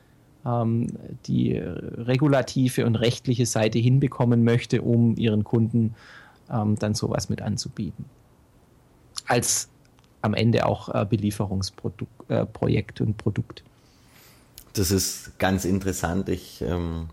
ähm, 0.46 0.88
die 1.26 1.54
regulative 1.58 2.86
und 2.86 2.96
rechtliche 2.96 3.46
Seite 3.46 3.80
hinbekommen 3.80 4.44
möchte, 4.44 4.82
um 4.82 5.16
ihren 5.16 5.44
Kunden 5.44 5.96
ähm, 6.50 6.78
dann 6.78 6.96
sowas 6.96 7.30
mit 7.30 7.42
anzubieten. 7.42 8.06
Als 9.28 9.70
am 10.22 10.34
Ende 10.34 10.66
auch 10.66 10.90
äh, 10.90 11.06
Belieferungsprojekt 11.06 13.00
äh, 13.00 13.04
und 13.04 13.18
Produkt. 13.18 13.64
Das 14.74 14.92
ist 14.92 15.38
ganz 15.38 15.66
interessant. 15.66 16.30
Ich, 16.30 16.62
ähm, 16.62 17.10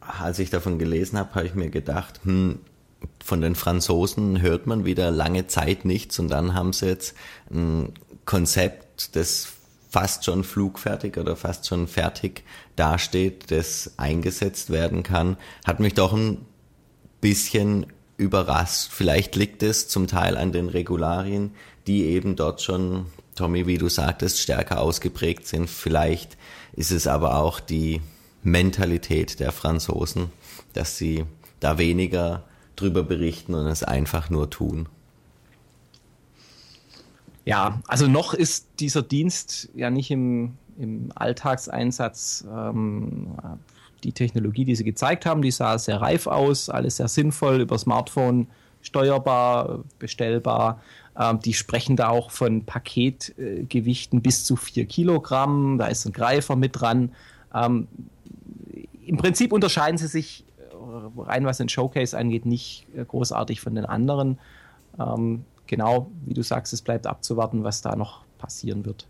als 0.00 0.38
ich 0.38 0.50
davon 0.50 0.78
gelesen 0.78 1.18
habe, 1.18 1.34
habe 1.34 1.46
ich 1.46 1.54
mir 1.54 1.70
gedacht, 1.70 2.20
hm, 2.24 2.60
von 3.22 3.40
den 3.40 3.54
Franzosen 3.54 4.40
hört 4.40 4.66
man 4.66 4.84
wieder 4.84 5.10
lange 5.10 5.46
Zeit 5.46 5.84
nichts 5.84 6.18
und 6.18 6.28
dann 6.28 6.54
haben 6.54 6.72
sie 6.72 6.86
jetzt 6.86 7.14
ein 7.50 7.92
Konzept, 8.24 9.14
das 9.14 9.57
fast 9.88 10.24
schon 10.24 10.44
flugfertig 10.44 11.16
oder 11.16 11.36
fast 11.36 11.66
schon 11.66 11.88
fertig 11.88 12.44
dasteht, 12.76 13.50
das 13.50 13.94
eingesetzt 13.96 14.70
werden 14.70 15.02
kann, 15.02 15.36
hat 15.66 15.80
mich 15.80 15.94
doch 15.94 16.12
ein 16.12 16.44
bisschen 17.20 17.86
überrascht. 18.16 18.90
Vielleicht 18.90 19.36
liegt 19.36 19.62
es 19.62 19.88
zum 19.88 20.06
Teil 20.06 20.36
an 20.36 20.52
den 20.52 20.68
Regularien, 20.68 21.52
die 21.86 22.04
eben 22.04 22.36
dort 22.36 22.60
schon, 22.60 23.06
Tommy, 23.34 23.66
wie 23.66 23.78
du 23.78 23.88
sagtest, 23.88 24.40
stärker 24.40 24.80
ausgeprägt 24.80 25.46
sind. 25.46 25.70
Vielleicht 25.70 26.36
ist 26.74 26.90
es 26.90 27.06
aber 27.06 27.38
auch 27.38 27.60
die 27.60 28.02
Mentalität 28.42 29.40
der 29.40 29.52
Franzosen, 29.52 30.30
dass 30.74 30.98
sie 30.98 31.24
da 31.60 31.78
weniger 31.78 32.44
drüber 32.76 33.02
berichten 33.02 33.54
und 33.54 33.66
es 33.66 33.82
einfach 33.82 34.30
nur 34.30 34.50
tun. 34.50 34.88
Ja, 37.48 37.80
also 37.86 38.06
noch 38.08 38.34
ist 38.34 38.68
dieser 38.78 39.00
Dienst 39.00 39.70
ja 39.74 39.88
nicht 39.88 40.10
im, 40.10 40.58
im 40.78 41.10
Alltagseinsatz. 41.14 42.46
Ähm, 42.46 43.38
die 44.04 44.12
Technologie, 44.12 44.66
die 44.66 44.74
sie 44.74 44.84
gezeigt 44.84 45.24
haben, 45.24 45.40
die 45.40 45.50
sah 45.50 45.78
sehr 45.78 45.98
reif 45.98 46.26
aus, 46.26 46.68
alles 46.68 46.96
sehr 46.96 47.08
sinnvoll 47.08 47.62
über 47.62 47.78
Smartphone 47.78 48.48
steuerbar, 48.82 49.82
bestellbar. 49.98 50.82
Ähm, 51.18 51.40
die 51.40 51.54
sprechen 51.54 51.96
da 51.96 52.10
auch 52.10 52.30
von 52.30 52.66
Paketgewichten 52.66 54.18
äh, 54.18 54.22
bis 54.22 54.44
zu 54.44 54.54
4 54.54 54.84
Kilogramm. 54.84 55.78
Da 55.78 55.86
ist 55.86 56.04
ein 56.04 56.12
Greifer 56.12 56.54
mit 56.54 56.78
dran. 56.78 57.14
Ähm, 57.54 57.88
Im 59.06 59.16
Prinzip 59.16 59.54
unterscheiden 59.54 59.96
sie 59.96 60.08
sich 60.08 60.44
äh, 60.58 61.22
rein 61.22 61.46
was 61.46 61.56
den 61.56 61.70
Showcase 61.70 62.16
angeht, 62.16 62.44
nicht 62.44 62.84
äh, 62.94 63.06
großartig 63.06 63.62
von 63.62 63.74
den 63.74 63.86
anderen. 63.86 64.38
Ähm, 65.00 65.46
genau, 65.68 66.10
wie 66.24 66.34
du 66.34 66.42
sagst, 66.42 66.72
es 66.72 66.82
bleibt 66.82 67.06
abzuwarten, 67.06 67.62
was 67.62 67.80
da 67.80 67.94
noch 67.94 68.22
passieren 68.38 68.84
wird. 68.84 69.06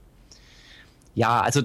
Ja, 1.15 1.41
also 1.41 1.63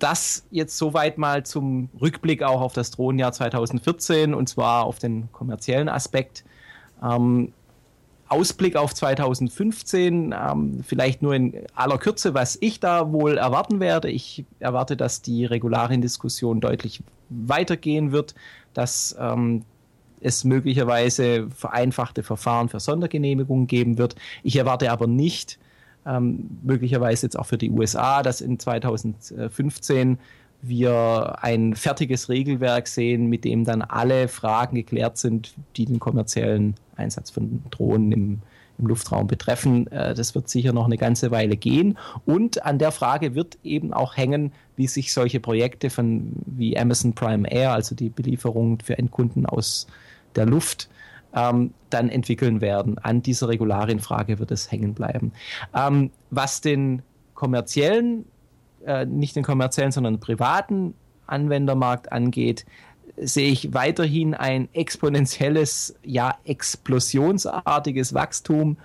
das 0.00 0.44
jetzt 0.50 0.76
soweit 0.76 1.18
mal 1.18 1.44
zum 1.44 1.90
Rückblick 2.00 2.42
auch 2.42 2.60
auf 2.60 2.72
das 2.72 2.90
Drohnenjahr 2.90 3.32
2014 3.32 4.34
und 4.34 4.48
zwar 4.48 4.84
auf 4.84 4.98
den 4.98 5.30
kommerziellen 5.30 5.88
Aspekt. 5.88 6.44
Ähm, 7.02 7.52
Ausblick 8.28 8.76
auf 8.76 8.94
2015, 8.94 10.32
ähm, 10.32 10.84
vielleicht 10.86 11.20
nur 11.20 11.34
in 11.34 11.66
aller 11.74 11.98
Kürze, 11.98 12.32
was 12.32 12.56
ich 12.60 12.78
da 12.78 13.12
wohl 13.12 13.36
erwarten 13.36 13.80
werde. 13.80 14.08
Ich 14.08 14.44
erwarte, 14.60 14.96
dass 14.96 15.20
die 15.20 15.44
Regulariendiskussion 15.44 16.60
deutlich 16.60 17.02
weitergehen 17.28 18.12
wird, 18.12 18.36
dass 18.72 19.16
ähm, 19.18 19.64
es 20.20 20.44
möglicherweise 20.44 21.48
vereinfachte 21.50 22.22
Verfahren 22.22 22.68
für 22.68 22.80
Sondergenehmigungen 22.80 23.66
geben 23.66 23.98
wird. 23.98 24.16
Ich 24.42 24.56
erwarte 24.56 24.90
aber 24.90 25.06
nicht, 25.06 25.58
ähm, 26.06 26.58
möglicherweise 26.62 27.26
jetzt 27.26 27.38
auch 27.38 27.46
für 27.46 27.58
die 27.58 27.70
USA, 27.70 28.22
dass 28.22 28.40
in 28.40 28.58
2015 28.58 30.18
wir 30.62 31.38
ein 31.42 31.74
fertiges 31.74 32.28
Regelwerk 32.28 32.86
sehen, 32.86 33.26
mit 33.26 33.44
dem 33.44 33.64
dann 33.64 33.82
alle 33.82 34.28
Fragen 34.28 34.76
geklärt 34.76 35.18
sind, 35.18 35.54
die 35.76 35.86
den 35.86 36.00
kommerziellen 36.00 36.74
Einsatz 36.96 37.30
von 37.30 37.62
Drohnen 37.70 38.12
im, 38.12 38.38
im 38.78 38.86
Luftraum 38.86 39.26
betreffen. 39.26 39.86
Äh, 39.90 40.14
das 40.14 40.34
wird 40.34 40.48
sicher 40.48 40.72
noch 40.72 40.84
eine 40.84 40.98
ganze 40.98 41.30
Weile 41.30 41.56
gehen. 41.56 41.96
Und 42.26 42.64
an 42.64 42.78
der 42.78 42.92
Frage 42.92 43.34
wird 43.34 43.58
eben 43.64 43.92
auch 43.94 44.16
hängen, 44.16 44.52
wie 44.76 44.86
sich 44.86 45.12
solche 45.12 45.40
Projekte 45.40 45.88
von 45.88 46.32
wie 46.46 46.78
Amazon 46.78 47.14
Prime 47.14 47.50
Air, 47.50 47.72
also 47.72 47.94
die 47.94 48.10
Belieferung 48.10 48.78
für 48.82 48.98
Endkunden 48.98 49.46
aus 49.46 49.86
der 50.36 50.46
Luft, 50.46 50.88
ähm, 51.34 51.72
dann 51.90 52.08
entwickeln 52.08 52.60
werden. 52.60 52.98
An 52.98 53.22
dieser 53.22 53.48
Regularienfrage 53.48 54.38
wird 54.38 54.50
es 54.50 54.70
hängen 54.70 54.94
bleiben. 54.94 55.32
Ähm, 55.74 56.10
was 56.30 56.60
den 56.60 57.02
kommerziellen, 57.34 58.24
äh, 58.84 59.06
nicht 59.06 59.36
den 59.36 59.44
kommerziellen, 59.44 59.92
sondern 59.92 60.20
privaten 60.20 60.94
Anwendermarkt 61.26 62.12
angeht, 62.12 62.64
sehe 63.16 63.50
ich 63.50 63.74
weiterhin 63.74 64.34
ein 64.34 64.68
exponentielles, 64.72 65.94
ja 66.04 66.36
explosionsartiges 66.44 68.14
Wachstum 68.14 68.76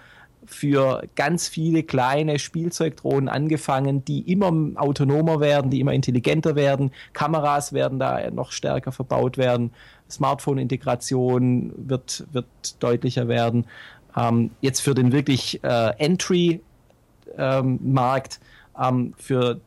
für 0.45 1.03
ganz 1.15 1.47
viele 1.47 1.83
kleine 1.83 2.37
Spielzeugdrohnen 2.37 3.29
angefangen, 3.29 4.05
die 4.05 4.31
immer 4.31 4.51
autonomer 4.75 5.39
werden, 5.39 5.71
die 5.71 5.79
immer 5.79 5.93
intelligenter 5.93 6.55
werden. 6.55 6.91
Kameras 7.13 7.73
werden 7.73 7.99
da 7.99 8.29
noch 8.31 8.51
stärker 8.51 8.91
verbaut 8.91 9.37
werden. 9.37 9.71
Smartphone-Integration 10.09 11.73
wird, 11.75 12.25
wird 12.31 12.47
deutlicher 12.79 13.27
werden. 13.27 13.65
Ähm, 14.15 14.51
jetzt 14.61 14.79
für 14.81 14.93
den 14.93 15.11
wirklich 15.11 15.63
äh, 15.63 15.91
Entry-Markt, 15.97 16.59
ähm, 18.77 18.87
ähm, 18.87 19.13
für 19.17 19.59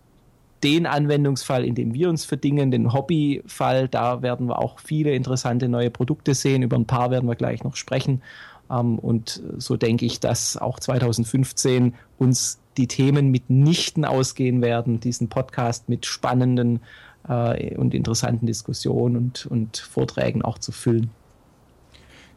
den 0.62 0.86
Anwendungsfall, 0.86 1.64
in 1.64 1.74
dem 1.74 1.95
wir 1.95 2.09
uns 2.09 2.24
verdingen, 2.24 2.70
den 2.70 2.93
Hobbyfall, 2.93 3.89
da 3.89 4.22
werden 4.22 4.47
wir 4.49 4.59
auch 4.59 4.78
viele 4.80 5.12
interessante 5.12 5.68
neue 5.68 5.91
Produkte 5.91 6.34
sehen. 6.34 6.62
Über 6.62 6.76
ein 6.76 6.86
paar 6.86 7.11
werden 7.11 7.28
wir 7.28 7.36
gleich 7.36 7.62
noch 7.62 7.76
sprechen. 7.76 8.22
Ähm, 8.70 8.99
und 8.99 9.43
so 9.59 9.76
denke 9.76 10.07
ich, 10.07 10.20
dass 10.20 10.57
auch 10.57 10.80
2015 10.80 11.95
uns 12.18 12.59
die 12.76 12.86
Themen 12.86 13.30
mitnichten 13.30 14.05
ausgehen 14.05 14.62
werden, 14.62 15.01
diesen 15.01 15.28
Podcast 15.28 15.89
mit 15.89 16.07
spannenden 16.07 16.80
äh, 17.29 17.74
und 17.76 17.95
interessanten 17.95 18.47
Diskussionen 18.47 19.16
und, 19.16 19.47
und 19.47 19.79
Vorträgen 19.79 20.43
auch 20.43 20.59
zu 20.59 20.72
füllen. 20.72 21.11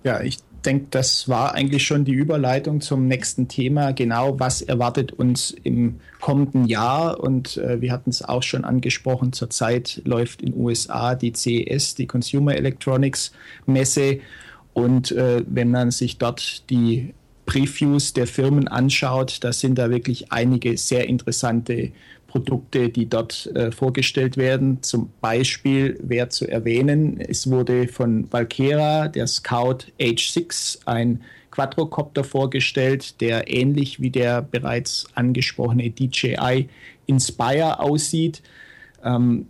Ja, 0.04 0.22
ich 0.22 0.40
denke, 0.66 0.88
das 0.92 1.28
war 1.30 1.54
eigentlich 1.54 1.86
schon 1.86 2.06
die 2.06 2.14
Überleitung 2.14 2.82
zum 2.82 3.08
nächsten 3.08 3.48
Thema. 3.48 3.92
Genau, 3.92 4.40
was 4.40 4.62
erwartet 4.62 5.12
uns 5.12 5.52
im 5.64 6.00
kommenden 6.20 6.66
Jahr? 6.66 7.20
Und 7.20 7.58
äh, 7.58 7.82
wir 7.82 7.92
hatten 7.92 8.10
es 8.10 8.24
auch 8.24 8.44
schon 8.44 8.64
angesprochen, 8.64 9.34
zurzeit 9.34 10.02
läuft 10.06 10.42
in 10.42 10.56
USA 10.56 11.16
die 11.16 11.34
CES, 11.34 11.96
die 11.96 12.08
Consumer 12.08 12.56
Electronics 12.56 13.32
Messe. 13.66 14.20
Und 14.74 15.12
äh, 15.12 15.44
wenn 15.48 15.72
man 15.72 15.92
sich 15.92 16.18
dort 16.18 16.70
die 16.70 17.14
Previews 17.46 18.14
der 18.14 18.28
Firmen 18.28 18.68
anschaut, 18.68 19.40
da 19.42 19.52
sind 19.52 19.78
da 19.78 19.90
wirklich 19.90 20.32
einige 20.32 20.78
sehr 20.78 21.08
interessante 21.08 21.92
Produkte, 22.32 22.88
die 22.88 23.10
dort 23.10 23.48
äh, 23.56 23.74
vorgestellt 23.74 24.38
werden. 24.38 24.82
Zum 24.82 25.12
Beispiel 25.20 26.00
wäre 26.02 26.30
zu 26.30 26.48
erwähnen, 26.48 27.20
es 27.20 27.52
wurde 27.52 27.90
von 27.90 28.32
Valkera 28.32 29.10
der 29.10 29.28
Scout 29.28 29.88
H6 30.00 30.80
ein 30.86 31.22
Quadrocopter 31.52 32.24
vorgestellt, 32.24 33.20
der 33.20 33.54
ähnlich 33.54 34.02
wie 34.02 34.12
der 34.12 34.42
bereits 34.42 35.08
angesprochene 35.14 35.90
DJI 35.90 36.70
Inspire 37.06 37.82
aussieht. 37.82 38.42
Ähm, 39.04 39.48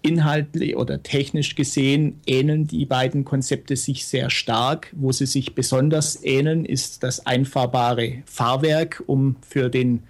inhaltlich 0.00 0.76
oder 0.76 1.02
technisch 1.02 1.56
gesehen 1.56 2.20
ähneln 2.26 2.66
die 2.66 2.86
beiden 2.86 3.26
Konzepte 3.26 3.76
sich 3.76 4.06
sehr 4.06 4.30
stark. 4.30 4.94
Wo 4.96 5.12
sie 5.12 5.26
sich 5.26 5.54
besonders 5.54 6.24
ähneln, 6.24 6.64
ist 6.64 7.02
das 7.02 7.26
einfahrbare 7.26 8.22
Fahrwerk, 8.24 9.02
um 9.06 9.36
für 9.46 9.68
den 9.68 10.04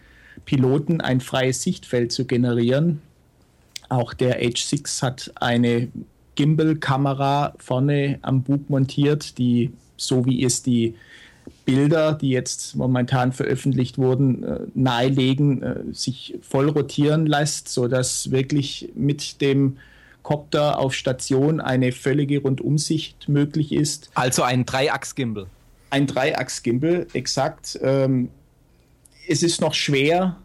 Piloten 0.45 1.01
ein 1.01 1.21
freies 1.21 1.63
Sichtfeld 1.63 2.13
zu 2.13 2.27
generieren. 2.27 3.01
Auch 3.89 4.15
der 4.15 4.43
H6 4.43 5.03
hat 5.03 5.33
eine 5.37 5.89
Gimbal-Kamera 6.35 7.55
vorne 7.59 8.19
am 8.23 8.43
Bug 8.43 8.69
montiert, 8.71 9.39
die 9.39 9.73
so 9.97 10.27
wie 10.27 10.45
es 10.45 10.63
die 10.63 10.95
Bilder, 11.65 12.15
die 12.15 12.31
jetzt 12.31 12.77
momentan 12.77 13.33
veröffentlicht 13.33 13.99
wurden, 13.99 14.43
äh, 14.45 14.61
nahelegen, 14.75 15.63
äh, 15.63 15.75
sich 15.93 16.39
voll 16.43 16.69
rotieren 16.69 17.27
lässt, 17.27 17.69
sodass 17.69 18.31
wirklich 18.31 18.91
mit 18.95 19.41
dem 19.41 19.77
Copter 20.23 20.79
auf 20.79 20.95
Station 20.95 21.61
eine 21.61 21.93
völlige 21.93 22.41
Rundumsicht 22.41 23.29
möglich 23.29 23.73
ist. 23.73 24.11
Also 24.15 24.43
ein 24.43 24.65
Dreiachs-Gimbal. 24.65 25.47
Ein 25.91 26.07
Dreiachs-Gimbal, 26.07 27.07
exakt. 27.13 27.79
Ähm, 27.83 28.31
es 29.29 29.43
ist 29.43 29.61
noch 29.61 29.75
schwer, 29.75 30.37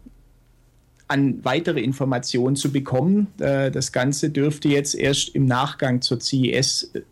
an 1.10 1.44
weitere 1.44 1.80
Informationen 1.80 2.54
zu 2.54 2.70
bekommen. 2.70 3.26
Äh, 3.40 3.70
das 3.72 3.90
Ganze 3.90 4.30
dürfte 4.30 4.68
jetzt 4.68 4.94
erst 4.94 5.34
im 5.34 5.44
Nachgang 5.44 6.02
zur 6.02 6.20
CES, 6.20 6.90
äh, 6.94 7.02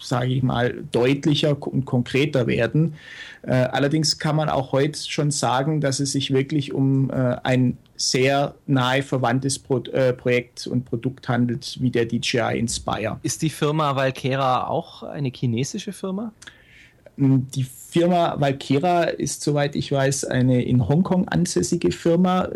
sage 0.00 0.28
ich 0.28 0.42
mal, 0.42 0.84
deutlicher 0.90 1.56
und 1.60 1.84
konkreter 1.84 2.46
werden. 2.46 2.94
Äh, 3.42 3.52
allerdings 3.52 4.18
kann 4.18 4.36
man 4.36 4.48
auch 4.48 4.72
heute 4.72 4.98
schon 4.98 5.30
sagen, 5.30 5.82
dass 5.82 6.00
es 6.00 6.12
sich 6.12 6.32
wirklich 6.32 6.72
um 6.72 7.10
ein 7.10 7.76
sehr 7.96 8.54
nahe 8.66 9.02
verwandtes 9.02 9.60
Projekt 9.60 10.66
und 10.66 10.84
Produkt 10.86 11.28
handelt 11.28 11.76
wie 11.80 11.90
der 11.90 12.06
DJI 12.06 12.58
Inspire. 12.58 13.20
Ist 13.22 13.42
die 13.42 13.50
Firma 13.50 13.94
Valkera 13.94 14.66
auch 14.66 15.04
eine 15.04 15.30
chinesische 15.32 15.92
Firma? 15.92 16.32
Die 17.16 17.64
Firma 17.64 18.40
Valkera 18.40 19.04
ist, 19.04 19.42
soweit 19.42 19.76
ich 19.76 19.92
weiß, 19.92 20.24
eine 20.24 20.62
in 20.62 20.88
Hongkong 20.88 21.28
ansässige 21.28 21.92
Firma. 21.92 22.48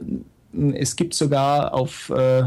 Es 0.72 0.96
gibt 0.96 1.14
sogar 1.14 1.74
auf 1.74 2.10
äh, 2.10 2.42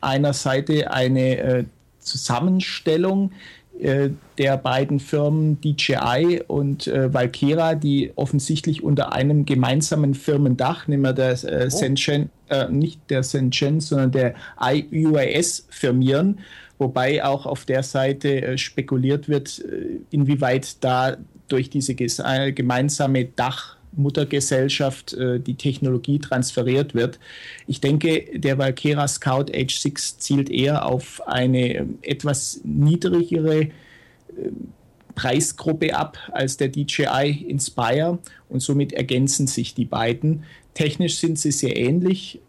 einer 0.00 0.32
Seite 0.32 0.92
eine 0.92 1.38
äh, 1.38 1.64
Zusammenstellung 1.98 3.32
äh, 3.80 4.10
der 4.38 4.58
beiden 4.58 5.00
Firmen 5.00 5.60
DJI 5.60 6.42
und 6.46 6.86
äh, 6.86 7.12
Valkera, 7.12 7.74
die 7.74 8.12
offensichtlich 8.14 8.82
unter 8.82 9.12
einem 9.12 9.44
gemeinsamen 9.44 10.14
Firmendach, 10.14 10.86
wir 10.86 11.12
der 11.12 11.32
äh, 11.44 11.68
oh. 11.72 11.78
Shenzhen, 11.78 12.30
äh, 12.48 12.68
nicht 12.68 13.00
der 13.10 13.22
Shenzhen, 13.22 13.80
sondern 13.80 14.12
der 14.12 14.34
IUAS 14.60 15.66
firmieren 15.68 16.38
wobei 16.78 17.22
auch 17.22 17.44
auf 17.44 17.66
der 17.66 17.82
Seite 17.82 18.40
äh, 18.40 18.56
spekuliert 18.56 19.28
wird, 19.28 19.62
inwieweit 20.10 20.82
da 20.82 21.18
durch 21.52 21.70
diese 21.70 21.92
äh, 21.92 22.52
gemeinsame 22.52 23.26
Dachmuttergesellschaft 23.26 25.14
äh, 25.14 25.40
die 25.40 25.54
Technologie 25.54 26.18
transferiert 26.18 26.94
wird. 26.94 27.18
Ich 27.66 27.80
denke, 27.80 28.38
der 28.38 28.58
Valkera 28.58 29.08
Scout 29.08 29.52
H6 29.52 30.18
zielt 30.18 30.50
eher 30.50 30.86
auf 30.86 31.26
eine 31.26 31.74
ähm, 31.74 31.98
etwas 32.02 32.60
niedrigere 32.64 33.62
äh, 33.62 33.70
Preisgruppe 35.14 35.96
ab 35.96 36.18
als 36.32 36.56
der 36.56 36.68
DJI 36.68 37.44
Inspire 37.48 38.18
und 38.48 38.60
somit 38.60 38.92
ergänzen 38.92 39.46
sich 39.46 39.74
die 39.74 39.84
beiden. 39.84 40.44
Technisch 40.74 41.18
sind 41.18 41.38
sie 41.38 41.52
sehr 41.52 41.76
ähnlich. 41.76 42.40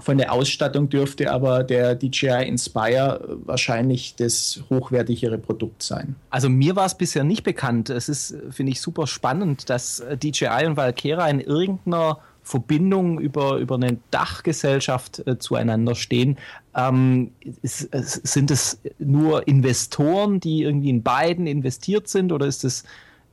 Von 0.00 0.18
der 0.18 0.32
Ausstattung 0.32 0.88
dürfte 0.88 1.30
aber 1.30 1.62
der 1.62 1.94
DJI 1.94 2.46
Inspire 2.46 3.38
wahrscheinlich 3.44 4.16
das 4.16 4.62
hochwertigere 4.68 5.38
Produkt 5.38 5.82
sein. 5.82 6.16
Also 6.30 6.48
mir 6.48 6.74
war 6.76 6.86
es 6.86 6.96
bisher 6.96 7.24
nicht 7.24 7.44
bekannt. 7.44 7.90
Es 7.90 8.08
ist, 8.08 8.36
finde 8.50 8.72
ich, 8.72 8.80
super 8.80 9.06
spannend, 9.06 9.70
dass 9.70 10.02
DJI 10.22 10.66
und 10.66 10.76
Valkera 10.76 11.28
in 11.28 11.40
irgendeiner 11.40 12.18
Verbindung 12.44 13.18
über, 13.18 13.56
über 13.56 13.76
eine 13.76 13.98
Dachgesellschaft 14.10 15.26
äh, 15.26 15.38
zueinander 15.38 15.94
stehen. 15.94 16.36
Ähm, 16.76 17.32
ist, 17.62 17.88
sind 17.92 18.50
es 18.50 18.78
nur 18.98 19.48
Investoren, 19.48 20.40
die 20.40 20.62
irgendwie 20.62 20.90
in 20.90 21.02
beiden 21.02 21.46
investiert 21.46 22.06
sind 22.06 22.32
oder 22.32 22.46
ist 22.46 22.64
es 22.64 22.84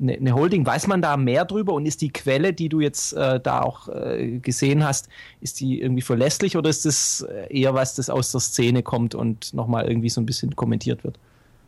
eine, 0.01 0.13
eine, 0.13 0.33
Holding. 0.33 0.65
Weiß 0.65 0.87
man 0.87 1.01
da 1.01 1.17
mehr 1.17 1.45
drüber 1.45 1.73
und 1.73 1.85
ist 1.85 2.01
die 2.01 2.11
Quelle, 2.11 2.53
die 2.53 2.69
du 2.69 2.79
jetzt 2.79 3.13
äh, 3.13 3.39
da 3.39 3.61
auch 3.61 3.87
äh, 3.89 4.39
gesehen 4.39 4.83
hast, 4.83 5.07
ist 5.41 5.59
die 5.59 5.81
irgendwie 5.81 6.01
verlässlich 6.01 6.57
oder 6.57 6.69
ist 6.69 6.85
das 6.85 7.21
äh, 7.21 7.55
eher 7.55 7.73
was, 7.73 7.95
das 7.95 8.09
aus 8.09 8.31
der 8.31 8.41
Szene 8.41 8.83
kommt 8.83 9.15
und 9.15 9.53
nochmal 9.53 9.87
irgendwie 9.87 10.09
so 10.09 10.21
ein 10.21 10.25
bisschen 10.25 10.55
kommentiert 10.55 11.03
wird? 11.03 11.17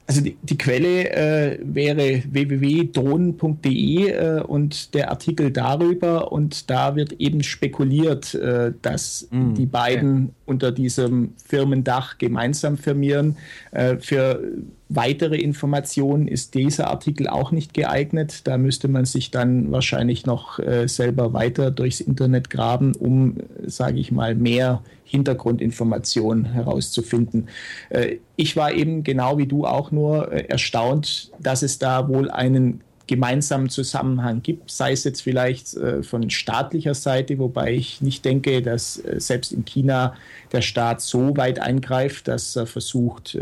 Also 0.05 0.19
die, 0.19 0.35
die 0.41 0.57
Quelle 0.57 1.11
äh, 1.11 1.59
wäre 1.63 2.23
www.drohnen.de 2.29 4.09
äh, 4.09 4.41
und 4.41 4.93
der 4.93 5.09
Artikel 5.09 5.49
darüber 5.49 6.33
und 6.33 6.69
da 6.69 6.97
wird 6.97 7.13
eben 7.13 7.41
spekuliert, 7.41 8.35
äh, 8.35 8.73
dass 8.81 9.29
mm, 9.31 9.53
die 9.53 9.65
beiden 9.65 10.23
okay. 10.25 10.33
unter 10.45 10.71
diesem 10.73 11.33
Firmendach 11.45 12.17
gemeinsam 12.17 12.77
firmieren. 12.77 13.37
Äh, 13.71 13.95
für 13.97 14.43
weitere 14.89 15.37
Informationen 15.37 16.27
ist 16.27 16.53
dieser 16.53 16.89
Artikel 16.89 17.29
auch 17.29 17.51
nicht 17.51 17.73
geeignet. 17.73 18.41
Da 18.45 18.57
müsste 18.57 18.89
man 18.89 19.05
sich 19.05 19.31
dann 19.31 19.71
wahrscheinlich 19.71 20.25
noch 20.25 20.59
äh, 20.59 20.87
selber 20.89 21.31
weiter 21.31 21.71
durchs 21.71 22.01
Internet 22.01 22.49
graben, 22.49 22.93
um, 22.95 23.37
sage 23.65 23.99
ich 23.99 24.11
mal, 24.11 24.35
mehr 24.35 24.83
Hintergrundinformationen 25.13 26.45
herauszufinden. 26.45 27.47
Äh, 27.89 28.17
ich 28.35 28.55
war 28.57 28.73
eben 28.73 29.03
genau 29.03 29.37
wie 29.37 29.45
du 29.45 29.65
auch 29.65 29.91
nur 29.91 30.31
äh, 30.31 30.45
erstaunt, 30.47 31.31
dass 31.39 31.61
es 31.61 31.77
da 31.77 32.07
wohl 32.07 32.31
einen 32.31 32.81
gemeinsamen 33.05 33.69
Zusammenhang 33.69 34.41
gibt, 34.41 34.71
sei 34.71 34.93
es 34.93 35.03
jetzt 35.03 35.21
vielleicht 35.21 35.75
äh, 35.75 36.01
von 36.01 36.31
staatlicher 36.31 36.95
Seite, 36.95 37.37
wobei 37.37 37.73
ich 37.73 38.01
nicht 38.01 38.25
denke, 38.25 38.63
dass 38.63 38.95
selbst 39.17 39.51
in 39.51 39.65
China 39.65 40.15
der 40.51 40.61
Staat 40.61 41.01
so 41.01 41.37
weit 41.37 41.59
eingreift, 41.59 42.27
dass 42.27 42.55
er 42.55 42.65
versucht, 42.65 43.37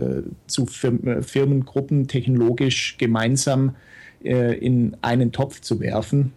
zu 0.47 0.65
Firmen, 0.65 1.23
Firmengruppen 1.23 2.07
technologisch 2.07 2.97
gemeinsam 2.97 3.75
in 4.23 4.97
einen 5.01 5.31
Topf 5.31 5.61
zu 5.61 5.79
werfen. 5.79 6.33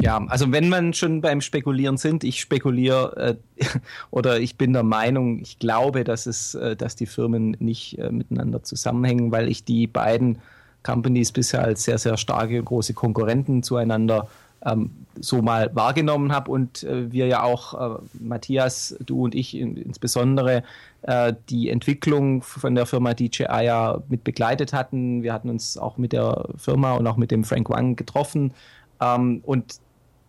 Ja, 0.00 0.24
also 0.28 0.52
wenn 0.52 0.68
man 0.68 0.92
schon 0.92 1.20
beim 1.20 1.40
Spekulieren 1.40 1.96
sind, 1.96 2.22
ich 2.22 2.40
spekuliere 2.40 3.36
äh, 3.58 3.64
oder 4.10 4.38
ich 4.38 4.56
bin 4.56 4.72
der 4.72 4.84
Meinung, 4.84 5.40
ich 5.40 5.58
glaube, 5.58 6.04
dass 6.04 6.26
es, 6.26 6.56
dass 6.78 6.96
die 6.96 7.06
Firmen 7.06 7.56
nicht 7.58 7.98
miteinander 8.10 8.62
zusammenhängen, 8.62 9.32
weil 9.32 9.48
ich 9.48 9.64
die 9.64 9.86
beiden 9.86 10.38
Companies 10.84 11.32
bisher 11.32 11.62
als 11.62 11.82
sehr, 11.82 11.98
sehr 11.98 12.16
starke, 12.16 12.62
große 12.62 12.94
Konkurrenten 12.94 13.62
zueinander 13.62 14.28
ähm, 14.64 14.90
so 15.20 15.42
mal 15.42 15.70
wahrgenommen 15.74 16.32
habe 16.32 16.50
und 16.50 16.82
äh, 16.82 17.10
wir 17.12 17.26
ja 17.26 17.42
auch, 17.42 17.74
äh, 17.74 17.98
Matthias, 18.20 18.96
du 19.04 19.24
und 19.24 19.34
ich 19.34 19.56
in, 19.56 19.76
insbesondere, 19.76 20.62
äh, 21.02 21.34
die 21.48 21.70
Entwicklung 21.70 22.42
von 22.42 22.74
der 22.74 22.86
Firma 22.86 23.14
DJI 23.14 23.64
ja 23.64 24.02
mit 24.08 24.24
begleitet 24.24 24.72
hatten. 24.72 25.22
Wir 25.22 25.32
hatten 25.32 25.48
uns 25.48 25.78
auch 25.78 25.96
mit 25.96 26.12
der 26.12 26.48
Firma 26.56 26.94
und 26.94 27.06
auch 27.06 27.16
mit 27.16 27.30
dem 27.30 27.44
Frank 27.44 27.70
Wang 27.70 27.96
getroffen 27.96 28.52
ähm, 29.00 29.40
und 29.44 29.80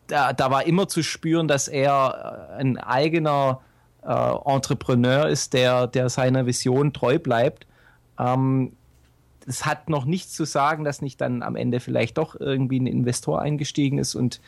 da, 0.10 0.34
da, 0.34 0.52
war 0.52 0.66
immer 0.66 0.88
zu 0.88 1.04
spüren, 1.04 1.48
dass 1.48 1.68
er 1.68 2.50
äh, 2.52 2.60
ein 2.62 2.78
eigener 2.78 3.62
äh, 4.04 4.34
Entrepreneur 4.46 5.28
ist, 5.28 5.54
der, 5.54 5.88
der 5.88 6.10
seiner 6.10 6.46
Vision 6.46 6.94
treu 6.94 7.20
bleibt. 7.20 7.66
Ähm, 8.18 8.74
es 9.48 9.66
hat 9.66 9.90
noch 9.90 10.06
nichts 10.06 10.34
zu 10.34 10.46
sagen, 10.46 10.84
dass 10.84 11.02
nicht 11.02 11.22
dann 11.22 11.42
am 11.42 11.56
Ende 11.56 11.80
vielleicht 11.80 12.18
doch 12.18 12.40
irgendwie 12.40 12.80
ein 12.80 12.88
Investor 12.88 13.42
eingestiegen 13.42 13.98
ist 13.98 14.16
und 14.16 14.42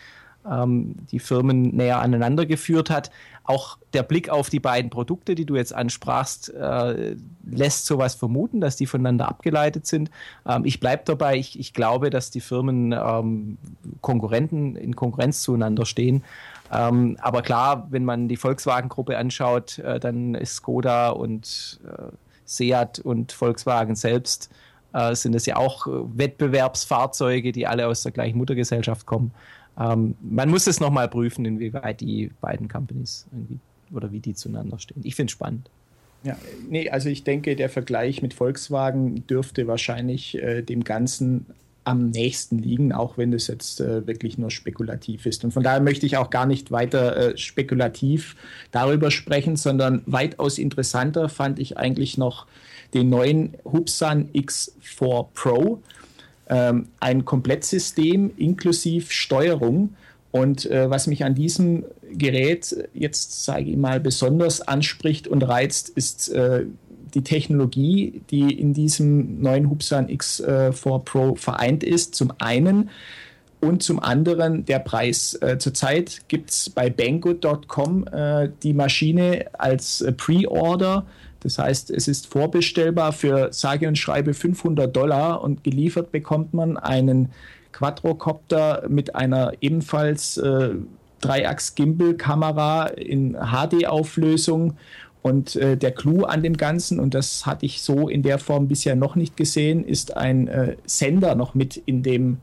ähm, 0.49 0.95
die 1.11 1.19
Firmen 1.19 1.75
näher 1.75 1.99
aneinander 1.99 2.45
geführt 2.45 2.89
hat. 2.89 3.11
Auch 3.43 3.77
der 3.93 4.03
Blick 4.03 4.29
auf 4.29 4.49
die 4.49 4.59
beiden 4.59 4.89
Produkte, 4.89 5.35
die 5.35 5.45
du 5.45 5.55
jetzt 5.55 5.73
ansprachst, 5.73 6.53
äh, 6.53 7.15
lässt 7.43 7.85
sowas 7.85 8.15
vermuten, 8.15 8.61
dass 8.61 8.75
die 8.75 8.85
voneinander 8.85 9.27
abgeleitet 9.27 9.87
sind. 9.87 10.11
Ähm, 10.47 10.63
ich 10.65 10.79
bleibe 10.79 11.03
dabei, 11.05 11.37
ich, 11.37 11.59
ich, 11.59 11.73
glaube, 11.73 12.09
dass 12.09 12.29
die 12.29 12.41
Firmen 12.41 12.93
ähm, 12.93 13.57
Konkurrenten 14.01 14.75
in 14.75 14.95
Konkurrenz 14.95 15.41
zueinander 15.41 15.85
stehen. 15.85 16.23
Ähm, 16.71 17.17
aber 17.19 17.41
klar, 17.41 17.87
wenn 17.89 18.05
man 18.05 18.27
die 18.27 18.37
Volkswagen-Gruppe 18.37 19.17
anschaut, 19.17 19.79
äh, 19.79 19.99
dann 19.99 20.35
ist 20.35 20.55
Skoda 20.55 21.09
und 21.09 21.79
äh, 21.85 22.11
Seat 22.45 22.99
und 22.99 23.31
Volkswagen 23.31 23.95
selbst 23.95 24.49
äh, 24.93 25.15
sind 25.15 25.35
es 25.35 25.45
ja 25.45 25.55
auch 25.57 25.87
äh, 25.87 25.91
Wettbewerbsfahrzeuge, 25.91 27.51
die 27.51 27.67
alle 27.67 27.87
aus 27.87 28.03
der 28.03 28.11
gleichen 28.11 28.37
Muttergesellschaft 28.37 29.05
kommen. 29.05 29.31
Ähm, 29.79 30.15
man 30.21 30.49
muss 30.49 30.67
es 30.67 30.79
nochmal 30.79 31.07
prüfen, 31.07 31.45
inwieweit 31.45 32.01
die 32.01 32.31
beiden 32.41 32.67
Companies 32.67 33.25
irgendwie 33.31 33.59
oder 33.93 34.11
wie 34.11 34.19
die 34.19 34.33
zueinander 34.33 34.79
stehen. 34.79 35.01
Ich 35.03 35.15
finde 35.15 35.29
es 35.29 35.33
spannend. 35.33 35.69
Ja, 36.23 36.37
nee, 36.69 36.89
also 36.89 37.09
ich 37.09 37.23
denke, 37.23 37.55
der 37.55 37.69
Vergleich 37.69 38.21
mit 38.21 38.33
Volkswagen 38.33 39.25
dürfte 39.27 39.67
wahrscheinlich 39.67 40.37
äh, 40.41 40.61
dem 40.61 40.83
Ganzen 40.83 41.47
am 41.83 42.11
nächsten 42.11 42.59
liegen, 42.59 42.93
auch 42.93 43.17
wenn 43.17 43.31
das 43.31 43.47
jetzt 43.47 43.81
äh, 43.81 44.05
wirklich 44.05 44.37
nur 44.37 44.51
spekulativ 44.51 45.25
ist. 45.25 45.43
Und 45.43 45.51
von 45.51 45.63
daher 45.63 45.81
möchte 45.81 46.05
ich 46.05 46.17
auch 46.17 46.29
gar 46.29 46.45
nicht 46.45 46.71
weiter 46.71 47.17
äh, 47.17 47.37
spekulativ 47.37 48.35
darüber 48.71 49.09
sprechen, 49.09 49.55
sondern 49.55 50.03
weitaus 50.05 50.59
interessanter 50.59 51.27
fand 51.27 51.57
ich 51.57 51.77
eigentlich 51.77 52.19
noch 52.19 52.45
den 52.93 53.09
neuen 53.09 53.57
Hubsan 53.65 54.29
X4 54.29 55.27
Pro. 55.33 55.81
Ähm, 56.51 56.89
ein 56.99 57.23
Komplettsystem 57.23 58.31
inklusive 58.35 59.09
Steuerung. 59.09 59.95
Und 60.31 60.69
äh, 60.69 60.89
was 60.89 61.07
mich 61.07 61.23
an 61.23 61.33
diesem 61.33 61.85
Gerät 62.11 62.89
jetzt, 62.93 63.45
sage 63.45 63.71
ich 63.71 63.77
mal, 63.77 64.01
besonders 64.01 64.59
anspricht 64.59 65.29
und 65.29 65.43
reizt, 65.43 65.89
ist 65.89 66.27
äh, 66.29 66.65
die 67.13 67.23
Technologie, 67.23 68.21
die 68.31 68.53
in 68.53 68.73
diesem 68.73 69.41
neuen 69.41 69.69
Hubsan 69.69 70.07
X4 70.07 70.99
Pro 70.99 71.35
vereint 71.35 71.85
ist. 71.85 72.15
Zum 72.15 72.33
einen 72.39 72.89
und 73.61 73.81
zum 73.81 73.99
anderen 73.99 74.65
der 74.65 74.79
Preis. 74.79 75.35
Äh, 75.35 75.57
zurzeit 75.57 76.23
gibt 76.27 76.49
es 76.49 76.69
bei 76.69 76.89
Banggood.com 76.89 78.07
äh, 78.07 78.49
die 78.61 78.73
Maschine 78.73 79.45
als 79.53 80.01
äh, 80.01 80.11
Pre-Order 80.11 81.05
das 81.41 81.57
heißt, 81.57 81.89
es 81.91 82.07
ist 82.07 82.27
vorbestellbar 82.27 83.13
für 83.13 83.51
sage 83.51 83.87
und 83.87 83.97
schreibe 83.97 84.33
500 84.33 84.95
Dollar 84.95 85.43
und 85.43 85.63
geliefert 85.63 86.11
bekommt 86.11 86.53
man 86.53 86.77
einen 86.77 87.31
Quadrocopter 87.71 88.85
mit 88.87 89.15
einer 89.15 89.53
ebenfalls 89.61 90.37
äh, 90.37 90.75
Dreiachs-Gimbal-Kamera 91.21 92.87
in 92.87 93.33
HD-Auflösung. 93.33 94.77
Und 95.23 95.55
äh, 95.55 95.77
der 95.77 95.91
Clou 95.91 96.23
an 96.23 96.41
dem 96.41 96.57
Ganzen, 96.57 96.99
und 96.99 97.13
das 97.13 97.45
hatte 97.45 97.65
ich 97.65 97.81
so 97.81 98.09
in 98.09 98.23
der 98.23 98.39
Form 98.39 98.67
bisher 98.67 98.95
noch 98.95 99.15
nicht 99.15 99.37
gesehen, 99.37 99.83
ist 99.83 100.17
ein 100.17 100.47
äh, 100.47 100.77
Sender 100.85 101.35
noch 101.35 101.53
mit 101.53 101.77
in 101.77 102.01
dem 102.01 102.37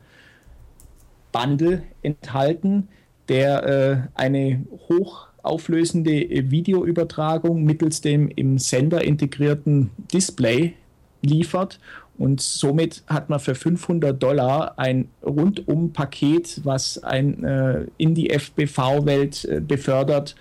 Bundle 1.31 1.83
enthalten, 2.01 2.87
der 3.27 3.63
äh, 3.65 3.97
eine 4.15 4.65
hoch 4.87 5.28
auflösende 5.49 6.11
Videoübertragung 6.51 7.63
mittels 7.63 8.01
dem 8.01 8.29
im 8.29 8.57
Sender 8.57 9.03
integrierten 9.03 9.89
Display 10.13 10.73
liefert. 11.21 11.79
Und 12.17 12.41
somit 12.41 13.03
hat 13.07 13.29
man 13.29 13.39
für 13.39 13.55
500 13.55 14.21
Dollar 14.21 14.77
ein 14.77 15.07
Rundum-Paket, 15.23 16.61
was 16.65 17.01
ein, 17.01 17.43
äh, 17.45 17.85
in 17.97 18.13
die 18.13 18.29
FBV-Welt 18.29 19.45
äh, 19.45 19.61
befördert 19.61 20.35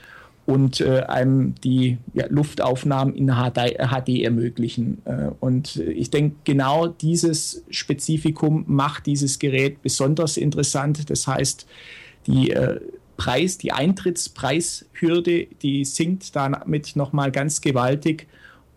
und 0.45 0.81
äh, 0.81 1.03
einem 1.03 1.55
die 1.63 1.99
ja, 2.15 2.25
Luftaufnahmen 2.31 3.15
in 3.15 3.29
HD, 3.29 3.77
HD 3.77 4.25
ermöglichen. 4.25 5.03
Äh, 5.05 5.29
und 5.39 5.77
ich 5.77 6.11
denke, 6.11 6.37
genau 6.43 6.89
dieses 6.89 7.63
Spezifikum 7.71 8.65
macht 8.67 9.07
dieses 9.07 9.39
Gerät 9.39 9.81
besonders 9.83 10.37
interessant. 10.37 11.11
Das 11.11 11.29
heißt, 11.29 11.67
die 12.27 12.51
äh, 12.51 12.81
Preis, 13.19 13.59
die 13.59 13.73
Eintrittspreishürde, 13.73 15.49
die 15.61 15.85
sinkt 15.85 16.35
damit 16.35 16.97
nochmal 16.97 17.31
ganz 17.31 17.61
gewaltig 17.61 18.29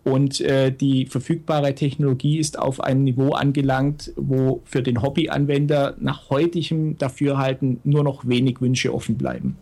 und 0.04 0.42
äh, 0.42 0.72
die 0.72 1.06
verfügbare 1.06 1.76
Technologie 1.76 2.40
ist 2.40 2.58
auf 2.58 2.82
ein 2.82 3.04
Niveau 3.04 3.34
angelangt, 3.34 4.12
wo 4.16 4.62
für 4.66 4.82
den 4.82 5.02
Hobbyanwender 5.02 5.96
nach 6.00 6.30
heutigem 6.32 6.98
Dafürhalten 6.98 7.80
nur 7.84 8.04
noch 8.04 8.28
wenig 8.28 8.62
Wünsche 8.62 8.94
offen 8.94 9.16
bleiben. 9.16 9.58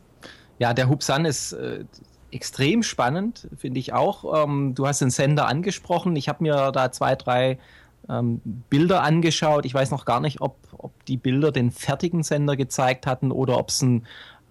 Ja, 0.58 0.74
der 0.74 0.88
Hubsan 0.90 1.26
ist 1.26 1.52
äh, 1.54 1.84
extrem 2.32 2.82
spannend, 2.82 3.50
finde 3.58 3.82
ich 3.82 3.92
auch. 3.92 4.44
Ähm, 4.46 4.76
du 4.76 4.88
hast 4.88 5.02
den 5.02 5.10
Sender 5.10 5.48
angesprochen. 5.48 6.16
Ich 6.16 6.30
habe 6.30 6.44
mir 6.44 6.72
da 6.72 6.90
zwei, 6.92 7.16
drei 7.16 7.60
ähm, 8.08 8.40
Bilder 8.70 9.04
angeschaut. 9.04 9.66
Ich 9.66 9.74
weiß 9.74 9.92
noch 9.92 10.06
gar 10.06 10.22
nicht, 10.22 10.40
ob, 10.40 10.56
ob 10.78 11.06
die 11.06 11.18
Bilder 11.18 11.52
den 11.52 11.72
fertigen 11.72 12.24
Sender 12.24 12.56
gezeigt 12.56 13.08
hatten 13.08 13.32
oder 13.32 13.58
ob 13.58 13.70
es 13.70 13.82
ein 13.82 14.06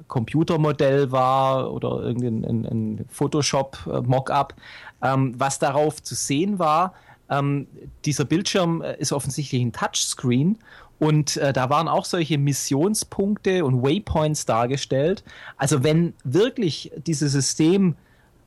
Computermodell 0.07 1.11
war 1.13 1.73
oder 1.73 2.03
irgendein 2.03 2.45
ein, 2.45 2.65
ein 2.67 3.05
Photoshop-Mockup. 3.11 4.55
Ähm, 5.03 5.35
was 5.37 5.59
darauf 5.59 6.03
zu 6.03 6.15
sehen 6.15 6.59
war, 6.59 6.95
ähm, 7.31 7.67
dieser 8.05 8.25
Bildschirm 8.25 8.83
äh, 8.83 8.97
ist 8.97 9.13
offensichtlich 9.13 9.63
ein 9.63 9.73
Touchscreen 9.73 10.59
und 10.99 11.37
äh, 11.37 11.53
da 11.53 11.71
waren 11.71 11.89
auch 11.89 12.05
solche 12.05 12.39
Missionspunkte 12.39 13.65
und 13.65 13.83
Waypoints 13.83 14.47
dargestellt. 14.47 15.23
Also 15.57 15.85
wenn 15.85 16.15
wirklich 16.25 16.91
dieses 17.07 17.33
System 17.33 17.97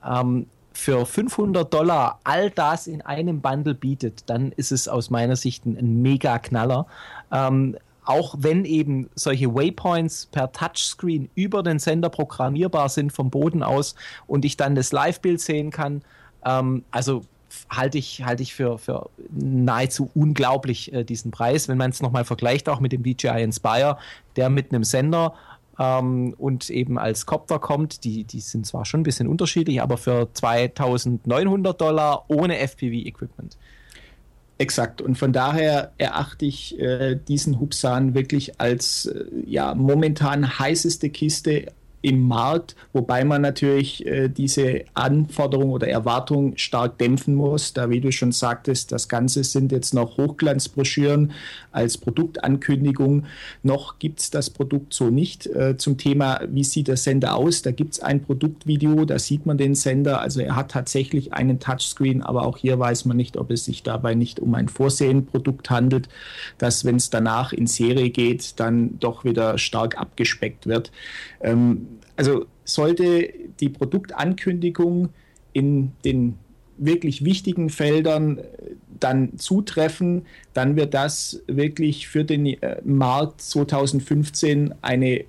ähm, 0.06 0.48
für 0.74 1.06
500 1.06 1.74
Dollar 1.74 2.20
all 2.24 2.50
das 2.50 2.88
in 2.88 3.02
einem 3.02 3.42
Bundle 3.42 3.76
bietet, 3.76 4.30
dann 4.30 4.52
ist 4.52 4.72
es 4.72 4.88
aus 4.88 5.10
meiner 5.10 5.36
Sicht 5.36 5.66
ein, 5.66 5.78
ein 5.78 6.02
mega 6.02 6.40
Knaller. 6.40 6.88
Ähm, 7.32 7.78
auch 8.06 8.36
wenn 8.40 8.66
eben 8.66 9.10
solche 9.16 9.54
Waypoints 9.54 10.28
per 10.28 10.52
Touchscreen 10.52 11.30
über 11.36 11.64
den 11.64 11.80
Sender 11.80 12.10
programmierbar 12.10 12.90
sind 12.90 13.12
vom 13.14 13.30
Boden 13.30 13.64
aus 13.64 13.96
und 14.28 14.46
ich 14.46 14.58
dann 14.58 14.76
das 14.76 14.92
Live-Bild 14.92 15.40
sehen 15.40 15.72
kann, 15.72 16.02
ähm, 16.46 16.84
also 16.92 17.24
halte 17.70 17.98
ich, 17.98 18.24
halte 18.24 18.44
ich 18.44 18.54
für, 18.54 18.78
für 18.78 19.10
nahezu 19.30 20.10
unglaublich 20.16 20.94
äh, 20.94 21.04
diesen 21.04 21.32
Preis, 21.32 21.68
wenn 21.68 21.78
man 21.78 21.92
es 21.92 22.02
nochmal 22.02 22.26
vergleicht, 22.26 22.70
auch 22.70 22.80
mit 22.80 22.92
dem 22.92 23.04
DJI 23.04 23.44
Inspire, 23.44 23.98
der 24.36 24.50
mit 24.50 24.74
einem 24.74 24.84
Sender 24.84 25.34
ähm, 25.80 26.34
und 26.38 26.70
eben 26.70 26.98
als 26.98 27.26
Copter 27.26 27.60
kommt. 27.60 28.04
Die, 28.04 28.24
die 28.24 28.40
sind 28.40 28.66
zwar 28.66 28.86
schon 28.86 29.02
ein 29.02 29.04
bisschen 29.04 29.28
unterschiedlich, 29.28 29.82
aber 29.82 29.98
für 29.98 30.30
2900 30.34 31.80
Dollar 31.80 32.26
ohne 32.30 32.58
FPV-Equipment. 32.60 33.58
Exakt. 34.62 35.02
Und 35.02 35.18
von 35.18 35.34
daher 35.34 35.92
erachte 35.98 36.46
ich 36.46 36.80
äh, 36.80 37.16
diesen 37.16 37.60
Hubsan 37.60 38.14
wirklich 38.14 38.62
als 38.62 39.08
äh, 39.08 39.26
ja, 39.44 39.74
momentan 39.74 40.60
heißeste 40.60 41.10
Kiste 41.10 41.74
im 42.02 42.28
Markt, 42.28 42.76
wobei 42.94 43.24
man 43.24 43.42
natürlich 43.42 44.06
äh, 44.06 44.28
diese 44.28 44.86
Anforderung 44.94 45.72
oder 45.72 45.88
Erwartung 45.88 46.58
stark 46.58 46.98
dämpfen 46.98 47.36
muss, 47.36 47.74
da 47.74 47.90
wie 47.90 48.02
du 48.02 48.12
schon 48.12 48.32
sagtest, 48.32 48.92
das 48.92 49.08
Ganze 49.08 49.44
sind 49.44 49.72
jetzt 49.72 49.94
noch 49.94 50.18
Hochglanzbroschüren 50.18 51.32
als 51.72 51.98
Produktankündigung. 51.98 53.26
Noch 53.64 54.00
gibt 54.00 54.20
es 54.20 54.32
das 54.32 54.50
Produkt 54.50 54.94
so 54.94 55.10
nicht. 55.10 55.46
Äh, 55.48 55.78
zum 55.78 55.98
Thema, 55.98 56.42
wie 56.50 56.64
sieht 56.64 56.88
der 56.88 56.98
Sender 56.98 57.36
aus? 57.36 57.62
Da 57.62 57.72
gibt 57.72 57.94
es 57.94 58.00
ein 58.00 58.22
Produktvideo, 58.24 59.06
da 59.06 59.20
sieht 59.20 59.46
man 59.46 59.58
den 59.58 59.76
Sender. 59.76 60.22
Also 60.22 60.42
er 60.42 60.56
hat 60.56 60.72
tatsächlich 60.72 61.34
einen 61.34 61.60
Touchscreen, 61.60 62.22
aber 62.24 62.46
auch 62.46 62.58
hier 62.58 62.80
weiß 62.80 63.06
man 63.06 63.18
nicht, 63.18 63.38
ob 63.38 63.52
es 63.52 63.66
sich 63.66 63.84
dabei 63.84 64.16
nicht 64.16 64.40
um 64.40 64.56
ein 64.56 64.70
Vorsehenprodukt 64.70 65.70
handelt, 65.70 66.10
das, 66.58 66.84
wenn 66.84 66.96
es 66.96 67.10
danach 67.10 67.54
in 67.54 67.68
Serie 67.68 68.10
geht, 68.10 68.60
dann 68.60 69.00
doch 69.00 69.24
wieder 69.24 69.58
stark 69.58 69.98
abgespeckt 69.98 70.68
wird. 70.68 70.92
Ähm, 71.42 71.88
also 72.22 72.46
sollte 72.66 73.34
die 73.60 73.70
Produktankündigung 73.70 75.10
in 75.54 75.92
den 76.06 76.38
wirklich 76.78 77.26
wichtigen 77.26 77.72
Feldern 77.72 78.38
äh, 78.38 78.44
dann 79.00 79.40
zutreffen, 79.40 80.28
dann 80.54 80.76
wird 80.76 80.94
das 80.94 81.42
wirklich 81.48 82.08
für 82.08 82.24
den 82.24 82.46
äh, 82.46 82.80
Markt 82.84 83.42
2015 83.42 84.76
eine 84.84 85.26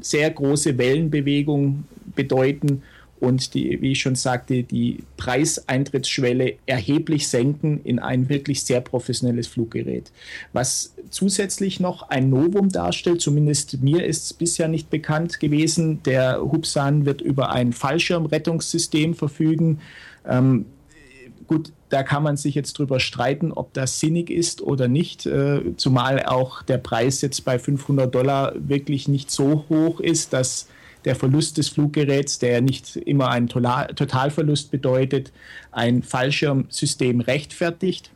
sehr 0.00 0.30
große 0.30 0.78
Wellenbewegung 0.78 1.82
bedeuten 2.14 2.82
und 3.22 3.54
die, 3.54 3.80
wie 3.80 3.92
ich 3.92 4.00
schon 4.00 4.16
sagte, 4.16 4.64
die 4.64 5.04
Preiseintrittsschwelle 5.16 6.54
erheblich 6.66 7.28
senken 7.28 7.80
in 7.84 8.00
ein 8.00 8.28
wirklich 8.28 8.64
sehr 8.64 8.80
professionelles 8.80 9.46
Fluggerät. 9.46 10.10
Was 10.52 10.94
zusätzlich 11.10 11.78
noch 11.78 12.08
ein 12.10 12.30
Novum 12.30 12.70
darstellt, 12.70 13.20
zumindest 13.20 13.80
mir 13.80 14.04
ist 14.04 14.24
es 14.24 14.32
bisher 14.32 14.66
nicht 14.66 14.90
bekannt 14.90 15.38
gewesen, 15.38 16.02
der 16.02 16.40
Hubsan 16.42 17.06
wird 17.06 17.20
über 17.20 17.52
ein 17.52 17.72
Fallschirmrettungssystem 17.72 19.14
verfügen. 19.14 19.78
Ähm, 20.26 20.66
gut, 21.46 21.70
da 21.90 22.02
kann 22.02 22.24
man 22.24 22.36
sich 22.36 22.56
jetzt 22.56 22.76
drüber 22.76 22.98
streiten, 22.98 23.52
ob 23.52 23.72
das 23.72 24.00
sinnig 24.00 24.30
ist 24.30 24.62
oder 24.62 24.88
nicht, 24.88 25.26
äh, 25.26 25.76
zumal 25.76 26.24
auch 26.24 26.62
der 26.62 26.78
Preis 26.78 27.20
jetzt 27.20 27.44
bei 27.44 27.60
500 27.60 28.12
Dollar 28.12 28.52
wirklich 28.56 29.06
nicht 29.06 29.30
so 29.30 29.64
hoch 29.68 30.00
ist, 30.00 30.32
dass 30.32 30.66
der 31.04 31.16
Verlust 31.16 31.58
des 31.58 31.68
Fluggeräts, 31.68 32.38
der 32.38 32.60
nicht 32.60 32.96
immer 32.96 33.30
einen 33.30 33.48
Totalverlust 33.48 34.70
bedeutet, 34.70 35.32
ein 35.70 36.02
Fallschirmsystem 36.02 37.20
rechtfertigt. 37.20 38.10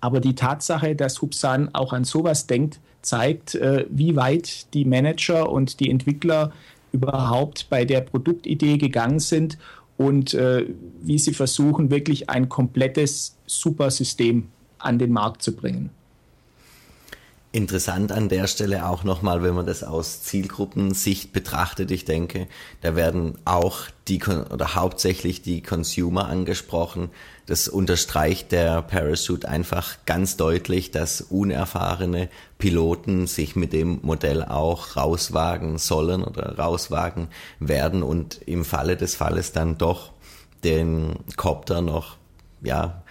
Aber 0.00 0.20
die 0.20 0.34
Tatsache, 0.34 0.94
dass 0.94 1.22
Hubsan 1.22 1.74
auch 1.74 1.92
an 1.92 2.04
sowas 2.04 2.46
denkt, 2.46 2.80
zeigt, 3.02 3.54
äh, 3.54 3.86
wie 3.88 4.16
weit 4.16 4.72
die 4.74 4.84
Manager 4.84 5.50
und 5.50 5.80
die 5.80 5.90
Entwickler 5.90 6.52
überhaupt 6.92 7.68
bei 7.70 7.84
der 7.84 8.00
Produktidee 8.00 8.78
gegangen 8.78 9.20
sind 9.20 9.58
und 9.96 10.34
äh, 10.34 10.66
wie 11.02 11.18
sie 11.18 11.32
versuchen, 11.32 11.90
wirklich 11.90 12.28
ein 12.28 12.48
komplettes 12.48 13.36
Supersystem 13.46 14.48
an 14.78 14.98
den 14.98 15.12
Markt 15.12 15.42
zu 15.42 15.54
bringen. 15.54 15.90
Interessant 17.56 18.12
an 18.12 18.28
der 18.28 18.48
Stelle 18.48 18.86
auch 18.86 19.02
nochmal, 19.02 19.42
wenn 19.42 19.54
man 19.54 19.64
das 19.64 19.82
aus 19.82 20.20
Zielgruppensicht 20.20 21.32
betrachtet. 21.32 21.90
Ich 21.90 22.04
denke, 22.04 22.48
da 22.82 22.96
werden 22.96 23.38
auch 23.46 23.84
die 24.08 24.22
oder 24.22 24.74
hauptsächlich 24.74 25.40
die 25.40 25.62
Consumer 25.62 26.28
angesprochen. 26.28 27.08
Das 27.46 27.66
unterstreicht 27.66 28.52
der 28.52 28.82
Parachute 28.82 29.48
einfach 29.48 29.96
ganz 30.04 30.36
deutlich, 30.36 30.90
dass 30.90 31.22
unerfahrene 31.22 32.28
Piloten 32.58 33.26
sich 33.26 33.56
mit 33.56 33.72
dem 33.72 34.00
Modell 34.02 34.44
auch 34.44 34.94
rauswagen 34.94 35.78
sollen 35.78 36.24
oder 36.24 36.58
rauswagen 36.58 37.28
werden 37.58 38.02
und 38.02 38.38
im 38.44 38.66
Falle 38.66 38.98
des 38.98 39.14
Falles 39.14 39.52
dann 39.52 39.78
doch 39.78 40.12
den 40.62 41.14
Copter 41.36 41.80
noch 41.80 42.18
ja, 42.62 43.02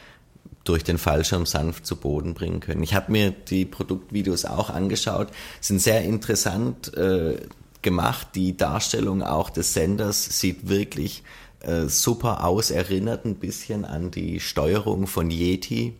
durch 0.66 0.84
den 0.84 0.98
Fallschirm 0.98 1.46
sanft 1.46 1.86
zu 1.86 1.96
Boden 1.96 2.34
bringen 2.34 2.60
können. 2.60 2.84
Ich 2.84 2.94
habe 2.94 3.12
mir 3.12 3.32
die 3.32 3.66
Produktvideos 3.66 4.46
auch 4.46 4.70
angeschaut, 4.70 5.30
sind 5.62 5.80
sehr 5.80 6.02
interessant 6.02 6.94
äh, 6.98 7.38
gemacht. 7.82 8.30
Die 8.36 8.58
Darstellung 8.58 9.24
auch 9.24 9.50
des 9.50 9.74
Senders 9.74 10.40
sieht 10.40 10.68
wirklich 10.68 11.24
äh, 11.62 11.86
super 11.88 12.44
aus, 12.44 12.72
erinnert 12.72 13.26
ein 13.26 13.36
bisschen 13.36 13.86
an 13.86 14.12
die 14.12 14.40
Steuerung 14.40 15.08
von 15.08 15.32
Yeti. 15.32 15.94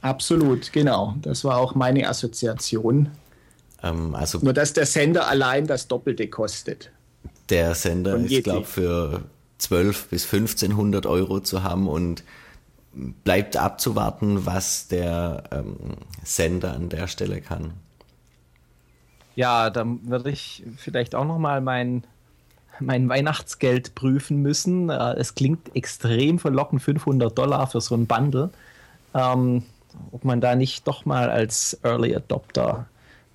Absolut, 0.00 0.72
genau. 0.72 1.14
Das 1.20 1.44
war 1.44 1.58
auch 1.58 1.74
meine 1.74 2.08
Assoziation. 2.08 3.10
Ähm, 3.82 4.14
also 4.14 4.38
Nur 4.40 4.52
dass 4.52 4.72
der 4.72 4.86
Sender 4.86 5.26
allein 5.26 5.66
das 5.66 5.88
Doppelte 5.88 6.28
kostet. 6.28 6.90
Der 7.50 7.74
Sender 7.74 8.16
ist, 8.16 8.44
glaube 8.44 8.60
ich, 8.60 8.66
für 8.68 9.22
12 9.58 10.06
bis 10.08 10.24
1500 10.32 11.06
Euro 11.06 11.40
zu 11.40 11.64
haben 11.64 11.88
und 11.88 12.22
bleibt 12.92 13.56
abzuwarten, 13.56 14.46
was 14.46 14.88
der 14.88 15.44
ähm, 15.52 15.76
Sender 16.24 16.74
an 16.74 16.88
der 16.88 17.06
Stelle 17.06 17.40
kann. 17.40 17.72
Ja, 19.36 19.70
dann 19.70 20.08
würde 20.08 20.30
ich 20.30 20.64
vielleicht 20.76 21.14
auch 21.14 21.24
noch 21.24 21.38
mal 21.38 21.60
mein, 21.60 22.04
mein 22.80 23.08
Weihnachtsgeld 23.08 23.94
prüfen 23.94 24.42
müssen. 24.42 24.90
Äh, 24.90 25.14
es 25.14 25.34
klingt 25.34 25.74
extrem 25.76 26.38
verlockend, 26.38 26.82
500 26.82 27.36
Dollar 27.36 27.66
für 27.68 27.80
so 27.80 27.94
ein 27.94 28.06
Bundle. 28.06 28.50
Ähm, 29.14 29.64
ob 30.12 30.24
man 30.24 30.40
da 30.40 30.54
nicht 30.54 30.86
doch 30.86 31.04
mal 31.04 31.30
als 31.30 31.78
Early 31.82 32.14
Adopter 32.14 32.86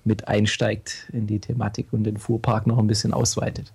mit 0.06 0.28
einsteigt 0.28 1.08
in 1.12 1.26
die 1.26 1.40
Thematik 1.40 1.88
und 1.92 2.04
den 2.04 2.16
Fuhrpark 2.16 2.66
noch 2.66 2.78
ein 2.78 2.86
bisschen 2.86 3.12
ausweitet. 3.12 3.72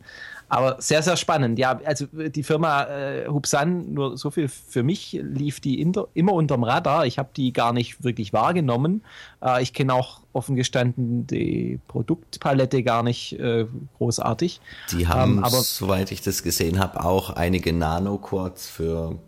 Aber 0.51 0.81
sehr, 0.81 1.01
sehr 1.01 1.15
spannend. 1.15 1.59
Ja, 1.59 1.79
also 1.85 2.07
die 2.07 2.43
Firma 2.43 2.83
äh, 2.83 3.27
Hubsan, 3.27 3.93
nur 3.93 4.17
so 4.17 4.31
viel 4.31 4.49
für 4.49 4.83
mich, 4.83 5.17
lief 5.23 5.61
die 5.61 5.79
inter, 5.79 6.09
immer 6.13 6.33
unterm 6.33 6.65
Radar. 6.65 7.05
Ich 7.05 7.17
habe 7.17 7.29
die 7.33 7.53
gar 7.53 7.71
nicht 7.71 8.03
wirklich 8.03 8.33
wahrgenommen. 8.33 9.01
Äh, 9.41 9.63
ich 9.63 9.71
kenne 9.71 9.93
auch 9.93 10.19
offen 10.33 10.57
gestanden 10.57 11.25
die 11.25 11.79
Produktpalette 11.87 12.83
gar 12.83 13.01
nicht 13.01 13.39
äh, 13.39 13.65
großartig. 13.97 14.59
Die 14.91 15.07
haben, 15.07 15.37
ähm, 15.37 15.43
aber, 15.45 15.61
soweit 15.61 16.11
ich 16.11 16.21
das 16.21 16.43
gesehen 16.43 16.79
habe, 16.79 17.01
auch 17.05 17.29
einige 17.29 17.71
Nano-Quads 17.71 18.67
für, 18.67 19.19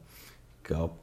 glaube 0.64 0.96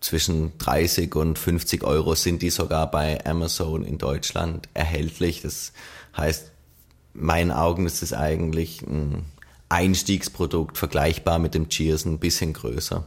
zwischen 0.00 0.56
30 0.58 1.14
und 1.14 1.38
50 1.38 1.84
Euro 1.84 2.14
sind 2.14 2.42
die 2.42 2.50
sogar 2.50 2.90
bei 2.90 3.24
Amazon 3.24 3.84
in 3.84 3.98
Deutschland 3.98 4.68
erhältlich. 4.74 5.42
Das 5.42 5.72
heißt, 6.16 6.52
meinen 7.12 7.50
Augen 7.50 7.86
ist 7.86 8.02
es 8.02 8.12
eigentlich 8.12 8.82
ein 8.82 9.26
Einstiegsprodukt, 9.68 10.78
vergleichbar 10.78 11.38
mit 11.38 11.54
dem 11.54 11.68
Cheers, 11.68 12.04
ein 12.04 12.18
bisschen 12.18 12.52
größer. 12.52 13.06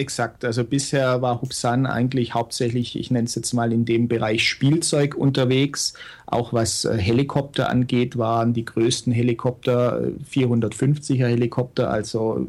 Exakt, 0.00 0.46
also 0.46 0.64
bisher 0.64 1.20
war 1.20 1.42
Hubsan 1.42 1.84
eigentlich 1.84 2.32
hauptsächlich, 2.32 2.98
ich 2.98 3.10
nenne 3.10 3.26
es 3.26 3.34
jetzt 3.34 3.52
mal 3.52 3.70
in 3.70 3.84
dem 3.84 4.08
Bereich 4.08 4.48
Spielzeug 4.48 5.14
unterwegs. 5.14 5.92
Auch 6.24 6.54
was 6.54 6.86
äh, 6.86 6.96
Helikopter 6.96 7.68
angeht, 7.68 8.16
waren 8.16 8.54
die 8.54 8.64
größten 8.64 9.12
Helikopter 9.12 10.00
450er 10.32 11.26
äh, 11.26 11.28
Helikopter, 11.28 11.90
also 11.90 12.46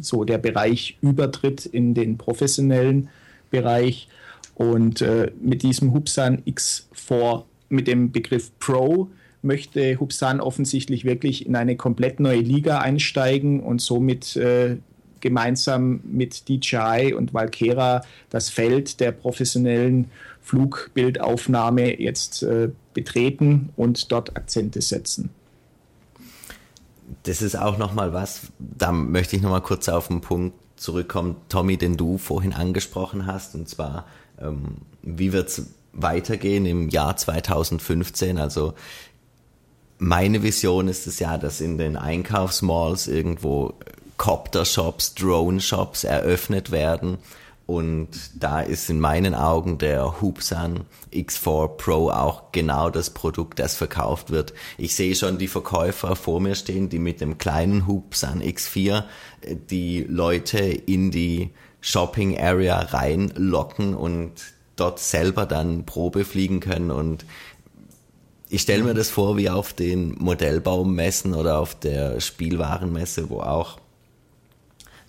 so 0.00 0.24
der 0.24 0.36
Bereich 0.36 0.98
Übertritt 1.00 1.64
in 1.64 1.94
den 1.94 2.18
professionellen 2.18 3.08
Bereich. 3.50 4.08
Und 4.54 5.00
äh, 5.00 5.32
mit 5.40 5.62
diesem 5.62 5.94
Hubsan 5.94 6.42
X4, 6.42 7.44
mit 7.70 7.86
dem 7.86 8.12
Begriff 8.12 8.50
Pro, 8.58 9.08
möchte 9.40 9.98
Hubsan 9.98 10.42
offensichtlich 10.42 11.06
wirklich 11.06 11.46
in 11.46 11.56
eine 11.56 11.76
komplett 11.76 12.20
neue 12.20 12.40
Liga 12.40 12.80
einsteigen 12.80 13.60
und 13.60 13.80
somit 13.80 14.36
äh, 14.36 14.76
gemeinsam 15.22 16.00
mit 16.04 16.48
DJI 16.48 17.14
und 17.14 17.32
Valkera 17.32 18.02
das 18.28 18.50
Feld 18.50 19.00
der 19.00 19.12
professionellen 19.12 20.10
Flugbildaufnahme 20.42 21.98
jetzt 21.98 22.42
äh, 22.42 22.68
betreten 22.92 23.70
und 23.76 24.12
dort 24.12 24.36
Akzente 24.36 24.82
setzen. 24.82 25.30
Das 27.22 27.40
ist 27.40 27.56
auch 27.56 27.78
nochmal 27.78 28.12
was, 28.12 28.48
da 28.58 28.92
möchte 28.92 29.36
ich 29.36 29.42
nochmal 29.42 29.62
kurz 29.62 29.88
auf 29.88 30.08
den 30.08 30.20
Punkt 30.20 30.56
zurückkommen, 30.76 31.36
Tommy, 31.48 31.76
den 31.76 31.96
du 31.96 32.18
vorhin 32.18 32.52
angesprochen 32.52 33.26
hast, 33.26 33.54
und 33.54 33.68
zwar, 33.68 34.06
ähm, 34.40 34.78
wie 35.02 35.32
wird 35.32 35.48
es 35.48 35.66
weitergehen 35.92 36.66
im 36.66 36.88
Jahr 36.88 37.16
2015. 37.16 38.38
Also 38.38 38.74
meine 39.98 40.42
Vision 40.42 40.88
ist 40.88 41.06
es 41.06 41.18
ja, 41.18 41.38
dass 41.38 41.60
in 41.60 41.78
den 41.78 41.96
Einkaufsmalls 41.96 43.06
irgendwo 43.06 43.74
Copter-Shops, 44.16 45.14
Drone-Shops 45.14 46.04
eröffnet 46.04 46.70
werden. 46.70 47.18
Und 47.66 48.08
da 48.34 48.60
ist 48.60 48.90
in 48.90 49.00
meinen 49.00 49.34
Augen 49.34 49.78
der 49.78 50.20
Hoopsan 50.20 50.80
X4 51.12 51.68
Pro 51.68 52.10
auch 52.10 52.52
genau 52.52 52.90
das 52.90 53.10
Produkt, 53.10 53.60
das 53.60 53.76
verkauft 53.76 54.30
wird. 54.30 54.52
Ich 54.78 54.96
sehe 54.96 55.14
schon 55.14 55.38
die 55.38 55.48
Verkäufer 55.48 56.16
vor 56.16 56.40
mir 56.40 56.54
stehen, 56.54 56.88
die 56.88 56.98
mit 56.98 57.20
dem 57.20 57.38
kleinen 57.38 57.86
Hoopsan 57.86 58.42
X4 58.42 59.04
äh, 59.42 59.56
die 59.70 60.02
Leute 60.02 60.58
in 60.58 61.10
die 61.10 61.50
Shopping 61.80 62.38
Area 62.38 62.78
reinlocken 62.78 63.94
und 63.94 64.32
dort 64.76 64.98
selber 64.98 65.46
dann 65.46 65.86
Probe 65.86 66.24
fliegen 66.24 66.60
können 66.60 66.90
und 66.90 67.24
ich 68.48 68.60
stelle 68.60 68.84
mir 68.84 68.92
das 68.92 69.08
vor 69.08 69.38
wie 69.38 69.48
auf 69.48 69.72
den 69.72 70.14
Modellbaummessen 70.18 71.32
oder 71.32 71.58
auf 71.58 71.74
der 71.74 72.20
Spielwarenmesse, 72.20 73.30
wo 73.30 73.40
auch 73.40 73.78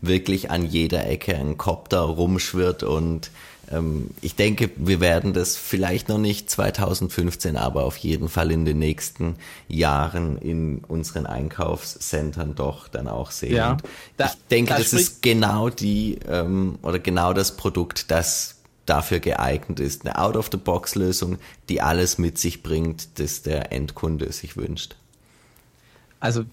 wirklich 0.03 0.51
an 0.51 0.65
jeder 0.65 1.07
Ecke 1.07 1.35
ein 1.35 1.57
Copter 1.57 2.01
rumschwirrt 2.01 2.83
und 2.83 3.31
ähm, 3.71 4.09
ich 4.21 4.35
denke, 4.35 4.69
wir 4.75 4.99
werden 4.99 5.33
das 5.33 5.55
vielleicht 5.55 6.09
noch 6.09 6.17
nicht 6.17 6.49
2015, 6.49 7.55
aber 7.57 7.85
auf 7.85 7.97
jeden 7.97 8.29
Fall 8.29 8.51
in 8.51 8.65
den 8.65 8.79
nächsten 8.79 9.35
Jahren 9.67 10.37
in 10.37 10.79
unseren 10.87 11.25
Einkaufscentern 11.25 12.55
doch 12.55 12.87
dann 12.87 13.07
auch 13.07 13.31
sehen. 13.31 13.55
Ja, 13.55 13.77
da, 14.17 14.25
ich 14.25 14.47
denke, 14.51 14.73
da 14.73 14.79
das 14.79 14.93
ist 14.93 15.21
genau 15.21 15.69
die 15.69 16.19
ähm, 16.27 16.77
oder 16.81 16.99
genau 16.99 17.33
das 17.33 17.55
Produkt, 17.55 18.11
das 18.11 18.55
dafür 18.85 19.19
geeignet 19.19 19.79
ist. 19.79 20.05
Eine 20.05 20.19
Out-of-the-Box-Lösung, 20.19 21.37
die 21.69 21.81
alles 21.81 22.17
mit 22.17 22.37
sich 22.37 22.63
bringt, 22.63 23.17
das 23.19 23.41
der 23.41 23.71
Endkunde 23.71 24.31
sich 24.33 24.57
wünscht. 24.57 24.97
Also 26.19 26.43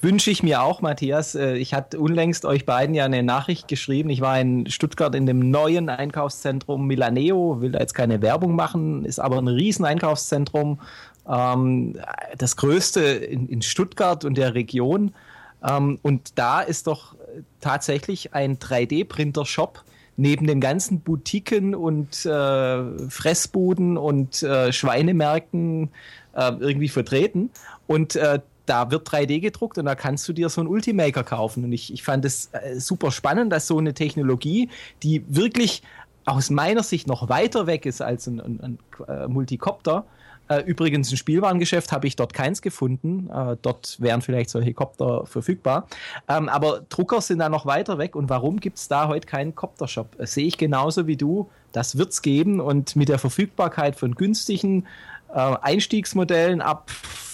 wünsche 0.00 0.30
ich 0.30 0.42
mir 0.42 0.62
auch, 0.62 0.80
Matthias. 0.80 1.34
Äh, 1.34 1.56
ich 1.56 1.74
hatte 1.74 1.98
unlängst 1.98 2.44
euch 2.44 2.66
beiden 2.66 2.94
ja 2.94 3.04
eine 3.04 3.22
Nachricht 3.22 3.68
geschrieben. 3.68 4.10
Ich 4.10 4.20
war 4.20 4.40
in 4.40 4.68
Stuttgart 4.70 5.14
in 5.14 5.26
dem 5.26 5.50
neuen 5.50 5.88
Einkaufszentrum 5.88 6.86
Milaneo, 6.86 7.60
will 7.60 7.72
da 7.72 7.80
jetzt 7.80 7.94
keine 7.94 8.22
Werbung 8.22 8.54
machen, 8.54 9.04
ist 9.04 9.18
aber 9.18 9.38
ein 9.38 9.48
riesen 9.48 9.84
Einkaufszentrum, 9.84 10.80
ähm, 11.28 11.98
das 12.36 12.56
größte 12.56 13.00
in, 13.00 13.62
Stuttgart 13.62 14.24
und 14.24 14.36
der 14.36 14.54
Region. 14.54 15.14
Ähm, 15.62 15.98
und 16.02 16.38
da 16.38 16.60
ist 16.60 16.86
doch 16.86 17.14
tatsächlich 17.60 18.34
ein 18.34 18.58
3D-Printer-Shop 18.58 19.84
neben 20.16 20.46
den 20.46 20.60
ganzen 20.60 21.00
Boutiquen 21.00 21.74
und 21.74 22.26
äh, 22.26 23.08
Fressbuden 23.08 23.96
und 23.96 24.42
äh, 24.42 24.72
Schweinemärkten 24.72 25.90
äh, 26.34 26.52
irgendwie 26.58 26.88
vertreten. 26.88 27.50
Und 27.86 28.16
äh, 28.16 28.40
da 28.66 28.90
wird 28.90 29.08
3D 29.08 29.40
gedruckt 29.40 29.78
und 29.78 29.84
da 29.86 29.94
kannst 29.94 30.28
du 30.28 30.32
dir 30.32 30.48
so 30.48 30.60
einen 30.60 30.68
Ultimaker 30.68 31.24
kaufen. 31.24 31.64
Und 31.64 31.72
ich, 31.72 31.92
ich 31.92 32.02
fand 32.02 32.24
es 32.24 32.50
äh, 32.52 32.78
super 32.78 33.10
spannend, 33.10 33.52
dass 33.52 33.66
so 33.66 33.78
eine 33.78 33.94
Technologie, 33.94 34.68
die 35.02 35.24
wirklich 35.28 35.82
aus 36.24 36.50
meiner 36.50 36.82
Sicht 36.82 37.08
noch 37.08 37.28
weiter 37.28 37.66
weg 37.66 37.84
ist 37.84 38.00
als 38.00 38.26
ein, 38.28 38.40
ein, 38.40 38.60
ein 38.60 39.06
äh, 39.08 39.26
Multicopter, 39.26 40.04
äh, 40.48 40.60
übrigens, 40.60 41.10
ein 41.10 41.16
Spielwarengeschäft 41.16 41.92
habe 41.92 42.06
ich 42.06 42.16
dort 42.16 42.34
keins 42.34 42.62
gefunden. 42.62 43.30
Dort 43.62 44.00
wären 44.00 44.22
vielleicht 44.22 44.50
solche 44.50 44.74
Copter 44.74 45.24
verfügbar. 45.24 45.86
Ähm, 46.28 46.48
aber 46.48 46.82
Drucker 46.88 47.20
sind 47.20 47.38
da 47.38 47.48
noch 47.48 47.64
weiter 47.64 47.96
weg. 47.98 48.16
Und 48.16 48.28
warum 48.28 48.60
gibt 48.60 48.78
es 48.78 48.88
da 48.88 49.08
heute 49.08 49.26
keinen 49.26 49.54
Copter-Shop? 49.54 50.16
Sehe 50.18 50.46
ich 50.46 50.58
genauso 50.58 51.06
wie 51.06 51.16
du. 51.16 51.48
Das 51.70 51.96
wird 51.96 52.10
es 52.10 52.22
geben. 52.22 52.60
Und 52.60 52.96
mit 52.96 53.08
der 53.08 53.18
Verfügbarkeit 53.18 53.96
von 53.96 54.14
günstigen 54.14 54.86
Einstiegsmodellen 55.32 56.60
ab 56.60 56.90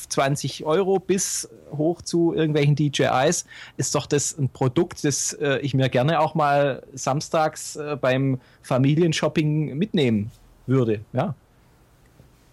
20 0.09 0.65
Euro 0.65 0.99
bis 0.99 1.49
hoch 1.77 2.03
zu 2.03 2.35
irgendwelchen 2.35 2.77
DJIs, 2.77 3.47
ist 3.77 3.95
doch 3.95 4.07
das 4.07 4.37
ein 4.39 4.49
Produkt, 4.49 5.05
das 5.05 5.33
äh, 5.35 5.59
ich 5.59 5.75
mir 5.75 5.89
gerne 5.89 6.21
auch 6.21 6.35
mal 6.35 6.83
samstags 6.95 7.77
äh, 7.77 7.97
beim 8.01 8.41
Familienshopping 8.63 9.77
mitnehmen 9.77 10.31
würde. 10.67 11.01
Ja. 11.13 11.35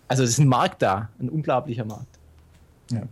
Also 0.08 0.24
es 0.24 0.32
ist 0.32 0.40
ein 0.40 0.48
Markt 0.48 0.82
da, 0.82 1.10
ein 1.20 1.30
unglaublicher 1.30 1.86
Markt. 1.86 2.20
Ja. 2.92 3.04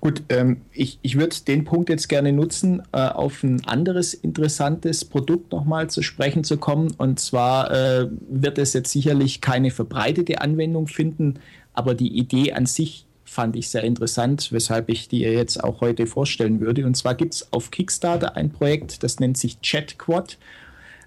Gut, 0.00 0.22
ähm, 0.28 0.60
ich, 0.72 0.98
ich 1.02 1.18
würde 1.18 1.34
den 1.48 1.64
Punkt 1.64 1.88
jetzt 1.88 2.08
gerne 2.08 2.32
nutzen, 2.32 2.82
äh, 2.92 3.08
auf 3.08 3.42
ein 3.42 3.66
anderes 3.66 4.14
interessantes 4.14 5.04
Produkt 5.04 5.52
nochmal 5.52 5.88
zu 5.88 6.02
sprechen 6.02 6.44
zu 6.44 6.58
kommen. 6.58 6.94
Und 6.98 7.18
zwar 7.18 7.70
äh, 7.70 8.08
wird 8.28 8.58
es 8.58 8.72
jetzt 8.72 8.92
sicherlich 8.92 9.40
keine 9.40 9.70
verbreitete 9.70 10.42
Anwendung 10.42 10.86
finden, 10.86 11.40
aber 11.72 11.94
die 11.94 12.16
Idee 12.16 12.52
an 12.52 12.66
sich 12.66 13.05
fand 13.36 13.54
ich 13.54 13.68
sehr 13.68 13.84
interessant, 13.84 14.48
weshalb 14.50 14.88
ich 14.88 15.08
die 15.08 15.20
jetzt 15.20 15.62
auch 15.62 15.82
heute 15.82 16.06
vorstellen 16.06 16.58
würde. 16.60 16.86
Und 16.86 16.96
zwar 16.96 17.14
gibt 17.14 17.34
es 17.34 17.52
auf 17.52 17.70
Kickstarter 17.70 18.34
ein 18.34 18.50
Projekt, 18.50 19.02
das 19.02 19.20
nennt 19.20 19.36
sich 19.36 19.60
ChatQuad. 19.60 20.38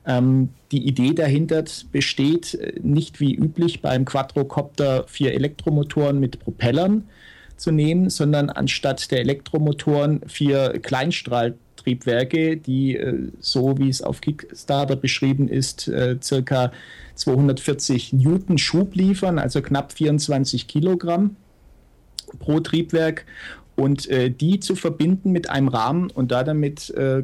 Ähm, 0.05 0.49
die 0.71 0.87
Idee 0.87 1.15
dahinter 1.15 1.63
besteht 1.91 2.53
äh, 2.53 2.79
nicht 2.83 3.19
wie 3.19 3.33
üblich 3.33 3.81
beim 3.81 4.05
Quadrocopter 4.05 5.05
vier 5.07 5.33
Elektromotoren 5.33 6.19
mit 6.19 6.39
Propellern 6.39 7.05
zu 7.57 7.71
nehmen, 7.71 8.11
sondern 8.11 8.51
anstatt 8.51 9.09
der 9.09 9.21
Elektromotoren 9.21 10.21
vier 10.27 10.79
Kleinstrahltriebwerke, 10.83 12.57
die 12.57 12.95
äh, 12.95 13.31
so 13.39 13.79
wie 13.79 13.89
es 13.89 14.03
auf 14.03 14.21
Kickstarter 14.21 14.95
beschrieben 14.95 15.47
ist, 15.47 15.87
äh, 15.87 16.17
circa 16.21 16.71
240 17.15 18.13
Newton 18.13 18.59
Schub 18.59 18.93
liefern, 18.93 19.39
also 19.39 19.63
knapp 19.63 19.93
24 19.93 20.67
Kilogramm 20.67 21.35
pro 22.37 22.59
Triebwerk 22.59 23.25
und 23.75 24.07
äh, 24.09 24.29
die 24.29 24.59
zu 24.59 24.75
verbinden 24.75 25.31
mit 25.31 25.49
einem 25.49 25.69
Rahmen 25.69 26.11
und 26.11 26.31
da 26.31 26.43
damit 26.43 26.89
äh, 26.91 27.23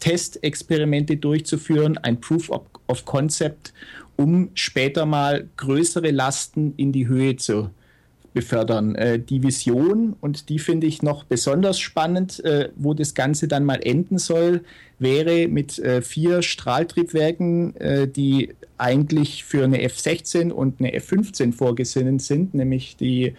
Testexperimente 0.00 1.16
durchzuführen, 1.16 1.98
ein 1.98 2.20
Proof 2.20 2.50
of, 2.50 2.62
of 2.86 3.04
Concept, 3.04 3.72
um 4.16 4.50
später 4.54 5.06
mal 5.06 5.48
größere 5.56 6.10
Lasten 6.10 6.74
in 6.76 6.92
die 6.92 7.06
Höhe 7.08 7.36
zu 7.36 7.70
befördern. 8.36 8.94
Äh, 8.94 9.18
die 9.18 9.42
Vision, 9.42 10.14
und 10.20 10.48
die 10.50 10.58
finde 10.58 10.86
ich 10.86 11.02
noch 11.02 11.24
besonders 11.24 11.78
spannend, 11.78 12.44
äh, 12.44 12.68
wo 12.76 12.92
das 12.92 13.14
Ganze 13.14 13.48
dann 13.48 13.64
mal 13.64 13.80
enden 13.82 14.18
soll, 14.18 14.62
wäre 14.98 15.48
mit 15.48 15.78
äh, 15.78 16.02
vier 16.02 16.42
Strahltriebwerken, 16.42 17.76
äh, 17.76 18.06
die 18.06 18.54
eigentlich 18.78 19.44
für 19.44 19.64
eine 19.64 19.80
F-16 19.82 20.50
und 20.50 20.80
eine 20.80 20.92
F-15 20.92 21.52
vorgesehen 21.52 22.18
sind, 22.18 22.54
nämlich 22.54 22.96
die 22.96 23.34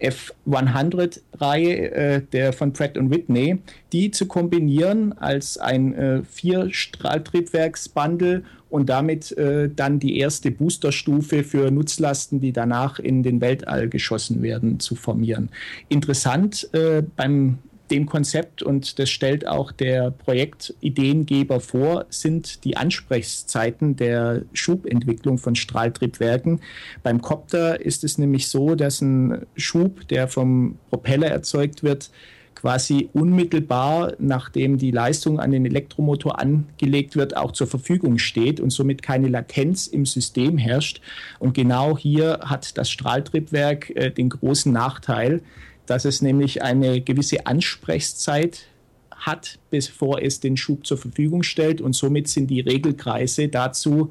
F100-Reihe 0.00 1.90
äh, 1.90 2.22
der 2.32 2.52
von 2.52 2.72
Pratt 2.72 2.96
Whitney, 2.96 3.58
die 3.92 4.10
zu 4.10 4.26
kombinieren 4.26 5.16
als 5.18 5.58
ein 5.58 5.94
äh, 5.94 6.22
Vier-Strahltriebwerks-Bundle 6.24 8.42
und 8.68 8.88
damit 8.88 9.32
äh, 9.32 9.70
dann 9.74 9.98
die 9.98 10.18
erste 10.18 10.50
Boosterstufe 10.50 11.44
für 11.44 11.70
Nutzlasten, 11.70 12.40
die 12.40 12.52
danach 12.52 12.98
in 12.98 13.22
den 13.22 13.40
Weltall 13.40 13.88
geschossen 13.88 14.42
werden, 14.42 14.80
zu 14.80 14.96
formieren. 14.96 15.48
Interessant 15.88 16.68
äh, 16.74 17.02
beim 17.16 17.58
dem 17.90 18.06
Konzept, 18.06 18.62
und 18.62 18.98
das 18.98 19.10
stellt 19.10 19.46
auch 19.46 19.72
der 19.72 20.10
Projektideengeber 20.10 21.60
vor, 21.60 22.06
sind 22.10 22.64
die 22.64 22.76
Ansprechzeiten 22.76 23.96
der 23.96 24.42
Schubentwicklung 24.52 25.38
von 25.38 25.54
Strahltriebwerken. 25.54 26.60
Beim 27.02 27.20
Copter 27.20 27.80
ist 27.80 28.04
es 28.04 28.18
nämlich 28.18 28.48
so, 28.48 28.74
dass 28.74 29.00
ein 29.00 29.46
Schub, 29.56 30.08
der 30.08 30.28
vom 30.28 30.78
Propeller 30.90 31.28
erzeugt 31.28 31.82
wird, 31.82 32.10
quasi 32.56 33.10
unmittelbar, 33.12 34.14
nachdem 34.18 34.78
die 34.78 34.90
Leistung 34.90 35.38
an 35.38 35.52
den 35.52 35.66
Elektromotor 35.66 36.40
angelegt 36.40 37.14
wird, 37.14 37.36
auch 37.36 37.52
zur 37.52 37.66
Verfügung 37.66 38.18
steht 38.18 38.60
und 38.60 38.70
somit 38.70 39.02
keine 39.02 39.28
Latenz 39.28 39.86
im 39.86 40.06
System 40.06 40.58
herrscht. 40.58 41.00
Und 41.38 41.54
genau 41.54 41.96
hier 41.96 42.40
hat 42.42 42.76
das 42.78 42.90
Strahltriebwerk 42.90 43.90
äh, 43.94 44.10
den 44.10 44.30
großen 44.30 44.72
Nachteil, 44.72 45.42
dass 45.86 46.04
es 46.04 46.22
nämlich 46.22 46.62
eine 46.62 47.00
gewisse 47.00 47.46
Ansprechzeit 47.46 48.66
hat, 49.10 49.58
bevor 49.70 50.22
es 50.22 50.40
den 50.40 50.56
Schub 50.56 50.86
zur 50.86 50.98
Verfügung 50.98 51.42
stellt. 51.42 51.80
Und 51.80 51.94
somit 51.94 52.28
sind 52.28 52.48
die 52.48 52.60
Regelkreise 52.60 53.48
dazu 53.48 54.10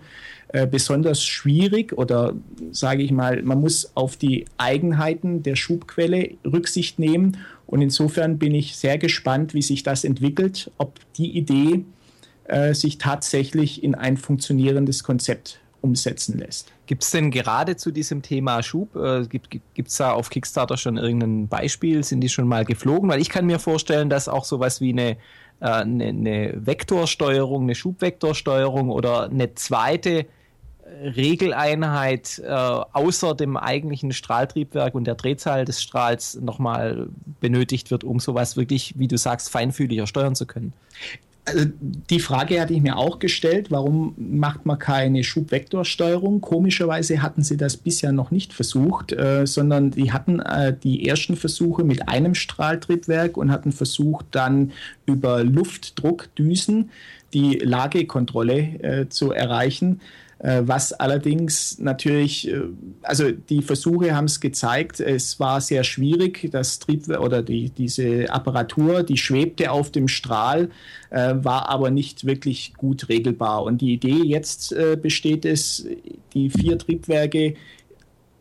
äh, 0.49 0.67
besonders 0.67 1.23
schwierig 1.23 1.93
oder 1.93 2.34
sage 2.71 3.03
ich 3.03 3.11
mal, 3.11 3.41
man 3.43 3.61
muss 3.61 3.91
auf 3.95 4.17
die 4.17 4.45
Eigenheiten 4.57 5.43
der 5.43 5.55
Schubquelle 5.55 6.32
Rücksicht 6.45 6.99
nehmen. 6.99 7.38
Und 7.67 7.82
insofern 7.82 8.38
bin 8.38 8.53
ich 8.53 8.76
sehr 8.76 8.97
gespannt, 8.97 9.53
wie 9.53 9.61
sich 9.61 9.84
das 9.84 10.03
entwickelt, 10.03 10.71
ob 10.78 10.99
die 11.15 11.38
Idee 11.38 11.86
äh, 12.45 12.73
sich 12.73 12.97
tatsächlich 12.97 13.84
in 13.84 13.95
ein 13.95 14.17
funktionierendes 14.17 15.03
Konzept 15.03 15.59
umsetzen 15.86 16.39
lässt. 16.39 16.71
Gibt 16.88 17.03
es 17.03 17.11
denn 17.11 17.31
gerade 17.31 17.77
zu 17.77 17.91
diesem 17.91 18.21
Thema 18.21 18.63
Schub, 18.63 18.95
äh, 18.95 19.25
gibt 19.27 19.88
es 19.88 19.97
da 19.97 20.11
auf 20.11 20.29
Kickstarter 20.29 20.77
schon 20.77 20.97
irgendein 20.97 21.47
Beispiel? 21.47 22.03
Sind 22.03 22.21
die 22.21 22.29
schon 22.29 22.47
mal 22.47 22.65
geflogen? 22.65 23.09
Weil 23.09 23.21
ich 23.21 23.29
kann 23.29 23.45
mir 23.45 23.59
vorstellen, 23.59 24.09
dass 24.09 24.27
auch 24.27 24.45
sowas 24.45 24.81
wie 24.81 24.89
eine, 24.89 25.11
äh, 25.61 25.67
eine, 25.67 26.07
eine 26.07 26.53
Vektorsteuerung, 26.65 27.63
eine 27.63 27.75
Schubvektorsteuerung 27.75 28.89
oder 28.89 29.29
eine 29.29 29.53
zweite 29.53 30.25
Regeleinheit 30.86 32.41
äh, 32.43 32.49
außer 32.49 33.36
dem 33.36 33.57
eigentlichen 33.57 34.11
Strahltriebwerk 34.11 34.95
und 34.95 35.05
der 35.05 35.15
Drehzahl 35.15 35.65
des 35.65 35.81
Strahls 35.81 36.36
nochmal 36.41 37.07
benötigt 37.39 37.91
wird, 37.91 38.03
um 38.03 38.19
sowas 38.19 38.55
wirklich, 38.55 38.93
wie 38.97 39.07
du 39.07 39.17
sagst, 39.17 39.49
feinfühliger 39.49 40.07
steuern 40.07 40.36
zu 40.36 40.45
können. 40.45 40.73
Also 41.48 41.66
die 41.80 42.20
Frage 42.20 42.60
hatte 42.60 42.74
ich 42.74 42.82
mir 42.82 42.98
auch 42.98 43.20
gestellt, 43.20 43.70
warum 43.70 44.16
macht 44.18 44.66
man 44.66 44.80
keine 44.80 45.24
Schubvektorsteuerung? 45.24 46.41
Komischerweise 46.41 47.22
hatten 47.22 47.43
sie 47.43 47.56
das 47.56 47.78
bisher 47.78 48.12
noch 48.12 48.32
nicht 48.32 48.52
versucht, 48.52 49.14
äh, 49.14 49.46
sondern 49.46 49.91
die 49.91 50.12
hatten 50.12 50.39
äh, 50.39 50.76
die 50.76 51.08
ersten 51.08 51.36
Versuche 51.36 51.84
mit 51.84 52.10
einem 52.10 52.34
Strahltriebwerk 52.34 53.38
und 53.38 53.52
hatten 53.52 53.72
versucht 53.72 54.26
dann 54.32 54.72
über 55.06 55.43
Luftdruckdüsen 55.43 56.89
die 57.36 57.60
Lagekontrolle 57.60 58.58
äh, 58.58 59.10
zu 59.10 59.32
erreichen. 59.32 60.02
Äh, 60.46 60.68
was 60.68 60.93
allerdings 60.93 61.80
natürlich, 61.80 62.48
äh, 62.48 62.62
also 63.02 63.32
die 63.32 63.64
Versuche 63.64 64.16
haben 64.16 64.26
es 64.26 64.39
gezeigt, 64.39 65.00
es 65.00 65.39
war 65.39 65.60
sehr 65.60 65.84
schwierig, 65.84 66.50
das 66.52 66.78
Triebwerk 66.78 67.22
oder 67.22 67.41
die, 67.41 67.72
diese 67.72 68.32
Apparatur, 68.32 69.02
die 69.02 69.18
schwebte 69.18 69.72
auf 69.72 69.89
dem 69.89 70.08
Strahl, 70.08 70.70
äh, 71.10 71.34
war 71.38 71.68
aber 71.70 71.89
nicht 71.89 72.28
wirklich 72.28 72.76
gut 72.76 73.10
regelbar. 73.10 73.64
Und 73.64 73.82
die 73.82 73.93
Idee 73.93 74.22
jetzt 74.24 74.76
besteht 75.02 75.46
es, 75.46 75.88
die 76.34 76.52
vier 76.52 76.78
Triebwerke 76.78 77.56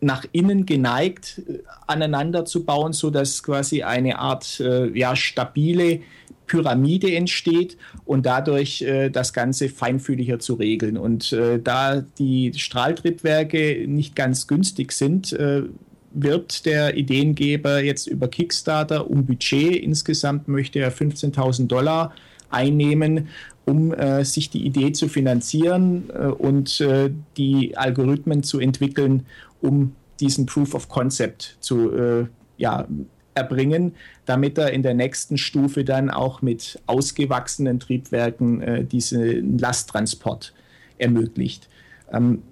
nach 0.01 0.27
innen 0.33 0.67
geneigt 0.67 1.41
aneinander 1.87 2.45
zu 2.45 2.65
bauen, 2.65 2.93
sodass 2.93 3.43
quasi 3.43 3.83
eine 3.83 4.19
Art 4.19 4.63
ja, 4.93 5.17
stabile 5.17 6.01
Pyramide 6.47 7.14
entsteht 7.14 7.76
und 8.05 8.26
dadurch 8.26 8.82
äh, 8.82 9.11
das 9.11 9.32
Ganze 9.32 9.68
feinfühliger 9.68 10.38
zu 10.38 10.55
regeln. 10.55 10.97
Und 10.97 11.32
äh, 11.32 11.59
da 11.59 12.01
die 12.01 12.53
Strahltriebwerke 12.55 13.86
nicht 13.86 14.14
ganz 14.14 14.47
günstig 14.47 14.92
sind, 14.92 15.32
äh, 15.32 15.62
wird 16.14 16.64
der 16.64 16.97
Ideengeber 16.97 17.82
jetzt 17.82 18.07
über 18.07 18.28
Kickstarter 18.28 19.11
um 19.11 19.26
Budget, 19.26 19.74
insgesamt 19.76 20.49
möchte 20.49 20.78
er 20.78 20.92
15.000 20.92 21.66
Dollar 21.66 22.14
einnehmen, 22.51 23.28
um 23.64 23.92
äh, 23.92 24.24
sich 24.24 24.51
die 24.51 24.64
Idee 24.64 24.92
zu 24.92 25.09
finanzieren 25.09 26.05
äh, 26.11 26.26
und 26.26 26.80
äh, 26.80 27.11
die 27.36 27.76
Algorithmen 27.76 28.42
zu 28.42 28.61
entwickeln, 28.61 29.26
um 29.61 29.95
diesen 30.20 30.47
Proof 30.47 30.74
of 30.74 30.88
Concept 30.88 31.57
zu 31.61 32.28
ja, 32.57 32.86
erbringen, 33.35 33.95
damit 34.26 34.59
er 34.59 34.72
in 34.72 34.82
der 34.82 34.95
nächsten 34.95 35.39
Stufe 35.39 35.85
dann 35.85 36.11
auch 36.11 36.43
mit 36.43 36.80
ausgewachsenen 36.87 37.80
Triebwerken 37.80 38.61
äh, 38.62 38.85
diesen 38.85 39.59
Lasttransport 39.59 40.53
ermöglicht. 40.99 41.68
Ähm, 42.12 42.43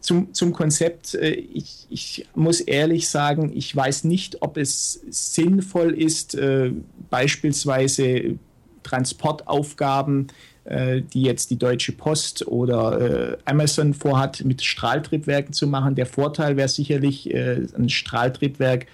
zum, 0.00 0.34
zum 0.34 0.52
Konzept, 0.52 1.14
äh, 1.14 1.30
ich, 1.30 1.86
ich, 1.88 2.26
muss 2.34 2.60
ehrlich 2.60 3.08
sagen, 3.08 3.52
ich 3.54 3.74
weiß 3.74 4.04
nicht, 4.04 4.42
ob 4.42 4.56
es 4.56 5.00
sinnvoll 5.08 5.92
ist, 5.92 6.34
äh, 6.34 6.72
beispielsweise 7.10 8.38
Transportaufgaben 8.82 10.28
äh, 10.64 11.02
die 11.02 11.20
jetzt 11.20 11.50
die 11.50 11.58
Deutsche 11.58 11.92
Post 11.92 12.46
oder 12.46 13.32
äh, 13.32 13.36
Amazon 13.44 13.92
vorhat, 13.92 14.46
mit 14.46 14.64
Strahltriebwerken 14.64 15.52
zu 15.52 15.66
machen. 15.66 15.94
Der 15.94 16.06
Vorteil 16.06 16.56
wäre 16.56 16.68
sicherlich, 16.68 17.32
äh, 17.34 17.66
ein 17.76 17.90
Strahltriebwerk 17.90 18.86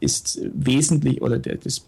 ist 0.00 0.40
wesentlich 0.52 1.22
oder 1.22 1.38
das 1.38 1.86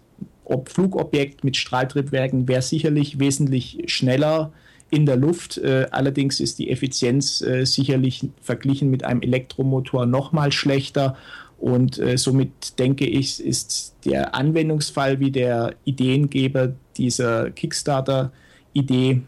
Flugobjekt 0.66 1.44
mit 1.44 1.56
Strahltriebwerken 1.56 2.48
wäre 2.48 2.62
sicherlich 2.62 3.18
wesentlich 3.18 3.84
schneller 3.86 4.52
in 4.90 5.06
der 5.06 5.16
Luft. 5.16 5.60
allerdings 5.90 6.38
ist 6.38 6.58
die 6.60 6.70
Effizienz 6.70 7.44
sicherlich 7.64 8.28
verglichen 8.40 8.88
mit 8.90 9.04
einem 9.04 9.22
Elektromotor 9.22 10.06
nochmal 10.06 10.52
schlechter. 10.52 11.16
Und 11.58 11.98
äh, 11.98 12.18
somit 12.18 12.78
denke 12.78 13.06
ich, 13.06 13.42
ist 13.42 13.94
der 14.04 14.34
Anwendungsfall, 14.34 15.20
wie 15.20 15.30
der 15.30 15.74
Ideengeber 15.84 16.74
dieser 16.96 17.50
Kickstarter 17.50 18.32
Idee 18.72 19.22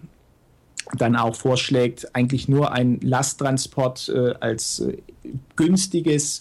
dann 0.96 1.16
auch 1.16 1.34
vorschlägt, 1.34 2.14
eigentlich 2.14 2.48
nur 2.48 2.72
ein 2.72 3.00
Lasttransport 3.02 4.08
äh, 4.08 4.34
als 4.40 4.80
äh, 4.80 4.98
günstiges 5.56 6.40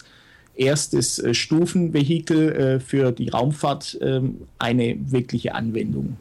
erstes 0.58 1.18
äh, 1.18 1.34
Stufenvehikel 1.34 2.52
äh, 2.52 2.80
für 2.80 3.12
die 3.12 3.28
Raumfahrt 3.28 3.98
ähm, 4.00 4.42
eine 4.58 4.96
wirkliche 5.10 5.54
Anwendung. 5.54 6.16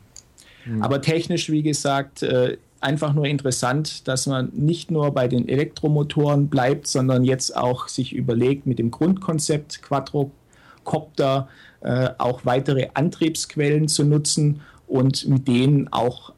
Mhm. 0.65 0.81
Aber 0.81 1.01
technisch, 1.01 1.49
wie 1.49 1.63
gesagt, 1.63 2.23
äh, 2.23 2.57
einfach 2.79 3.13
nur 3.13 3.25
interessant, 3.25 4.07
dass 4.07 4.27
man 4.27 4.49
nicht 4.53 4.91
nur 4.91 5.11
bei 5.11 5.27
den 5.27 5.49
Elektromotoren 5.49 6.47
bleibt, 6.47 6.88
sondern 6.88 7.23
jetzt 7.23 7.55
auch 7.55 7.88
sich 7.88 8.13
überlegt, 8.13 8.67
mit 8.67 8.79
dem 8.79 8.91
Grundkonzept 8.91 9.81
Quadrocopter 9.81 11.49
äh, 11.81 12.09
auch 12.17 12.45
weitere 12.45 12.89
Antriebsquellen 12.93 13.88
zu 13.88 14.03
nutzen 14.03 14.61
und 14.88 15.27
mit 15.27 15.47
denen 15.47 15.91
auch 15.91 16.33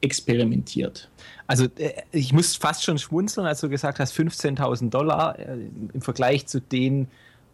experimentiert. 0.00 1.08
Also 1.46 1.66
ich 2.12 2.32
muss 2.32 2.56
fast 2.56 2.84
schon 2.84 2.98
schmunzeln, 2.98 3.46
als 3.46 3.60
du 3.60 3.68
gesagt 3.68 3.98
hast, 3.98 4.14
15.000 4.14 4.90
Dollar 4.90 5.38
äh, 5.38 5.56
im 5.94 6.02
Vergleich 6.02 6.46
zu 6.46 6.60
den 6.60 7.08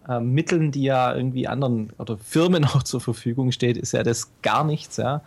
äh, 0.09 0.20
Mitteln, 0.20 0.70
die 0.70 0.82
ja 0.82 1.14
irgendwie 1.14 1.48
anderen 1.48 1.92
oder 1.98 2.18
Firmen 2.18 2.64
auch 2.64 2.82
zur 2.82 3.00
Verfügung 3.00 3.52
steht, 3.52 3.76
ist 3.76 3.92
ja 3.92 4.02
das 4.02 4.30
gar 4.42 4.64
nichts. 4.64 4.96
Ja. 4.96 5.22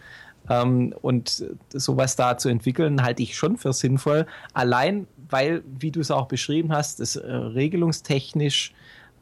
Ähm, 0.50 0.94
und 1.02 1.46
sowas 1.74 2.16
da 2.16 2.38
zu 2.38 2.50
entwickeln, 2.50 3.04
halte 3.04 3.24
ich 3.24 3.36
schon 3.36 3.58
für 3.58 3.74
sinnvoll. 3.74 4.26
Allein, 4.54 5.08
weil, 5.30 5.64
wie 5.80 5.92
du 5.92 6.00
es 6.00 6.12
auch 6.12 6.28
beschrieben 6.28 6.72
hast, 6.72 7.00
es 7.00 7.16
äh, 7.16 7.32
regelungstechnisch 7.32 8.74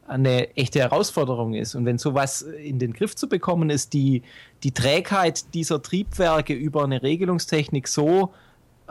eine 0.08 0.56
echte 0.56 0.80
Herausforderung 0.80 1.56
ist. 1.56 1.74
Und 1.74 1.86
wenn 1.86 1.98
sowas 1.98 2.42
in 2.42 2.78
den 2.78 2.94
Griff 2.94 3.16
zu 3.16 3.28
bekommen 3.28 3.70
ist, 3.70 3.94
die, 3.94 4.22
die 4.64 4.72
Trägheit 4.72 5.54
dieser 5.54 5.82
Triebwerke 5.82 6.54
über 6.54 6.84
eine 6.84 7.02
Regelungstechnik 7.02 7.88
so 7.88 8.32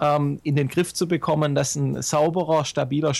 ähm, 0.00 0.40
in 0.42 0.56
den 0.56 0.68
Griff 0.68 0.92
zu 0.92 1.06
bekommen, 1.06 1.54
dass 1.54 1.76
ein 1.76 2.02
sauberer, 2.02 2.64
stabiler 2.64 3.10
äh, 3.10 3.12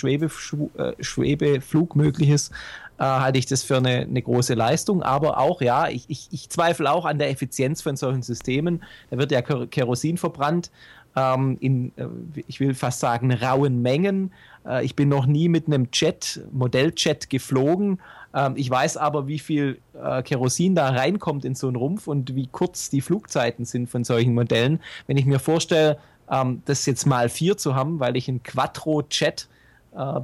Schwebeflug 1.01 1.97
möglich 1.97 2.30
ist, 2.30 2.53
äh, 2.99 3.05
halte 3.05 3.38
ich 3.38 3.47
das 3.47 3.62
für 3.62 3.76
eine, 3.76 4.01
eine, 4.01 4.22
große 4.22 4.55
Leistung. 4.55 5.03
Aber 5.03 5.38
auch, 5.38 5.61
ja, 5.61 5.88
ich, 5.88 6.05
ich, 6.09 6.28
ich, 6.30 6.49
zweifle 6.49 6.90
auch 6.90 7.05
an 7.05 7.18
der 7.18 7.30
Effizienz 7.30 7.82
von 7.82 7.97
solchen 7.97 8.22
Systemen. 8.22 8.82
Da 9.11 9.18
wird 9.18 9.32
ja 9.32 9.42
Kerosin 9.42 10.16
verbrannt 10.16 10.70
ähm, 11.16 11.57
in, 11.61 11.92
äh, 11.97 12.07
ich 12.47 12.61
will 12.61 12.74
fast 12.74 13.01
sagen, 13.01 13.32
rauen 13.32 13.82
Mengen. 13.82 14.32
Äh, 14.66 14.84
ich 14.84 14.97
bin 14.97 15.09
noch 15.09 15.26
nie 15.26 15.49
mit 15.49 15.66
einem 15.66 15.88
Jet, 15.92 16.40
Modelljet 16.53 17.30
geflogen. 17.30 18.01
Ähm, 18.34 18.55
ich 18.57 18.68
weiß 18.68 18.97
aber, 18.97 19.28
wie 19.28 19.38
viel 19.38 19.78
äh, 20.01 20.22
Kerosin 20.22 20.74
da 20.74 20.90
reinkommt 20.90 21.45
in 21.45 21.55
so 21.55 21.68
einen 21.68 21.76
Rumpf 21.76 22.07
und 22.07 22.34
wie 22.34 22.49
kurz 22.49 22.90
die 22.90 23.01
Flugzeiten 23.01 23.64
sind 23.64 23.88
von 23.88 24.05
solchen 24.05 24.34
Modellen. 24.34 24.80
Wenn 25.07 25.16
ich 25.16 25.26
mir 25.26 25.38
vorstelle, 25.38 25.99
ähm, 26.30 26.62
das 26.64 26.86
jetzt 26.86 27.07
mal 27.07 27.28
vier 27.28 27.57
zu 27.57 27.74
haben, 27.74 28.01
weil 28.01 28.16
ich 28.16 28.28
einen 28.28 28.42
Quattro-Jet 28.42 29.49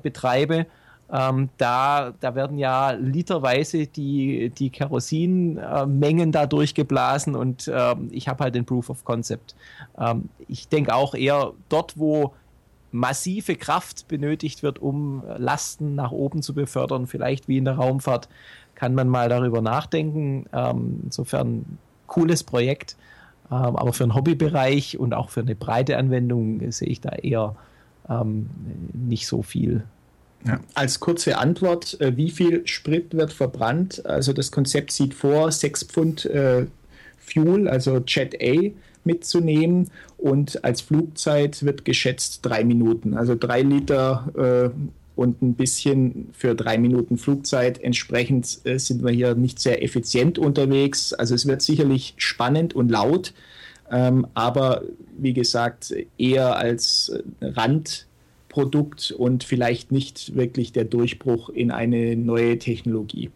betreibe, 0.02 0.66
ähm, 1.12 1.48
da, 1.58 2.12
da 2.20 2.34
werden 2.34 2.58
ja 2.58 2.92
literweise 2.92 3.86
die, 3.86 4.50
die 4.50 4.70
Kerosinmengen 4.70 6.30
da 6.30 6.46
durchgeblasen 6.46 7.34
und 7.34 7.70
ähm, 7.72 8.08
ich 8.12 8.28
habe 8.28 8.44
halt 8.44 8.54
den 8.54 8.64
Proof 8.64 8.90
of 8.90 9.04
Concept. 9.04 9.54
Ähm, 9.98 10.28
ich 10.46 10.68
denke 10.68 10.94
auch 10.94 11.14
eher 11.14 11.52
dort, 11.68 11.98
wo 11.98 12.32
massive 12.92 13.56
Kraft 13.56 14.08
benötigt 14.08 14.62
wird, 14.62 14.78
um 14.78 15.22
Lasten 15.36 15.94
nach 15.94 16.12
oben 16.12 16.42
zu 16.42 16.54
befördern, 16.54 17.06
vielleicht 17.06 17.48
wie 17.48 17.58
in 17.58 17.64
der 17.64 17.74
Raumfahrt, 17.74 18.28
kann 18.74 18.94
man 18.94 19.08
mal 19.08 19.28
darüber 19.28 19.60
nachdenken. 19.60 20.46
Ähm, 20.52 21.00
insofern 21.04 21.78
cooles 22.06 22.42
Projekt, 22.44 22.96
ähm, 23.50 23.76
aber 23.76 23.92
für 23.92 24.04
einen 24.04 24.14
Hobbybereich 24.14 24.98
und 24.98 25.14
auch 25.14 25.30
für 25.30 25.40
eine 25.40 25.54
breite 25.54 25.96
Anwendung 25.96 26.70
sehe 26.70 26.88
ich 26.88 27.00
da 27.00 27.10
eher 27.10 27.56
ähm, 28.08 28.48
nicht 28.92 29.26
so 29.26 29.42
viel 29.42 29.84
ja. 30.46 30.60
Als 30.74 31.00
kurze 31.00 31.38
Antwort, 31.38 32.00
äh, 32.00 32.16
wie 32.16 32.30
viel 32.30 32.66
Sprit 32.66 33.14
wird 33.14 33.32
verbrannt? 33.32 34.04
Also 34.06 34.32
das 34.32 34.50
Konzept 34.50 34.92
sieht 34.92 35.14
vor, 35.14 35.52
6 35.52 35.84
Pfund 35.84 36.24
äh, 36.26 36.66
Fuel, 37.18 37.68
also 37.68 37.98
Jet 38.06 38.36
A, 38.42 38.70
mitzunehmen 39.04 39.90
und 40.18 40.64
als 40.64 40.80
Flugzeit 40.82 41.62
wird 41.64 41.84
geschätzt 41.84 42.40
drei 42.42 42.64
Minuten, 42.64 43.14
also 43.14 43.34
drei 43.34 43.62
Liter 43.62 44.72
äh, 44.74 44.80
und 45.16 45.42
ein 45.42 45.54
bisschen 45.54 46.30
für 46.32 46.54
drei 46.54 46.78
Minuten 46.78 47.18
Flugzeit. 47.18 47.80
Entsprechend 47.82 48.60
äh, 48.64 48.78
sind 48.78 49.02
wir 49.02 49.10
hier 49.10 49.34
nicht 49.34 49.58
sehr 49.58 49.82
effizient 49.82 50.38
unterwegs. 50.38 51.12
Also 51.12 51.34
es 51.34 51.46
wird 51.46 51.62
sicherlich 51.62 52.14
spannend 52.16 52.74
und 52.74 52.90
laut, 52.90 53.32
ähm, 53.90 54.26
aber 54.34 54.82
wie 55.18 55.32
gesagt 55.32 55.94
eher 56.18 56.56
als 56.56 57.12
Rand 57.40 58.06
Produkt 58.50 59.12
und 59.12 59.44
vielleicht 59.44 59.92
nicht 59.92 60.34
wirklich 60.34 60.72
der 60.72 60.84
Durchbruch 60.84 61.48
in 61.48 61.70
eine 61.70 62.16
neue 62.16 62.58
Technologie. 62.58 63.30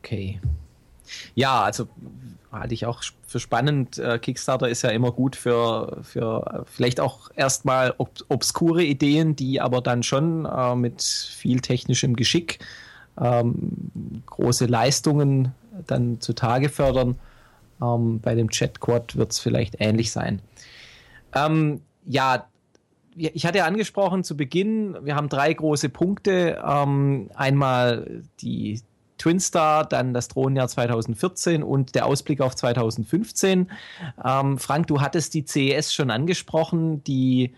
Okay. 0.00 0.40
Ja, 1.34 1.62
also 1.62 1.88
halte 2.50 2.74
ich 2.74 2.84
auch 2.84 3.02
für 3.26 3.40
spannend. 3.40 3.98
Äh, 3.98 4.18
Kickstarter 4.18 4.68
ist 4.68 4.82
ja 4.82 4.90
immer 4.90 5.12
gut 5.12 5.36
für, 5.36 6.00
für 6.02 6.66
vielleicht 6.66 7.00
auch 7.00 7.30
erstmal 7.34 7.94
ob, 7.96 8.10
obskure 8.28 8.82
Ideen, 8.82 9.36
die 9.36 9.60
aber 9.60 9.80
dann 9.80 10.02
schon 10.02 10.44
äh, 10.44 10.74
mit 10.74 11.02
viel 11.02 11.60
technischem 11.60 12.14
Geschick 12.16 12.58
ähm, 13.18 14.22
große 14.26 14.66
Leistungen 14.66 15.52
dann 15.86 16.20
zutage 16.20 16.68
fördern. 16.68 17.18
Ähm, 17.80 18.20
bei 18.20 18.34
dem 18.34 18.50
Chat-Quad 18.50 19.16
wird 19.16 19.32
es 19.32 19.38
vielleicht 19.38 19.76
ähnlich 19.78 20.10
sein. 20.12 20.42
Ähm, 21.34 21.80
ja, 22.04 22.46
ich 23.16 23.46
hatte 23.46 23.58
ja 23.58 23.66
angesprochen 23.66 24.24
zu 24.24 24.36
Beginn, 24.36 24.96
wir 25.02 25.16
haben 25.16 25.28
drei 25.28 25.52
große 25.52 25.88
Punkte. 25.88 26.62
Ähm, 26.66 27.30
einmal 27.34 28.22
die 28.40 28.80
Twinstar, 29.18 29.84
dann 29.84 30.14
das 30.14 30.28
Drohnenjahr 30.28 30.68
2014 30.68 31.62
und 31.62 31.94
der 31.94 32.06
Ausblick 32.06 32.40
auf 32.40 32.56
2015. 32.56 33.70
Ähm, 34.24 34.58
Frank, 34.58 34.88
du 34.88 35.00
hattest 35.00 35.34
die 35.34 35.44
CES 35.44 35.94
schon 35.94 36.10
angesprochen, 36.10 37.04
die 37.04 37.54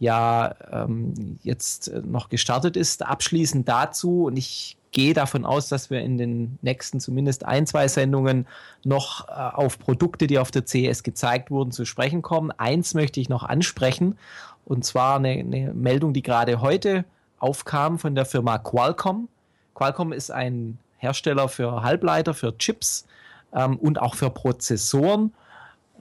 ja 0.00 0.54
ähm, 0.72 1.38
jetzt 1.44 1.92
noch 2.04 2.28
gestartet 2.28 2.76
ist. 2.76 3.06
Abschließend 3.06 3.68
dazu, 3.68 4.24
und 4.24 4.36
ich 4.36 4.76
gehe 4.92 5.14
davon 5.14 5.44
aus, 5.44 5.68
dass 5.68 5.90
wir 5.90 6.00
in 6.00 6.18
den 6.18 6.58
nächsten 6.62 6.98
zumindest 6.98 7.44
ein, 7.44 7.66
zwei 7.66 7.86
Sendungen 7.86 8.46
noch 8.82 9.28
äh, 9.28 9.32
auf 9.32 9.78
Produkte, 9.78 10.26
die 10.26 10.38
auf 10.38 10.50
der 10.50 10.66
CES 10.66 11.04
gezeigt 11.04 11.50
wurden, 11.50 11.70
zu 11.70 11.84
sprechen 11.84 12.22
kommen. 12.22 12.50
Eins 12.56 12.94
möchte 12.94 13.20
ich 13.20 13.28
noch 13.28 13.44
ansprechen, 13.44 14.18
und 14.64 14.84
zwar 14.84 15.16
eine, 15.16 15.30
eine 15.30 15.72
Meldung, 15.74 16.12
die 16.12 16.22
gerade 16.22 16.60
heute 16.60 17.04
aufkam 17.38 17.98
von 17.98 18.14
der 18.14 18.24
Firma 18.24 18.58
Qualcomm. 18.58 19.28
Qualcomm 19.74 20.12
ist 20.12 20.30
ein 20.30 20.78
Hersteller 20.98 21.48
für 21.48 21.82
Halbleiter, 21.82 22.34
für 22.34 22.56
Chips 22.58 23.06
ähm, 23.54 23.76
und 23.78 24.00
auch 24.00 24.14
für 24.14 24.30
Prozessoren. 24.30 25.32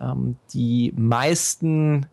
Ähm, 0.02 0.38
die 0.54 0.94
meisten, 0.96 2.06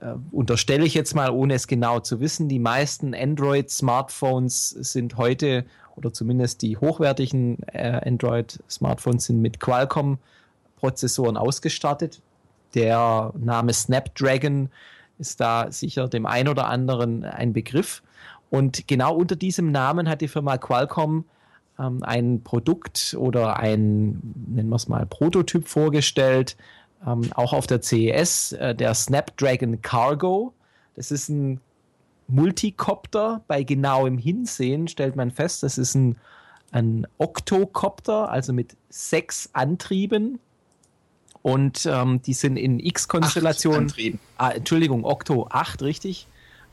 äh, 0.00 0.14
unterstelle 0.30 0.84
ich 0.84 0.94
jetzt 0.94 1.14
mal, 1.14 1.30
ohne 1.30 1.54
es 1.54 1.66
genau 1.66 2.00
zu 2.00 2.20
wissen, 2.20 2.48
die 2.48 2.58
meisten 2.58 3.14
Android-Smartphones 3.14 4.70
sind 4.70 5.16
heute, 5.16 5.64
oder 5.96 6.12
zumindest 6.12 6.62
die 6.62 6.76
hochwertigen 6.76 7.58
äh, 7.72 8.00
Android-Smartphones 8.04 9.24
sind 9.24 9.40
mit 9.40 9.60
Qualcomm-Prozessoren 9.60 11.36
ausgestattet. 11.36 12.20
Der 12.74 13.32
Name 13.38 13.72
Snapdragon 13.72 14.68
ist 15.18 15.40
da 15.40 15.72
sicher 15.72 16.08
dem 16.08 16.26
einen 16.26 16.48
oder 16.48 16.68
anderen 16.68 17.24
ein 17.24 17.52
Begriff. 17.52 18.02
Und 18.50 18.86
genau 18.86 19.14
unter 19.16 19.36
diesem 19.36 19.72
Namen 19.72 20.08
hat 20.08 20.20
die 20.20 20.28
Firma 20.28 20.58
Qualcomm 20.58 21.24
ähm, 21.78 22.02
ein 22.02 22.42
Produkt 22.42 23.16
oder 23.18 23.58
ein, 23.58 24.20
nennen 24.48 24.68
wir 24.68 24.76
es 24.76 24.88
mal, 24.88 25.06
Prototyp 25.06 25.66
vorgestellt, 25.66 26.56
ähm, 27.04 27.30
auch 27.34 27.52
auf 27.52 27.66
der 27.66 27.82
CES, 27.82 28.52
äh, 28.52 28.74
der 28.74 28.94
Snapdragon 28.94 29.82
Cargo. 29.82 30.54
Das 30.94 31.10
ist 31.10 31.28
ein 31.28 31.60
Multicopter. 32.28 33.42
Bei 33.46 33.62
genauem 33.62 34.18
Hinsehen 34.18 34.88
stellt 34.88 35.16
man 35.16 35.30
fest, 35.30 35.62
das 35.62 35.78
ist 35.78 35.94
ein, 35.94 36.16
ein 36.70 37.06
Octocopter, 37.18 38.30
also 38.30 38.52
mit 38.52 38.76
sechs 38.88 39.50
Antrieben. 39.52 40.38
Und 41.42 41.86
ähm, 41.86 42.22
die 42.22 42.34
sind 42.34 42.56
in 42.56 42.80
X-Konstellationen. 42.80 43.92
Ah, 44.36 44.50
Entschuldigung, 44.50 45.04
Octo 45.04 45.46
8, 45.48 45.82
richtig 45.82 46.26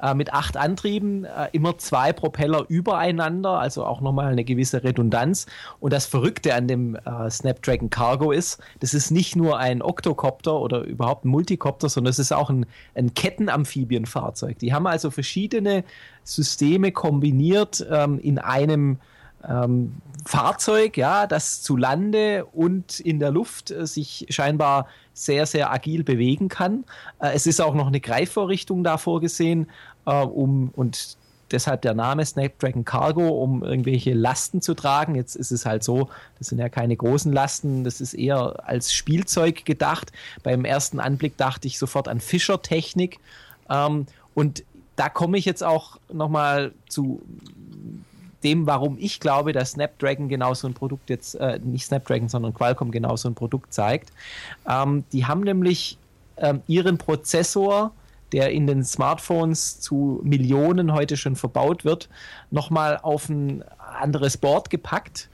äh, 0.04 0.14
mit 0.14 0.34
acht 0.34 0.58
Antrieben, 0.58 1.24
äh, 1.24 1.48
immer 1.54 1.78
zwei 1.78 2.12
Propeller 2.12 2.66
übereinander, 2.68 3.58
also 3.60 3.86
auch 3.86 4.02
nochmal 4.02 4.32
eine 4.32 4.44
gewisse 4.44 4.84
Redundanz. 4.84 5.46
Und 5.80 5.94
das 5.94 6.06
Verrückte 6.06 6.54
an 6.54 6.68
dem 6.68 6.96
äh, 6.96 7.30
Snapdragon 7.30 7.90
Cargo 7.90 8.32
ist, 8.32 8.60
das 8.82 8.94
ist 8.94 9.12
nicht 9.12 9.38
nur 9.38 9.58
ein 9.58 9.82
Octocopter 9.82 10.60
oder 10.60 10.82
überhaupt 10.82 11.24
ein 11.24 11.30
Multicopter, 11.30 11.88
sondern 11.88 12.12
es 12.12 12.20
ist 12.20 12.34
auch 12.34 12.50
ein, 12.50 12.66
ein 12.96 13.14
Kettenamphibienfahrzeug. 13.14 14.60
Die 14.60 14.74
haben 14.74 14.88
also 14.88 15.10
verschiedene 15.10 15.86
Systeme 16.24 16.92
kombiniert 16.92 17.86
ähm, 17.90 18.20
in 18.20 18.40
einem 18.40 19.00
ähm, 19.48 19.96
Fahrzeug, 20.26 20.98
ja, 20.98 21.28
das 21.28 21.62
zu 21.62 21.76
Lande 21.76 22.46
und 22.46 23.00
in 23.00 23.20
der 23.20 23.32
Luft 23.32 23.72
äh, 23.72 23.86
sich 23.86 24.26
scheinbar 24.30 24.88
sehr, 25.14 25.46
sehr 25.46 25.72
agil 25.72 26.04
bewegen 26.04 26.48
kann. 26.48 26.86
Äh, 27.20 27.34
es 27.34 27.46
ist 27.46 27.62
auch 27.62 27.76
noch 27.76 27.88
eine 27.88 28.00
Greifvorrichtung 28.00 28.84
da 28.84 28.98
vorgesehen, 28.98 29.70
äh, 30.06 30.12
um 30.14 30.70
und 30.76 31.18
deshalb 31.52 31.82
der 31.84 31.94
Name 31.94 32.26
Snapdragon 32.26 32.86
Cargo, 32.86 33.28
um 33.28 33.64
irgendwelche 33.64 34.14
Lasten 34.14 34.62
zu 34.62 34.74
tragen. 34.74 35.16
Jetzt 35.16 35.36
ist 35.36 35.52
es 35.52 35.66
halt 35.66 35.84
so, 35.84 36.10
das 36.40 36.48
sind 36.48 36.60
ja 36.60 36.70
keine 36.70 36.96
großen 36.96 37.32
Lasten, 37.32 37.84
das 37.84 38.02
ist 38.02 38.14
eher 38.14 38.68
als 38.68 38.94
Spielzeug 38.94 39.66
gedacht. 39.66 40.12
Beim 40.42 40.66
ersten 40.66 41.00
Anblick 41.00 41.38
dachte 41.38 41.68
ich 41.68 41.78
sofort 41.78 42.08
an 42.08 42.20
Fischertechnik. 42.20 43.20
Ähm, 43.70 44.08
und 44.34 44.64
da 44.96 45.10
komme 45.10 45.38
ich 45.38 45.46
jetzt 45.46 45.64
auch 45.64 46.00
nochmal 46.12 46.74
zu 46.88 47.22
dem, 48.44 48.68
warum 48.68 48.98
ich 49.00 49.20
glaube, 49.20 49.54
dass 49.54 49.72
Snapdragon 49.72 50.30
genau 50.30 50.54
so 50.54 50.68
ein 50.68 50.74
Produkt 50.74 51.10
jetzt, 51.10 51.36
äh, 51.36 51.60
nicht 51.64 51.86
Snapdragon, 51.86 52.30
sondern 52.30 52.54
Qualcomm 52.54 52.92
genau 52.92 53.16
so 53.16 53.30
ein 53.30 53.36
Produkt 53.36 53.74
zeigt. 53.74 54.12
Ähm, 54.68 55.04
die 55.12 55.26
haben 55.26 55.42
nämlich 55.42 55.98
ähm, 56.38 56.62
ihren 56.68 56.98
Prozessor, 56.98 57.92
der 58.32 58.52
in 58.52 58.68
den 58.68 58.84
Smartphones 58.84 59.80
zu 59.80 60.20
Millionen 60.24 60.94
heute 60.94 61.18
schon 61.18 61.36
verbaut 61.36 61.86
wird, 61.86 62.10
nochmal 62.52 63.00
auf 63.02 63.30
ein 63.30 63.64
anderes 63.78 64.38
Board 64.38 64.70
gepackt. 64.70 65.30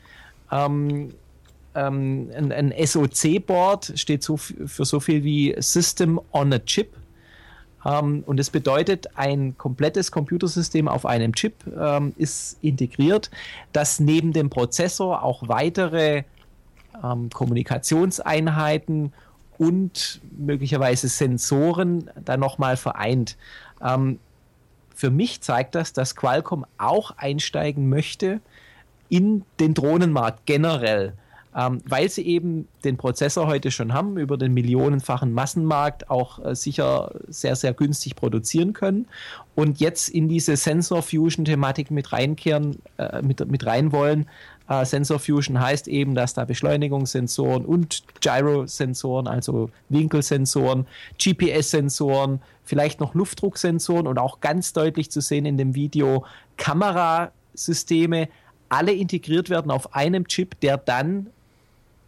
Ähm, 0.51 1.13
ähm 1.75 2.29
ein, 2.35 2.51
ein 2.51 2.73
SoC-Board 2.85 3.93
steht 3.95 4.23
so 4.23 4.37
für 4.37 4.85
so 4.85 4.99
viel 4.99 5.23
wie 5.23 5.55
System 5.59 6.19
on 6.31 6.53
a 6.53 6.59
Chip. 6.59 6.98
Ähm, 7.85 8.23
und 8.25 8.37
das 8.37 8.49
bedeutet, 8.49 9.17
ein 9.17 9.57
komplettes 9.57 10.11
Computersystem 10.11 10.87
auf 10.87 11.05
einem 11.05 11.33
Chip 11.33 11.53
ähm, 11.79 12.13
ist 12.17 12.57
integriert, 12.61 13.29
das 13.73 13.99
neben 13.99 14.33
dem 14.33 14.49
Prozessor 14.49 15.23
auch 15.23 15.47
weitere 15.47 16.23
ähm, 17.03 17.29
Kommunikationseinheiten 17.29 19.13
und 19.57 20.21
möglicherweise 20.37 21.07
Sensoren 21.09 22.09
dann 22.23 22.39
nochmal 22.39 22.77
vereint. 22.77 23.37
Ähm, 23.81 24.19
für 24.95 25.11
mich 25.11 25.41
zeigt 25.41 25.75
das, 25.75 25.93
dass 25.93 26.15
Qualcomm 26.15 26.65
auch 26.77 27.11
einsteigen 27.17 27.87
möchte 27.87 28.41
in 29.07 29.43
den 29.59 29.73
Drohnenmarkt 29.73 30.45
generell 30.45 31.13
ähm, 31.55 31.81
weil 31.87 32.09
sie 32.09 32.25
eben 32.27 32.67
den 32.83 32.97
Prozessor 32.97 33.47
heute 33.47 33.71
schon 33.71 33.93
haben, 33.93 34.17
über 34.17 34.37
den 34.37 34.53
millionenfachen 34.53 35.33
Massenmarkt 35.33 36.09
auch 36.09 36.43
äh, 36.45 36.55
sicher 36.55 37.11
sehr, 37.27 37.55
sehr 37.55 37.73
günstig 37.73 38.15
produzieren 38.15 38.73
können 38.73 39.07
und 39.55 39.79
jetzt 39.79 40.09
in 40.09 40.29
diese 40.29 40.55
Sensor 40.55 41.01
Fusion 41.01 41.45
Thematik 41.45 41.89
mit 41.89 42.13
reinkehren, 42.13 42.77
äh, 42.97 43.21
mit, 43.21 43.45
mit 43.49 43.65
rein 43.65 43.91
wollen. 43.91 44.27
Äh, 44.69 44.85
Sensor 44.85 45.17
Fusion 45.17 45.59
heißt 45.59 45.87
eben, 45.87 46.13
dass 46.13 46.35
da 46.35 46.45
Beschleunigungssensoren 46.45 47.65
und 47.65 48.03
Gyrosensoren, 48.21 49.27
also 49.27 49.71
Winkelsensoren, 49.89 50.85
GPS-Sensoren, 51.17 52.41
vielleicht 52.63 52.99
noch 52.99 53.15
Luftdrucksensoren 53.15 54.05
und 54.05 54.19
auch 54.19 54.39
ganz 54.39 54.73
deutlich 54.73 55.09
zu 55.09 55.19
sehen 55.19 55.47
in 55.47 55.57
dem 55.57 55.73
Video 55.73 56.25
Kamerasysteme 56.57 58.29
alle 58.69 58.93
integriert 58.93 59.49
werden 59.49 59.71
auf 59.71 59.95
einem 59.95 60.27
Chip, 60.27 60.59
der 60.59 60.77
dann 60.77 61.31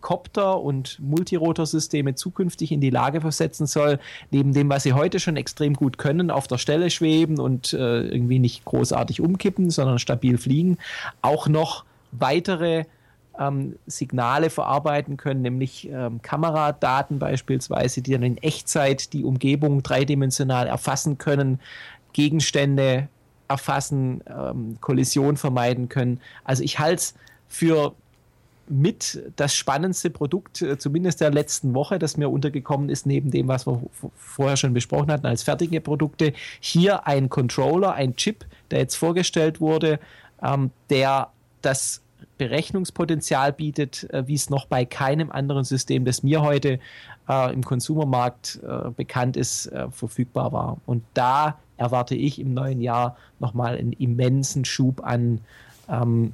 Copter 0.02 0.60
und 0.60 1.00
Multirotorsysteme 1.00 2.16
zukünftig 2.16 2.72
in 2.72 2.82
die 2.82 2.90
Lage 2.90 3.22
versetzen 3.22 3.68
soll, 3.68 4.00
neben 4.32 4.54
dem, 4.54 4.70
was 4.70 4.84
sie 4.84 4.94
heute 4.94 5.20
schon 5.20 5.38
extrem 5.38 5.74
gut 5.74 5.98
können, 5.98 6.32
auf 6.32 6.48
der 6.48 6.58
Stelle 6.58 6.90
schweben 6.90 7.40
und 7.40 7.74
äh, 7.74 8.02
irgendwie 8.02 8.40
nicht 8.40 8.66
großartig 8.66 9.22
umkippen, 9.22 9.70
sondern 9.70 10.00
stabil 10.00 10.38
fliegen, 10.38 10.78
auch 11.22 11.48
noch 11.48 11.86
weitere 12.12 12.86
ähm, 13.40 13.78
Signale 13.88 14.50
verarbeiten 14.50 15.18
können, 15.18 15.42
nämlich 15.42 15.90
ähm, 15.90 16.22
Kameradaten 16.22 17.20
beispielsweise, 17.20 18.02
die 18.02 18.12
dann 18.12 18.24
in 18.24 18.38
Echtzeit 18.38 19.14
die 19.14 19.24
Umgebung 19.24 19.84
dreidimensional 19.84 20.68
erfassen 20.68 21.18
können, 21.18 21.60
Gegenstände 22.14 23.08
erfassen, 23.48 24.24
ähm, 24.28 24.78
Kollision 24.82 25.38
vermeiden 25.38 25.90
können. 25.90 26.20
Also 26.44 26.64
ich 26.64 26.80
halte 26.80 26.96
es 26.96 27.16
für 27.48 27.94
mit 28.68 29.22
das 29.36 29.56
spannendste 29.56 30.10
Produkt, 30.10 30.62
äh, 30.62 30.78
zumindest 30.78 31.22
der 31.22 31.32
letzten 31.32 31.74
Woche, 31.74 32.00
das 32.00 32.18
mir 32.18 32.30
untergekommen 32.30 32.90
ist, 32.90 33.06
neben 33.06 33.32
dem, 33.32 33.48
was 33.48 33.68
wir 33.68 33.82
vorher 34.16 34.58
schon 34.58 34.74
besprochen 34.74 35.12
hatten 35.12 35.26
als 35.26 35.44
fertige 35.44 35.82
Produkte. 35.82 36.34
Hier 36.60 37.08
ein 37.08 37.30
Controller, 37.30 37.94
ein 37.94 38.16
Chip, 38.16 38.46
der 38.70 38.80
jetzt 38.80 38.96
vorgestellt 38.96 39.60
wurde, 39.60 40.00
ähm, 40.42 40.72
der 40.90 41.30
das 41.62 42.02
Berechnungspotenzial 42.38 43.54
bietet, 43.54 44.10
äh, 44.12 44.28
wie 44.28 44.36
es 44.36 44.50
noch 44.50 44.66
bei 44.66 44.86
keinem 44.86 45.32
anderen 45.32 45.64
System, 45.64 46.06
das 46.06 46.24
mir 46.24 46.42
heute 46.42 46.80
äh, 47.30 47.54
im 47.54 47.64
Konsumermarkt 47.64 48.60
äh, 48.68 48.90
bekannt 48.92 49.38
ist, 49.38 49.68
äh, 49.68 49.90
verfügbar 49.92 50.52
war. 50.52 50.78
Und 50.86 51.04
da 51.14 51.60
erwarte 51.78 52.16
ich 52.16 52.40
im 52.40 52.54
neuen 52.54 52.82
Jahr 52.82 53.18
nochmal 53.40 53.78
einen 53.78 53.94
immensen 53.94 54.66
Schub 54.66 55.04
an 55.04 55.42
ähm, 55.90 56.34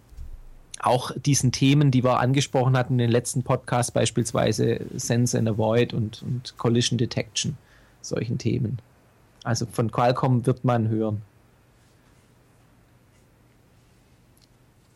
auch 0.79 1.11
diesen 1.15 1.51
Themen, 1.51 1.91
die 1.91 2.03
wir 2.03 2.19
angesprochen 2.19 2.77
hatten 2.77 2.93
in 2.93 2.99
den 2.99 3.11
letzten 3.11 3.43
Podcasts, 3.43 3.91
beispielsweise 3.91 4.81
Sense 4.95 5.37
and 5.37 5.49
Avoid 5.49 5.93
und, 5.93 6.21
und 6.23 6.57
Collision 6.57 6.97
Detection, 6.97 7.57
solchen 8.01 8.37
Themen. 8.37 8.79
Also 9.43 9.65
von 9.65 9.91
Qualcomm 9.91 10.45
wird 10.45 10.65
man 10.65 10.89
hören. 10.89 11.21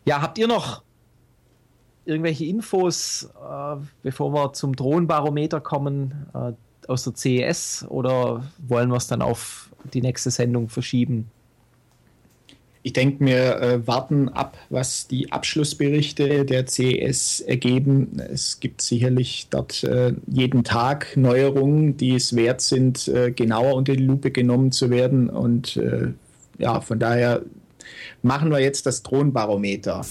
Ja, 0.05 0.21
habt 0.21 0.37
ihr 0.37 0.47
noch 0.47 0.83
irgendwelche 2.05 2.45
Infos, 2.45 3.29
äh, 3.35 3.75
bevor 4.03 4.33
wir 4.33 4.53
zum 4.53 4.75
Drohnenbarometer 4.75 5.61
kommen, 5.61 6.27
äh, 6.33 6.53
aus 6.87 7.03
der 7.03 7.15
CES 7.15 7.85
oder 7.89 8.43
wollen 8.67 8.89
wir 8.89 8.97
es 8.97 9.07
dann 9.07 9.21
auf 9.21 9.69
die 9.93 10.01
nächste 10.01 10.31
Sendung 10.31 10.69
verschieben? 10.69 11.29
Ich 12.83 12.93
denke, 12.93 13.23
wir 13.23 13.61
äh, 13.61 13.87
warten 13.87 14.29
ab, 14.29 14.57
was 14.71 15.05
die 15.05 15.31
Abschlussberichte 15.31 16.45
der 16.45 16.65
CES 16.65 17.41
ergeben. 17.41 18.19
Es 18.33 18.59
gibt 18.59 18.81
sicherlich 18.81 19.47
dort 19.51 19.83
äh, 19.83 20.13
jeden 20.25 20.63
Tag 20.63 21.15
Neuerungen, 21.15 21.95
die 21.95 22.15
es 22.15 22.35
wert 22.35 22.61
sind, 22.61 23.07
äh, 23.07 23.31
genauer 23.31 23.75
unter 23.75 23.95
die 23.95 24.03
Lupe 24.03 24.31
genommen 24.31 24.71
zu 24.71 24.89
werden. 24.89 25.29
Und 25.29 25.77
äh, 25.77 26.07
ja, 26.57 26.81
von 26.81 26.97
daher 26.97 27.43
machen 28.23 28.49
wir 28.49 28.59
jetzt 28.59 28.87
das 28.87 29.03
Drohnenbarometer. 29.03 30.03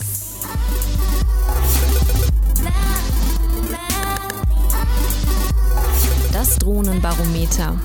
Das 6.33 6.57
Drohnenbarometer. 6.59 7.81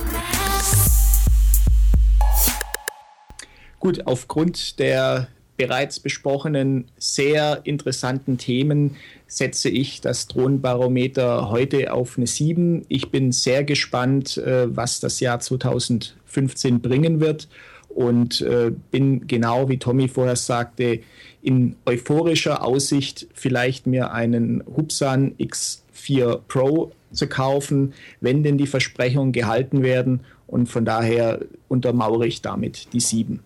Gut, 3.85 4.07
aufgrund 4.07 4.79
der 4.79 5.27
bereits 5.57 5.99
besprochenen 5.99 6.85
sehr 6.97 7.61
interessanten 7.65 8.39
Themen 8.39 8.95
setze 9.27 9.69
ich 9.69 10.01
das 10.01 10.27
Drohnenbarometer 10.27 11.51
heute 11.51 11.93
auf 11.93 12.17
eine 12.17 12.25
7. 12.25 12.83
Ich 12.87 13.11
bin 13.11 13.31
sehr 13.31 13.63
gespannt, 13.63 14.37
äh, 14.37 14.75
was 14.75 15.01
das 15.01 15.19
Jahr 15.19 15.39
2015 15.39 16.81
bringen 16.81 17.19
wird 17.19 17.47
und 17.89 18.41
äh, 18.41 18.71
bin 18.89 19.27
genau 19.27 19.69
wie 19.69 19.77
Tommy 19.77 20.07
vorher 20.07 20.35
sagte, 20.35 21.01
in 21.43 21.75
euphorischer 21.85 22.65
Aussicht 22.65 23.27
vielleicht 23.35 23.85
mir 23.85 24.13
einen 24.13 24.63
Hubsan 24.65 25.35
X4 25.37 26.39
Pro 26.47 26.91
zu 27.11 27.27
kaufen, 27.27 27.93
wenn 28.19 28.41
denn 28.41 28.57
die 28.57 28.65
Versprechungen 28.65 29.31
gehalten 29.31 29.83
werden 29.83 30.21
und 30.47 30.69
von 30.69 30.85
daher 30.85 31.41
untermauere 31.67 32.25
ich 32.25 32.41
damit 32.41 32.91
die 32.91 32.99
7. 32.99 33.41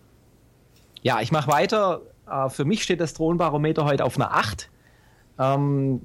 Ja, 1.02 1.22
ich 1.22 1.32
mache 1.32 1.50
weiter. 1.52 2.02
Äh, 2.30 2.50
für 2.50 2.66
mich 2.66 2.84
steht 2.84 3.00
das 3.00 3.14
Drohnenbarometer 3.14 3.86
heute 3.86 4.06
auf 4.06 4.16
einer 4.16 4.34
8. 4.34 4.70
Ähm, 5.40 6.02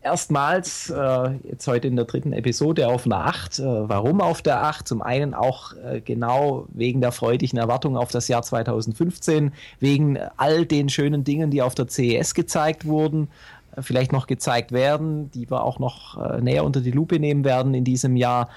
erstmals, 0.00 0.88
äh, 0.90 1.30
jetzt 1.44 1.66
heute 1.66 1.88
in 1.88 1.96
der 1.96 2.06
dritten 2.06 2.32
Episode, 2.32 2.88
auf 2.88 3.04
einer 3.04 3.26
8. 3.26 3.58
Äh, 3.58 3.88
warum 3.88 4.20
auf 4.20 4.40
der 4.40 4.64
8? 4.64 4.88
Zum 4.88 5.02
einen 5.02 5.34
auch 5.34 5.74
äh, 5.74 6.00
genau 6.00 6.66
wegen 6.72 7.00
der 7.00 7.12
freudigen 7.12 7.58
Erwartung 7.58 7.96
auf 7.96 8.10
das 8.10 8.28
Jahr 8.28 8.42
2015, 8.42 9.52
wegen 9.80 10.18
all 10.36 10.64
den 10.64 10.88
schönen 10.88 11.24
Dingen, 11.24 11.50
die 11.50 11.60
auf 11.60 11.74
der 11.74 11.88
CES 11.88 12.34
gezeigt 12.34 12.86
wurden, 12.86 13.28
äh, 13.76 13.82
vielleicht 13.82 14.12
noch 14.12 14.26
gezeigt 14.26 14.72
werden, 14.72 15.30
die 15.32 15.50
wir 15.50 15.62
auch 15.62 15.78
noch 15.78 16.16
äh, 16.16 16.40
näher 16.40 16.64
unter 16.64 16.80
die 16.80 16.90
Lupe 16.92 17.18
nehmen 17.18 17.44
werden 17.44 17.74
in 17.74 17.84
diesem 17.84 18.16
Jahr. 18.16 18.48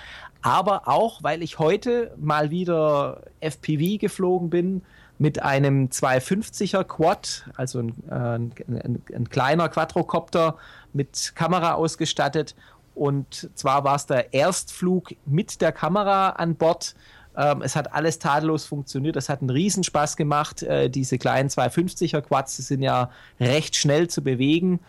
Aber 0.42 0.88
auch, 0.88 1.22
weil 1.22 1.44
ich 1.44 1.60
heute 1.60 2.16
mal 2.18 2.50
wieder 2.50 3.22
FPV 3.42 4.00
geflogen 4.00 4.50
bin 4.50 4.82
mit 5.22 5.40
einem 5.44 5.90
250er 5.90 6.84
Quad, 6.84 7.46
also 7.56 7.78
ein, 7.78 7.94
äh, 8.10 8.14
ein, 8.14 8.54
ein, 8.68 9.02
ein 9.14 9.30
kleiner 9.30 9.70
Quadrocopter 9.70 10.58
mit 10.94 11.34
Kamera 11.36 11.76
ausgestattet. 11.76 12.56
Und 12.96 13.52
zwar 13.54 13.84
war 13.84 13.98
es 13.98 14.08
der 14.08 14.34
Erstflug 14.34 15.14
mit 15.28 15.62
der 15.62 15.74
Kamera 15.74 16.30
an 16.30 16.56
Bord. 16.56 16.96
Ähm, 17.38 17.62
es 17.62 17.76
hat 17.76 17.94
alles 17.94 18.18
tadellos 18.18 18.66
funktioniert. 18.66 19.16
Es 19.16 19.30
hat 19.30 19.42
einen 19.42 19.52
Riesenspaß 19.52 20.18
gemacht. 20.18 20.64
Äh, 20.64 20.90
diese 20.90 21.20
kleinen 21.20 21.50
250er 21.50 22.22
Quads 22.22 22.58
sind 22.58 22.82
ja 22.82 23.12
recht 23.40 23.76
schnell 23.76 24.08
zu 24.08 24.24
bewegen. 24.24 24.80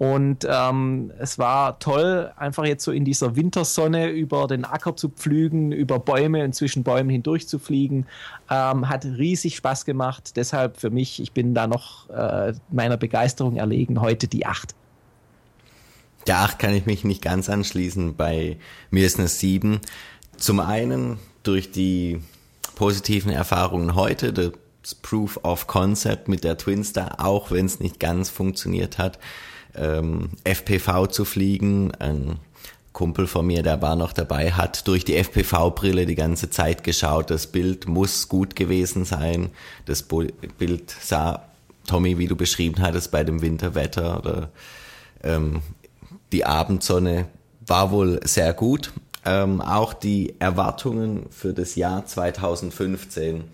Und 0.00 0.46
ähm, 0.48 1.12
es 1.18 1.38
war 1.38 1.78
toll, 1.78 2.32
einfach 2.38 2.64
jetzt 2.64 2.84
so 2.84 2.90
in 2.90 3.04
dieser 3.04 3.36
Wintersonne 3.36 4.08
über 4.08 4.46
den 4.46 4.64
Acker 4.64 4.96
zu 4.96 5.10
pflügen, 5.10 5.72
über 5.72 5.98
Bäume 5.98 6.42
und 6.42 6.54
zwischen 6.54 6.84
Bäumen 6.84 7.10
hindurch 7.10 7.46
zu 7.46 7.58
fliegen. 7.58 8.06
Ähm, 8.48 8.88
hat 8.88 9.04
riesig 9.04 9.56
Spaß 9.56 9.84
gemacht. 9.84 10.38
Deshalb 10.38 10.78
für 10.78 10.88
mich, 10.88 11.20
ich 11.20 11.32
bin 11.32 11.52
da 11.52 11.66
noch 11.66 12.08
äh, 12.08 12.54
meiner 12.70 12.96
Begeisterung 12.96 13.56
erlegen, 13.56 14.00
heute 14.00 14.26
die 14.26 14.46
8. 14.46 14.74
Der 16.26 16.38
8 16.38 16.58
kann 16.58 16.72
ich 16.72 16.86
mich 16.86 17.04
nicht 17.04 17.20
ganz 17.20 17.50
anschließen. 17.50 18.16
Bei 18.16 18.56
mir 18.90 19.04
ist 19.04 19.18
eine 19.18 19.28
7. 19.28 19.82
Zum 20.38 20.60
einen 20.60 21.18
durch 21.42 21.72
die 21.72 22.22
positiven 22.74 23.32
Erfahrungen 23.32 23.94
heute, 23.96 24.32
das 24.32 24.94
Proof 25.02 25.40
of 25.42 25.66
Concept 25.66 26.26
mit 26.26 26.42
der 26.42 26.56
Twinstar, 26.56 27.22
auch 27.22 27.50
wenn 27.50 27.66
es 27.66 27.80
nicht 27.80 28.00
ganz 28.00 28.30
funktioniert 28.30 28.96
hat 28.96 29.18
ähm, 29.76 30.30
FPV 30.44 31.06
zu 31.08 31.24
fliegen. 31.24 31.92
Ein 31.98 32.38
Kumpel 32.92 33.26
von 33.26 33.46
mir, 33.46 33.62
der 33.62 33.80
war 33.82 33.96
noch 33.96 34.12
dabei, 34.12 34.52
hat 34.52 34.86
durch 34.88 35.04
die 35.04 35.16
FPV-Brille 35.16 36.06
die 36.06 36.16
ganze 36.16 36.50
Zeit 36.50 36.82
geschaut. 36.82 37.30
Das 37.30 37.46
Bild 37.46 37.88
muss 37.88 38.28
gut 38.28 38.56
gewesen 38.56 39.04
sein. 39.04 39.50
Das 39.86 40.02
Bild 40.02 40.90
sah 41.00 41.44
Tommy, 41.86 42.18
wie 42.18 42.26
du 42.26 42.36
beschrieben 42.36 42.82
hattest, 42.82 43.10
bei 43.10 43.24
dem 43.24 43.42
Winterwetter 43.42 44.18
oder 44.18 44.50
ähm, 45.22 45.62
die 46.32 46.44
Abendsonne 46.44 47.26
war 47.66 47.90
wohl 47.90 48.20
sehr 48.24 48.52
gut. 48.52 48.92
Ähm, 49.24 49.60
auch 49.60 49.92
die 49.92 50.34
Erwartungen 50.38 51.26
für 51.30 51.52
das 51.52 51.74
Jahr 51.76 52.06
2015 52.06 53.44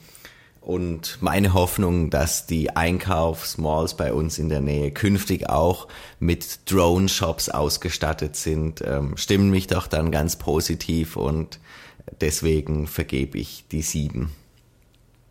und 0.67 1.19
meine 1.21 1.55
Hoffnung, 1.55 2.11
dass 2.11 2.47
die 2.47 2.75
Einkaufsmalls 2.75 3.95
bei 3.95 4.13
uns 4.13 4.39
in 4.39 4.49
der 4.49 4.61
Nähe 4.61 4.91
künftig 4.91 5.49
auch 5.49 5.87
mit 6.19 6.71
Drone-Shops 6.71 7.51
ausgestattet 7.51 8.35
sind, 8.35 8.83
ähm, 8.85 9.17
stimmen 9.17 9.51
mich 9.51 9.69
doch 9.69 9.87
dann 9.87 10.11
ganz 10.11 10.35
positiv 10.35 11.17
und 11.17 11.61
deswegen 12.21 12.89
vergebe 12.89 13.39
ich 13.39 13.65
die 13.71 13.83
sieben. 13.83 14.33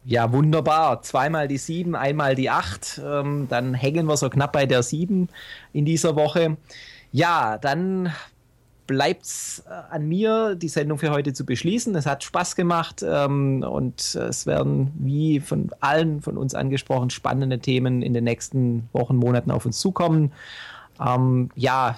Ja, 0.06 0.32
wunderbar. 0.32 1.02
Zweimal 1.02 1.50
die 1.50 1.58
sieben, 1.58 1.96
einmal 1.96 2.36
die 2.36 2.50
acht. 2.50 3.02
Ähm, 3.04 3.48
dann 3.50 3.74
hängen 3.74 4.06
wir 4.06 4.16
so 4.16 4.30
knapp 4.30 4.54
bei 4.54 4.66
der 4.66 4.84
sieben 4.84 5.28
in 5.74 5.84
dieser 5.84 6.16
Woche. 6.16 6.56
Ja, 7.12 7.58
dann 7.58 8.14
bleibt 8.88 9.26
es 9.26 9.64
äh, 9.68 9.94
an 9.94 10.08
mir, 10.08 10.56
die 10.56 10.68
Sendung 10.68 10.98
für 10.98 11.12
heute 11.12 11.34
zu 11.34 11.46
beschließen. 11.46 11.96
Es 11.96 12.06
hat 12.06 12.24
Spaß 12.24 12.56
gemacht 12.56 13.04
ähm, 13.08 13.64
und 13.64 14.16
es 14.16 14.46
werden, 14.46 14.92
wie 15.00 15.40
von 15.40 15.72
allen 15.80 16.22
von 16.22 16.38
uns 16.38 16.56
angesprochen, 16.56 17.10
spannende 17.10 17.60
Themen 17.60 18.02
in 18.02 18.14
den 18.14 18.24
nächsten 18.24 18.90
Wochen, 18.94 19.16
Monaten 19.16 19.52
auf 19.52 19.66
uns 19.66 19.80
zukommen. 19.80 20.32
Ähm, 21.00 21.50
ja, 21.56 21.98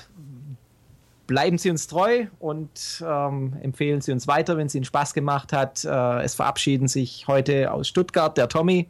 bleiben 1.27 1.57
Sie 1.57 1.69
uns 1.69 1.87
treu 1.87 2.27
und 2.39 3.03
ähm, 3.05 3.53
empfehlen 3.61 4.01
Sie 4.01 4.11
uns 4.11 4.27
weiter, 4.27 4.57
wenn 4.57 4.67
es 4.67 4.75
Ihnen 4.75 4.85
Spaß 4.85 5.13
gemacht 5.13 5.53
hat. 5.53 5.83
Äh, 5.85 6.23
es 6.23 6.35
verabschieden 6.35 6.87
sich 6.87 7.27
heute 7.27 7.71
aus 7.71 7.87
Stuttgart 7.87 8.37
der 8.37 8.47
Tommy. 8.47 8.87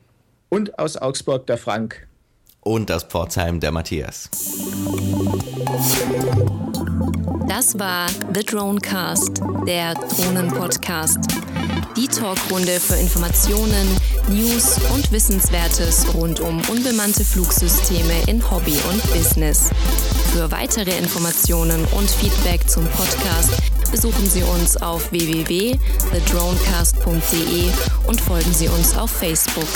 Und 0.50 0.80
aus 0.80 0.96
Augsburg 0.96 1.46
der 1.48 1.58
Frank. 1.58 2.08
Und 2.62 2.90
aus 2.92 3.04
Pforzheim 3.04 3.60
der 3.60 3.72
Matthias. 3.72 4.30
Das 7.48 7.80
war 7.80 8.08
The 8.34 8.44
Dronecast, 8.44 9.42
der 9.66 9.94
Drohnen-Podcast. 9.94 11.20
Die 11.96 12.08
Talkrunde 12.08 12.80
für 12.80 12.96
Informationen, 12.96 13.88
News 14.30 14.78
und 14.94 15.12
Wissenswertes 15.12 16.06
rund 16.14 16.40
um 16.42 16.62
unbemannte 16.70 17.24
Flugsysteme 17.24 18.24
in 18.28 18.52
Hobby 18.52 18.78
und 18.92 19.02
Business. 19.14 19.70
Für 20.34 20.52
weitere 20.52 20.98
Informationen 20.98 21.86
und 21.98 22.10
Feedback 22.10 22.70
zum 22.70 22.86
Podcast 22.88 23.52
besuchen 23.92 24.30
Sie 24.30 24.44
uns 24.44 24.76
auf 24.78 25.12
www.thedronecast.de 25.12 27.64
und 28.08 28.22
folgen 28.22 28.54
Sie 28.54 28.68
uns 28.68 28.96
auf 28.98 29.10
Facebook. 29.10 29.68